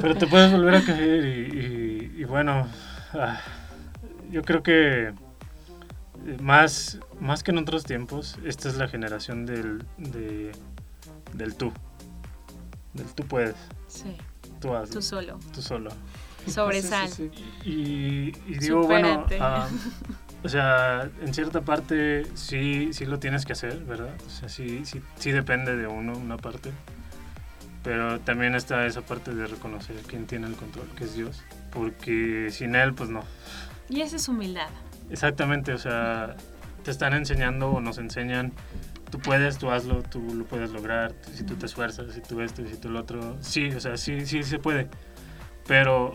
Pero 0.00 0.14
te 0.14 0.26
puedes 0.26 0.50
volver 0.50 0.76
a 0.76 0.84
caer 0.84 1.24
y, 1.26 2.24
bueno, 2.24 2.66
ah, 3.12 3.40
yo 4.30 4.42
creo 4.42 4.62
que 4.62 5.08
eh, 5.08 5.12
más, 6.40 6.98
más 7.18 7.42
que 7.42 7.50
en 7.50 7.58
otros 7.58 7.84
tiempos, 7.84 8.38
esta 8.44 8.68
es 8.68 8.76
la 8.76 8.88
generación 8.88 9.44
del, 9.46 9.84
del 9.98 11.54
tú. 11.56 11.72
Del 12.94 13.06
tú 13.14 13.24
puedes. 13.24 13.56
Sí. 13.86 14.16
Tú 14.60 14.74
hazlo. 14.74 14.94
Tú 14.94 15.02
solo. 15.02 15.38
Tú 15.54 15.62
solo. 15.62 15.90
Sobresal. 16.46 17.10
Y, 17.64 18.32
digo, 18.32 18.82
bueno, 18.82 19.26
uh, 19.26 20.20
o 20.42 20.48
sea, 20.48 21.08
en 21.20 21.34
cierta 21.34 21.60
parte 21.62 22.26
sí, 22.34 22.90
sí 22.92 23.04
lo 23.04 23.18
tienes 23.18 23.44
que 23.44 23.52
hacer, 23.52 23.84
¿verdad? 23.84 24.14
O 24.26 24.30
sea, 24.30 24.48
sí, 24.48 24.84
sí, 24.84 25.02
sí 25.16 25.32
depende 25.32 25.76
de 25.76 25.86
uno, 25.86 26.16
una 26.16 26.36
parte. 26.36 26.70
Pero 27.82 28.20
también 28.20 28.54
está 28.54 28.86
esa 28.86 29.00
parte 29.02 29.34
de 29.34 29.46
reconocer 29.46 29.96
quién 30.06 30.26
tiene 30.26 30.46
el 30.46 30.54
control, 30.54 30.88
que 30.96 31.04
es 31.04 31.14
Dios. 31.14 31.42
Porque 31.72 32.48
sin 32.50 32.74
Él, 32.74 32.94
pues 32.94 33.08
no. 33.10 33.24
Y 33.88 34.02
esa 34.02 34.16
es 34.16 34.28
humildad. 34.28 34.68
Exactamente, 35.10 35.72
o 35.72 35.78
sea, 35.78 36.36
te 36.84 36.90
están 36.90 37.14
enseñando 37.14 37.70
o 37.70 37.80
nos 37.80 37.98
enseñan, 37.98 38.52
tú 39.10 39.18
puedes, 39.18 39.58
tú 39.58 39.70
hazlo, 39.70 40.02
tú 40.02 40.20
lo 40.34 40.44
puedes 40.44 40.70
lograr, 40.70 41.14
si 41.34 41.42
tú 41.42 41.56
te 41.56 41.66
esfuerzas, 41.66 42.14
si 42.14 42.20
tú 42.20 42.40
esto, 42.40 42.62
si 42.66 42.76
tú 42.76 42.88
lo 42.90 43.00
otro. 43.00 43.36
Sí, 43.40 43.68
o 43.68 43.80
sea, 43.80 43.96
sí, 43.96 44.24
sí 44.26 44.42
se 44.42 44.58
puede. 44.58 44.88
Pero 45.66 46.12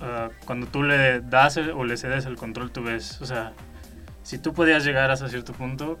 Ah, 0.00 0.30
cuando 0.46 0.66
tú 0.66 0.82
le 0.82 1.20
das 1.20 1.56
o 1.58 1.84
le 1.84 1.96
cedes 1.96 2.24
el 2.26 2.36
control, 2.36 2.70
tú 2.70 2.82
ves, 2.82 3.20
o 3.20 3.26
sea, 3.26 3.52
si 4.22 4.38
tú 4.38 4.54
podías 4.54 4.84
llegar 4.84 5.10
hasta 5.10 5.28
cierto 5.28 5.52
punto, 5.52 5.98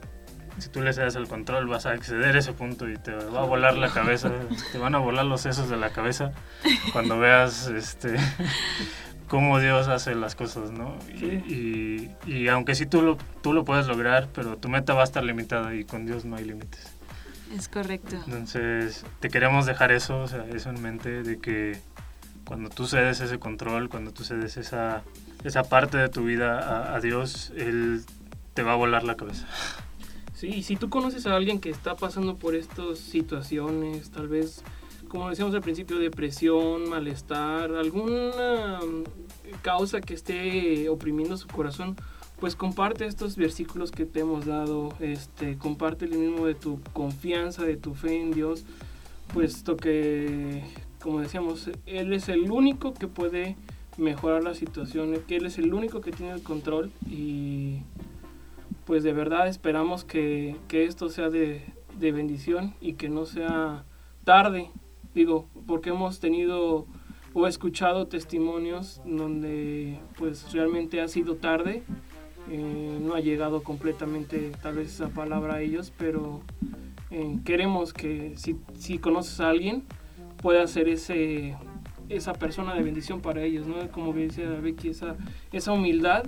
si 0.58 0.68
tú 0.68 0.80
le 0.80 0.92
cedes 0.92 1.16
el 1.16 1.28
control, 1.28 1.66
vas 1.66 1.86
a 1.86 1.94
exceder 1.94 2.36
ese 2.36 2.52
punto 2.52 2.88
y 2.88 2.96
te 2.96 3.12
va 3.12 3.42
a 3.42 3.44
volar 3.44 3.76
la 3.76 3.90
cabeza, 3.90 4.30
te 4.72 4.78
van 4.78 4.94
a 4.94 4.98
volar 4.98 5.26
los 5.26 5.42
sesos 5.42 5.68
de 5.68 5.76
la 5.76 5.90
cabeza 5.90 6.32
cuando 6.92 7.18
veas 7.18 7.68
este 7.68 8.16
cómo 9.28 9.60
Dios 9.60 9.88
hace 9.88 10.14
las 10.14 10.34
cosas, 10.34 10.72
¿no? 10.72 10.98
Y, 11.14 12.10
y, 12.26 12.48
aunque 12.48 12.74
sí 12.74 12.84
tú 12.84 13.00
lo, 13.00 13.16
tú 13.42 13.52
lo 13.52 13.64
puedes 13.64 13.86
lograr, 13.86 14.28
pero 14.34 14.56
tu 14.56 14.68
meta 14.68 14.92
va 14.92 15.02
a 15.02 15.04
estar 15.04 15.22
limitada 15.22 15.74
y 15.74 15.84
con 15.84 16.04
Dios 16.04 16.24
no 16.24 16.36
hay 16.36 16.44
límites. 16.44 16.88
Es 17.56 17.68
correcto. 17.68 18.16
Entonces, 18.26 19.04
te 19.20 19.28
queremos 19.28 19.66
dejar 19.66 19.92
eso, 19.92 20.20
o 20.20 20.28
sea, 20.28 20.44
eso 20.52 20.70
en 20.70 20.82
mente 20.82 21.22
de 21.22 21.38
que 21.38 21.80
cuando 22.44 22.68
tú 22.68 22.86
cedes 22.86 23.20
ese 23.20 23.38
control, 23.38 23.88
cuando 23.88 24.12
tú 24.12 24.24
cedes 24.24 24.56
esa, 24.56 25.02
esa 25.44 25.64
parte 25.64 25.98
de 25.98 26.08
tu 26.08 26.24
vida 26.24 26.94
a, 26.94 27.00
Dios, 27.00 27.52
Él 27.56 28.02
te 28.54 28.62
va 28.62 28.72
a 28.72 28.76
volar 28.76 29.04
la 29.04 29.16
cabeza. 29.16 29.46
Sí, 30.34 30.62
si 30.62 30.76
tú 30.76 30.88
conoces 30.88 31.26
a 31.26 31.36
alguien 31.36 31.60
que 31.60 31.70
está 31.70 31.96
pasando 31.96 32.36
por 32.36 32.54
estas 32.54 32.98
situaciones, 32.98 34.10
tal 34.10 34.28
vez, 34.28 34.62
como 35.08 35.28
decíamos 35.28 35.54
al 35.54 35.60
principio, 35.60 35.98
depresión, 35.98 36.88
malestar, 36.88 37.72
alguna 37.72 38.80
causa 39.62 40.00
que 40.00 40.14
esté 40.14 40.88
oprimiendo 40.88 41.36
su 41.36 41.46
corazón, 41.46 41.96
pues 42.40 42.56
comparte 42.56 43.04
estos 43.04 43.36
versículos 43.36 43.90
que 43.90 44.06
te 44.06 44.20
hemos 44.20 44.46
dado, 44.46 44.94
este, 44.98 45.58
comparte 45.58 46.06
el 46.06 46.16
mismo 46.16 46.46
de 46.46 46.54
tu 46.54 46.80
confianza, 46.94 47.64
de 47.64 47.76
tu 47.76 47.94
fe 47.94 48.20
en 48.20 48.30
Dios, 48.30 48.64
puesto 49.34 49.76
que 49.76 50.64
como 51.02 51.20
decíamos, 51.20 51.70
él 51.86 52.12
es 52.12 52.28
el 52.28 52.50
único 52.50 52.94
que 52.94 53.08
puede 53.08 53.56
mejorar 53.96 54.42
la 54.42 54.54
situación, 54.54 55.14
que 55.26 55.36
él 55.36 55.46
es 55.46 55.58
el 55.58 55.72
único 55.74 56.00
que 56.00 56.12
tiene 56.12 56.32
el 56.32 56.42
control 56.42 56.90
y 57.08 57.80
pues 58.86 59.02
de 59.02 59.12
verdad 59.12 59.48
esperamos 59.48 60.04
que, 60.04 60.56
esto 60.70 61.08
sea 61.08 61.30
de, 61.30 61.62
bendición 61.98 62.74
y 62.80 62.94
que 62.94 63.08
no 63.08 63.26
sea 63.26 63.84
tarde, 64.24 64.70
digo, 65.14 65.46
porque 65.66 65.90
hemos 65.90 66.20
tenido 66.20 66.86
o 67.32 67.46
escuchado 67.46 68.08
testimonios 68.08 69.00
donde 69.04 69.98
pues 70.18 70.52
realmente 70.52 71.00
ha 71.00 71.08
sido 71.08 71.36
tarde, 71.36 71.82
eh, 72.50 72.98
no 73.00 73.14
ha 73.14 73.20
llegado 73.20 73.62
completamente 73.62 74.50
tal 74.62 74.76
vez 74.76 74.94
esa 74.94 75.08
palabra 75.08 75.56
a 75.56 75.60
ellos, 75.60 75.92
pero 75.96 76.40
eh, 77.10 77.38
queremos 77.44 77.92
que 77.92 78.34
si, 78.36 78.56
si 78.78 78.98
conoces 78.98 79.40
a 79.40 79.50
alguien, 79.50 79.84
pueda 80.40 80.66
ser 80.66 80.88
ese, 80.88 81.56
esa 82.08 82.32
persona 82.32 82.74
de 82.74 82.82
bendición 82.82 83.20
para 83.20 83.42
ellos, 83.42 83.66
¿no? 83.66 83.88
Como 83.90 84.12
dice 84.12 84.44
Becky, 84.46 84.88
esa, 84.88 85.16
esa 85.52 85.72
humildad 85.72 86.24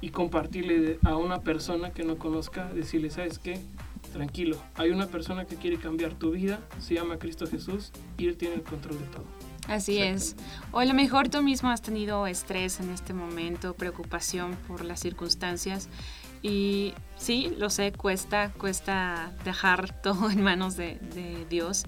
y 0.00 0.10
compartirle 0.10 0.98
a 1.04 1.16
una 1.16 1.40
persona 1.40 1.90
que 1.90 2.04
no 2.04 2.16
conozca, 2.16 2.72
decirle, 2.72 3.10
¿sabes 3.10 3.38
qué? 3.38 3.60
Tranquilo, 4.12 4.56
hay 4.76 4.90
una 4.90 5.06
persona 5.06 5.46
que 5.46 5.56
quiere 5.56 5.78
cambiar 5.78 6.14
tu 6.14 6.30
vida, 6.30 6.60
se 6.80 6.94
llama 6.94 7.18
Cristo 7.18 7.46
Jesús 7.46 7.92
y 8.18 8.26
Él 8.26 8.36
tiene 8.36 8.54
el 8.54 8.62
control 8.62 8.98
de 8.98 9.06
todo. 9.06 9.24
Así 9.68 9.98
es. 9.98 10.36
O 10.70 10.78
a 10.78 10.84
lo 10.84 10.94
mejor 10.94 11.28
tú 11.28 11.42
mismo 11.42 11.70
has 11.70 11.82
tenido 11.82 12.26
estrés 12.28 12.78
en 12.78 12.90
este 12.90 13.14
momento, 13.14 13.74
preocupación 13.74 14.56
por 14.68 14.84
las 14.84 15.00
circunstancias 15.00 15.88
y 16.42 16.94
sí, 17.16 17.54
lo 17.58 17.70
sé, 17.70 17.92
cuesta, 17.92 18.52
cuesta 18.52 19.32
dejar 19.44 19.90
todo 20.02 20.30
en 20.30 20.42
manos 20.42 20.76
de, 20.76 20.98
Dios, 21.48 21.84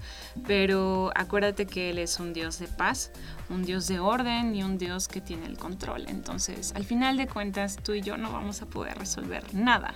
pero 0.47 1.11
acuérdate 1.15 1.65
que 1.65 1.89
Él 1.89 1.97
es 1.97 2.19
un 2.19 2.33
Dios 2.33 2.59
de 2.59 2.67
paz, 2.67 3.11
un 3.49 3.63
Dios 3.63 3.87
de 3.87 3.99
orden 3.99 4.55
y 4.55 4.63
un 4.63 4.77
Dios 4.77 5.07
que 5.07 5.21
tiene 5.21 5.45
el 5.45 5.57
control. 5.57 6.05
Entonces, 6.07 6.73
al 6.75 6.85
final 6.85 7.17
de 7.17 7.27
cuentas, 7.27 7.77
tú 7.83 7.93
y 7.93 8.01
yo 8.01 8.17
no 8.17 8.31
vamos 8.31 8.61
a 8.61 8.67
poder 8.67 8.97
resolver 8.97 9.53
nada. 9.53 9.93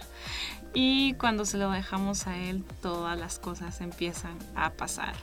Y 0.74 1.14
cuando 1.14 1.46
se 1.46 1.58
lo 1.58 1.72
dejamos 1.72 2.28
a 2.28 2.38
Él, 2.38 2.64
todas 2.82 3.18
las 3.18 3.40
cosas 3.40 3.80
empiezan 3.82 4.38
a 4.56 4.72
pasar. 4.72 5.14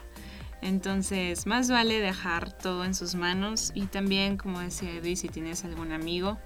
Entonces, 0.61 1.47
más 1.47 1.69
vale 1.69 1.99
dejar 1.99 2.51
todo 2.51 2.85
en 2.85 2.93
sus 2.93 3.15
manos 3.15 3.71
y 3.73 3.87
también, 3.87 4.37
como 4.37 4.59
decía 4.59 4.91
Edith, 4.91 5.17
si 5.17 5.27
tienes 5.27 5.65
algún 5.65 5.91
amigo, 5.91 6.37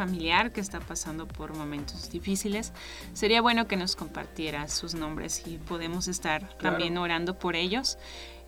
familiar 0.00 0.50
que 0.50 0.62
está 0.62 0.80
pasando 0.80 1.28
por 1.28 1.54
momentos 1.54 2.10
difíciles, 2.10 2.72
sería 3.12 3.42
bueno 3.42 3.68
que 3.68 3.76
nos 3.76 3.96
compartiera 3.96 4.66
sus 4.66 4.94
nombres 4.94 5.42
y 5.46 5.58
podemos 5.58 6.08
estar 6.08 6.56
también 6.56 6.96
orando 6.96 7.38
por 7.38 7.54
ellos. 7.54 7.98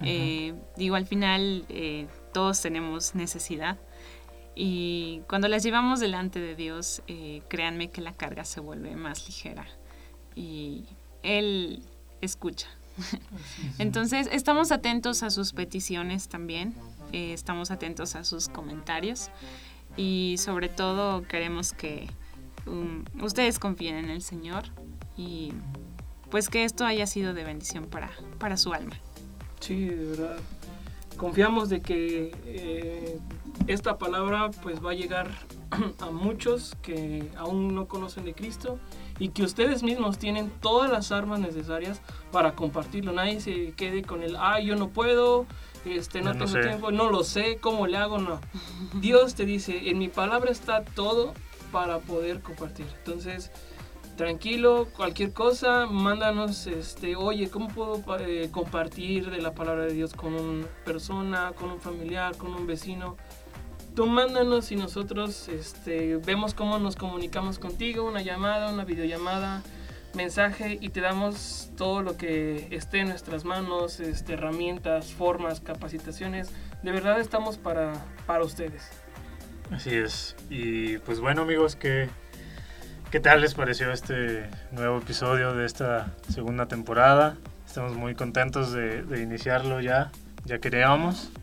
Eh, 0.00 0.54
digo, 0.78 0.96
al 0.96 1.06
final 1.06 1.66
eh, 1.68 2.06
todos 2.32 2.62
tenemos 2.62 3.14
necesidad 3.14 3.78
y 4.54 5.20
cuando 5.28 5.46
las 5.46 5.62
llevamos 5.62 6.00
delante 6.00 6.40
de 6.40 6.56
Dios, 6.56 7.02
eh, 7.06 7.42
créanme 7.48 7.90
que 7.90 8.00
la 8.00 8.14
carga 8.14 8.46
se 8.46 8.60
vuelve 8.60 8.96
más 8.96 9.26
ligera 9.26 9.66
y 10.34 10.86
Él 11.22 11.82
escucha. 12.22 12.68
Entonces, 13.78 14.26
estamos 14.32 14.72
atentos 14.72 15.22
a 15.22 15.28
sus 15.28 15.52
peticiones 15.52 16.28
también, 16.28 16.74
estamos 17.12 17.70
atentos 17.70 18.16
a 18.16 18.24
sus 18.24 18.48
comentarios 18.48 19.30
y 19.96 20.36
sobre 20.38 20.68
todo 20.68 21.22
queremos 21.22 21.72
que 21.72 22.08
um, 22.66 23.04
ustedes 23.22 23.58
confíen 23.58 23.96
en 23.96 24.10
el 24.10 24.22
Señor 24.22 24.64
y 25.16 25.52
pues 26.30 26.48
que 26.48 26.64
esto 26.64 26.84
haya 26.84 27.06
sido 27.06 27.34
de 27.34 27.44
bendición 27.44 27.86
para, 27.86 28.10
para 28.38 28.56
su 28.56 28.72
alma. 28.72 28.96
Sí, 29.60 29.86
de 29.86 30.06
verdad. 30.06 30.38
Confiamos 31.16 31.68
de 31.68 31.82
que 31.82 32.34
eh, 32.46 33.20
esta 33.66 33.98
palabra 33.98 34.50
pues 34.62 34.84
va 34.84 34.92
a 34.92 34.94
llegar 34.94 35.30
a 36.00 36.10
muchos 36.10 36.74
que 36.82 37.30
aún 37.36 37.74
no 37.74 37.86
conocen 37.86 38.24
de 38.24 38.34
Cristo 38.34 38.78
y 39.18 39.28
que 39.28 39.42
ustedes 39.42 39.82
mismos 39.82 40.18
tienen 40.18 40.50
todas 40.60 40.90
las 40.90 41.12
armas 41.12 41.38
necesarias 41.38 42.00
para 42.30 42.54
compartirlo. 42.54 43.12
Nadie 43.12 43.40
se 43.40 43.72
quede 43.72 44.02
con 44.02 44.22
el, 44.22 44.36
ah, 44.36 44.58
yo 44.60 44.74
no 44.74 44.88
puedo, 44.88 45.46
este, 45.84 46.22
no, 46.22 46.32
tengo 46.32 46.60
tiempo, 46.60 46.90
no 46.92 47.10
lo 47.10 47.24
sé, 47.24 47.58
cómo 47.60 47.86
le 47.86 47.96
hago, 47.96 48.18
no. 48.18 48.40
Dios 48.94 49.34
te 49.34 49.44
dice, 49.44 49.90
en 49.90 49.98
mi 49.98 50.08
palabra 50.08 50.50
está 50.50 50.84
todo 50.84 51.34
para 51.70 51.98
poder 51.98 52.40
compartir. 52.40 52.86
Entonces, 52.98 53.50
tranquilo, 54.16 54.88
cualquier 54.94 55.32
cosa, 55.32 55.86
mándanos, 55.86 56.66
este, 56.66 57.16
oye, 57.16 57.50
¿cómo 57.50 57.68
puedo 57.68 58.02
eh, 58.20 58.48
compartir 58.52 59.30
de 59.30 59.40
la 59.40 59.54
palabra 59.54 59.84
de 59.84 59.94
Dios 59.94 60.12
con 60.12 60.34
una 60.34 60.66
persona, 60.84 61.52
con 61.56 61.70
un 61.70 61.80
familiar, 61.80 62.36
con 62.36 62.54
un 62.54 62.66
vecino? 62.66 63.16
Tú 63.94 64.06
mándanos 64.06 64.72
y 64.72 64.76
nosotros 64.76 65.48
este, 65.48 66.16
vemos 66.16 66.54
cómo 66.54 66.78
nos 66.78 66.96
comunicamos 66.96 67.58
contigo, 67.58 68.04
una 68.04 68.22
llamada, 68.22 68.72
una 68.72 68.84
videollamada, 68.84 69.62
mensaje 70.14 70.78
y 70.80 70.90
te 70.90 71.00
damos 71.00 71.70
todo 71.76 72.02
lo 72.02 72.16
que 72.16 72.68
esté 72.70 73.00
en 73.00 73.08
nuestras 73.08 73.44
manos, 73.44 74.00
este, 74.00 74.34
herramientas, 74.34 75.12
formas, 75.12 75.60
capacitaciones. 75.60 76.50
De 76.82 76.92
verdad 76.92 77.20
estamos 77.20 77.58
para, 77.58 77.92
para 78.26 78.44
ustedes. 78.44 78.88
Así 79.70 79.94
es. 79.94 80.36
Y 80.50 80.98
pues 80.98 81.20
bueno 81.20 81.42
amigos, 81.42 81.76
¿qué, 81.76 82.08
¿qué 83.10 83.20
tal 83.20 83.40
les 83.40 83.54
pareció 83.54 83.92
este 83.92 84.48
nuevo 84.70 84.98
episodio 84.98 85.54
de 85.54 85.66
esta 85.66 86.12
segunda 86.28 86.66
temporada? 86.66 87.36
Estamos 87.66 87.96
muy 87.96 88.14
contentos 88.14 88.72
de, 88.72 89.02
de 89.02 89.22
iniciarlo 89.22 89.80
ya, 89.80 90.10
ya 90.44 90.58
queríamos. 90.58 91.30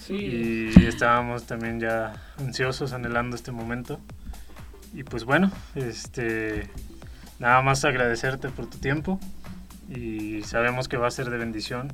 Sí. 0.00 0.72
Y 0.74 0.86
estábamos 0.86 1.44
también 1.44 1.78
ya 1.78 2.14
ansiosos, 2.38 2.94
anhelando 2.94 3.36
este 3.36 3.52
momento. 3.52 4.00
Y 4.94 5.02
pues 5.02 5.24
bueno, 5.24 5.52
este 5.74 6.70
nada 7.38 7.62
más 7.62 7.84
agradecerte 7.84 8.48
por 8.48 8.66
tu 8.66 8.78
tiempo 8.78 9.20
y 9.88 10.42
sabemos 10.42 10.88
que 10.88 10.96
va 10.96 11.06
a 11.06 11.10
ser 11.10 11.30
de 11.30 11.38
bendición 11.38 11.92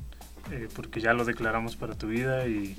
eh, 0.51 0.67
porque 0.75 1.01
ya 1.01 1.13
lo 1.13 1.25
declaramos 1.25 1.75
para 1.75 1.95
tu 1.95 2.07
vida 2.07 2.47
y, 2.47 2.77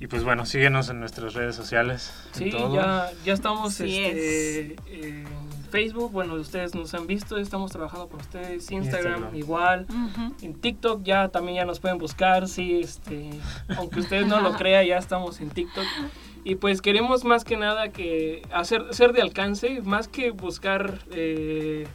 y 0.00 0.06
pues 0.06 0.24
bueno, 0.24 0.46
síguenos 0.46 0.88
en 0.88 1.00
nuestras 1.00 1.34
redes 1.34 1.56
sociales. 1.56 2.12
Sí, 2.32 2.50
Ya, 2.50 3.10
ya 3.24 3.32
estamos 3.32 3.80
este, 3.80 4.76
en 4.90 5.26
Facebook, 5.70 6.12
bueno, 6.12 6.34
ustedes 6.34 6.74
nos 6.74 6.94
han 6.94 7.06
visto, 7.06 7.36
estamos 7.36 7.72
trabajando 7.72 8.08
con 8.08 8.20
ustedes, 8.20 8.70
Instagram, 8.70 9.34
igual, 9.34 9.86
en 10.40 10.54
TikTok 10.54 11.02
ya 11.02 11.28
también 11.28 11.56
ya 11.58 11.64
nos 11.66 11.80
pueden 11.80 11.98
buscar, 11.98 12.48
sí, 12.48 12.80
este, 12.80 13.30
aunque 13.76 14.00
ustedes 14.00 14.26
no 14.26 14.40
lo 14.40 14.52
crean, 14.56 14.86
ya 14.86 14.96
estamos 14.96 15.40
en 15.40 15.50
TikTok. 15.50 15.84
Y 16.48 16.54
pues 16.54 16.80
queremos 16.80 17.26
más 17.26 17.44
que 17.44 17.58
nada 17.58 17.90
que 17.90 18.40
hacer 18.50 18.94
ser 18.94 19.12
de 19.12 19.20
alcance, 19.20 19.82
más 19.82 20.08
que 20.08 20.30
buscar 20.30 20.98
eh, 21.10 21.86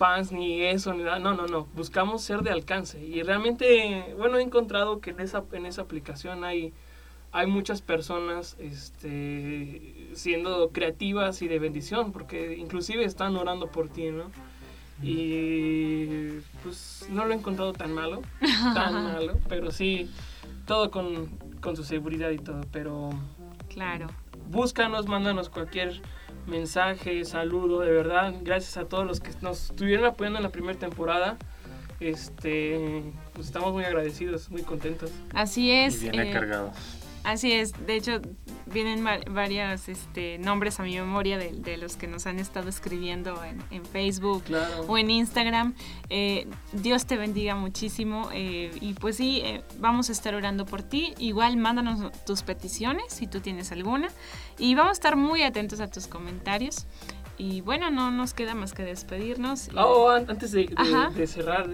fans 0.00 0.32
ni 0.32 0.62
eso, 0.62 0.92
ni 0.94 1.04
nada. 1.04 1.20
No, 1.20 1.34
no, 1.34 1.46
no. 1.46 1.68
Buscamos 1.76 2.22
ser 2.22 2.40
de 2.40 2.50
alcance. 2.50 3.00
Y 3.00 3.22
realmente, 3.22 4.12
bueno, 4.18 4.38
he 4.38 4.42
encontrado 4.42 4.98
que 4.98 5.10
en 5.10 5.20
esa, 5.20 5.44
en 5.52 5.64
esa 5.64 5.82
aplicación 5.82 6.42
hay, 6.42 6.72
hay 7.30 7.46
muchas 7.46 7.82
personas 7.82 8.56
este, 8.58 10.08
siendo 10.14 10.70
creativas 10.70 11.40
y 11.42 11.46
de 11.46 11.60
bendición, 11.60 12.10
porque 12.10 12.56
inclusive 12.56 13.04
están 13.04 13.36
orando 13.36 13.68
por 13.68 13.90
ti, 13.90 14.10
¿no? 14.10 14.24
Y 15.04 16.40
pues 16.64 17.06
no 17.10 17.26
lo 17.26 17.32
he 17.32 17.36
encontrado 17.36 17.72
tan 17.72 17.92
malo, 17.92 18.22
tan 18.74 18.92
malo, 18.92 19.38
pero 19.48 19.70
sí, 19.70 20.10
todo 20.66 20.90
con, 20.90 21.28
con 21.60 21.76
su 21.76 21.84
seguridad 21.84 22.30
y 22.30 22.38
todo, 22.38 22.62
pero 22.72 23.10
Claro. 23.74 24.06
Búscanos, 24.50 25.06
mándanos 25.06 25.50
cualquier 25.50 26.00
mensaje, 26.46 27.24
saludo, 27.24 27.80
de 27.80 27.90
verdad. 27.90 28.32
Gracias 28.42 28.76
a 28.76 28.84
todos 28.84 29.04
los 29.04 29.18
que 29.20 29.30
nos 29.42 29.70
estuvieron 29.70 30.06
apoyando 30.06 30.38
en 30.38 30.44
la 30.44 30.50
primera 30.50 30.78
temporada. 30.78 31.36
Este, 31.98 33.02
pues 33.32 33.48
estamos 33.48 33.72
muy 33.72 33.84
agradecidos, 33.84 34.48
muy 34.50 34.62
contentos. 34.62 35.10
Así 35.34 35.72
es. 35.72 36.02
Y 36.02 36.10
bien 36.10 36.28
eh, 36.28 36.32
cargados. 36.32 36.76
Así 37.24 37.52
es, 37.52 37.72
de 37.86 37.96
hecho 37.96 38.20
vienen 38.66 39.04
varios 39.04 39.88
este, 39.88 40.38
nombres 40.38 40.78
a 40.80 40.82
mi 40.82 40.94
memoria 40.94 41.38
de, 41.38 41.76
los 41.76 41.96
que 41.96 42.06
nos 42.06 42.26
han 42.26 42.38
estado 42.38 42.68
escribiendo 42.68 43.42
en, 43.44 43.84
Facebook 43.86 44.44
o 44.86 44.98
en 44.98 45.10
Instagram. 45.10 45.74
Eh, 46.10 46.46
Dios 46.72 47.06
te 47.06 47.16
bendiga 47.16 47.54
muchísimo 47.54 48.28
eh, 48.32 48.70
y 48.80 48.94
pues 48.94 49.16
sí, 49.16 49.40
eh, 49.44 49.62
vamos 49.78 50.08
a 50.08 50.12
estar 50.12 50.34
orando 50.34 50.66
por 50.66 50.82
ti. 50.82 51.14
Igual 51.18 51.56
mándanos 51.56 52.12
tus 52.24 52.42
peticiones 52.42 53.06
si 53.08 53.26
tú 53.26 53.40
tienes 53.40 53.72
alguna 53.72 54.08
y 54.58 54.74
vamos 54.74 54.90
a 54.90 54.92
estar 54.92 55.16
muy 55.16 55.42
atentos 55.42 55.80
a 55.80 55.88
tus 55.88 56.06
comentarios. 56.06 56.86
Y 57.36 57.62
bueno, 57.62 57.90
no 57.90 58.12
nos 58.12 58.32
queda 58.32 58.54
más 58.54 58.74
que 58.74 58.84
despedirnos. 58.84 59.68
Oh, 59.76 60.08
antes 60.08 60.52
de, 60.52 60.68
cerrar, 61.26 61.68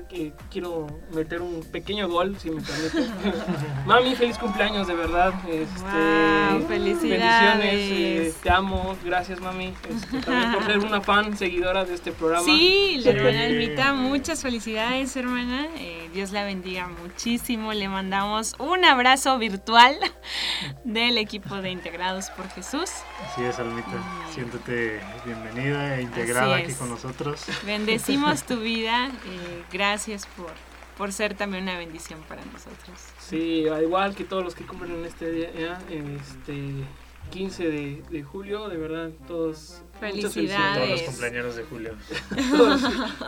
quiero 0.50 0.86
meter 1.12 1.42
un 1.42 1.62
pequeño 1.62 2.08
gol, 2.08 2.38
si 2.38 2.50
me 2.50 2.62
permite. 2.62 3.12
Mami, 3.86 4.14
feliz 4.14 4.38
cumpleaños, 4.38 4.86
de 4.86 4.94
verdad. 4.94 5.34
Este, 5.46 6.66
felicidades. 6.66 7.58
Bendiciones, 7.58 8.32
eh, 8.32 8.34
te 8.42 8.50
amo, 8.50 8.96
gracias 9.04 9.40
mami 9.40 9.74
este, 9.88 10.20
también 10.20 10.52
por 10.52 10.64
ser 10.64 10.78
una 10.78 11.00
fan, 11.02 11.36
seguidora 11.36 11.84
de 11.84 11.94
este 11.94 12.12
programa. 12.12 12.44
Sí, 12.44 13.02
la 13.04 13.10
hermana 13.10 13.44
Almita, 13.44 13.92
muchas 13.92 14.40
felicidades, 14.40 15.14
hermana. 15.14 15.68
Eh, 15.76 16.08
Dios 16.14 16.32
la 16.32 16.44
bendiga 16.44 16.88
muchísimo. 16.88 17.74
Le 17.74 17.88
mandamos 17.88 18.54
un 18.58 18.86
abrazo 18.86 19.36
virtual 19.38 19.94
del 20.84 21.18
equipo 21.18 21.56
de 21.56 21.70
Integrados 21.70 22.30
por 22.30 22.48
Jesús. 22.48 22.90
Así 23.26 23.42
es, 23.42 23.58
Almita. 23.58 23.90
Siéntate 24.32 25.00
bienvenida 25.26 25.49
bienvenida 25.52 25.98
e 25.98 26.02
integrada 26.02 26.56
aquí 26.56 26.72
con 26.74 26.88
nosotros. 26.88 27.44
Bendecimos 27.64 28.42
tu 28.46 28.60
vida. 28.60 29.08
Eh, 29.08 29.62
gracias 29.72 30.26
por, 30.36 30.52
por 30.96 31.12
ser 31.12 31.34
también 31.34 31.64
una 31.64 31.78
bendición 31.78 32.20
para 32.28 32.44
nosotros. 32.46 32.98
Sí, 33.18 33.66
igual 33.82 34.14
que 34.14 34.24
todos 34.24 34.44
los 34.44 34.54
que 34.54 34.64
cumplen 34.64 34.92
en 34.96 35.04
este 35.04 35.30
día, 35.30 35.78
este 35.88 36.84
15 37.30 37.64
de, 37.64 38.02
de 38.10 38.22
julio, 38.22 38.68
de 38.68 38.76
verdad, 38.76 39.10
todos 39.26 39.82
Felicidades. 39.98 40.76
Todos 40.76 40.90
los 40.90 41.02
cumpleaños 41.02 41.56
de 41.56 41.64
julio. 41.64 41.94
Todos 42.50 42.82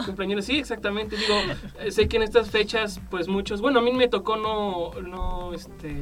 cumpleaños, 0.07 0.45
sí, 0.45 0.59
exactamente. 0.59 1.17
Digo, 1.17 1.35
eh, 1.81 1.91
sé 1.91 2.09
que 2.09 2.17
en 2.17 2.23
estas 2.23 2.51
fechas, 2.51 3.01
pues 3.11 3.29
muchos, 3.29 3.61
bueno, 3.61 3.81
a 3.81 3.83
mí 3.83 3.93
me 3.93 4.09
tocó 4.09 4.37
no, 4.37 4.93
no, 5.03 5.53
este, 5.53 5.95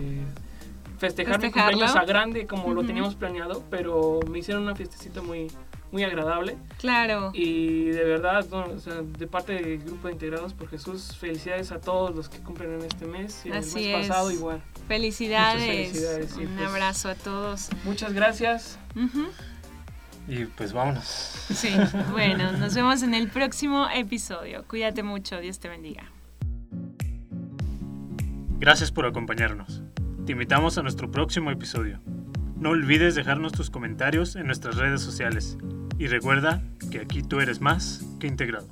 festejar 0.98 1.40
mi 1.42 1.50
cumpleaños 1.50 1.96
a 1.96 2.04
grande 2.04 2.46
como 2.46 2.72
lo 2.72 2.84
teníamos 2.84 3.16
planeado, 3.16 3.64
pero 3.68 4.20
me 4.30 4.38
hicieron 4.38 4.62
una 4.62 4.76
fiestecita 4.76 5.22
muy, 5.22 5.48
muy 5.92 6.04
agradable. 6.04 6.56
Claro. 6.78 7.30
Y 7.34 7.86
de 7.86 8.04
verdad, 8.04 8.44
de 8.44 9.26
parte 9.26 9.54
del 9.54 9.78
grupo 9.78 10.08
de 10.08 10.14
Integrados 10.14 10.54
por 10.54 10.68
Jesús, 10.68 11.16
felicidades 11.16 11.72
a 11.72 11.80
todos 11.80 12.14
los 12.14 12.28
que 12.28 12.38
cumplen 12.38 12.74
en 12.74 12.82
este 12.82 13.06
mes 13.06 13.44
y 13.44 13.50
Así 13.50 13.86
el 13.86 13.98
mes 13.98 14.08
pasado 14.08 14.30
igual. 14.30 14.62
Felicidades. 14.88 16.36
Un 16.36 16.46
pues, 16.56 16.68
abrazo 16.68 17.08
a 17.08 17.14
todos. 17.14 17.70
Muchas 17.84 18.12
gracias. 18.12 18.78
Y 20.28 20.44
pues 20.44 20.72
vámonos. 20.72 21.04
Sí, 21.04 21.74
bueno, 22.12 22.52
nos 22.52 22.74
vemos 22.74 23.02
en 23.02 23.14
el 23.14 23.28
próximo 23.28 23.88
episodio. 23.92 24.64
Cuídate 24.68 25.02
mucho, 25.02 25.40
Dios 25.40 25.58
te 25.58 25.68
bendiga. 25.68 26.04
Gracias 28.58 28.92
por 28.92 29.06
acompañarnos. 29.06 29.82
Te 30.26 30.32
invitamos 30.32 30.76
a 30.78 30.82
nuestro 30.82 31.10
próximo 31.10 31.50
episodio. 31.50 31.98
No 32.56 32.70
olvides 32.70 33.14
dejarnos 33.14 33.52
tus 33.52 33.70
comentarios 33.70 34.36
en 34.36 34.46
nuestras 34.46 34.76
redes 34.76 35.00
sociales 35.00 35.56
y 36.00 36.06
recuerda 36.06 36.62
que 36.90 36.98
aquí 36.98 37.22
tú 37.22 37.40
eres 37.40 37.60
más 37.60 38.02
que 38.18 38.26
integrado. 38.26 38.66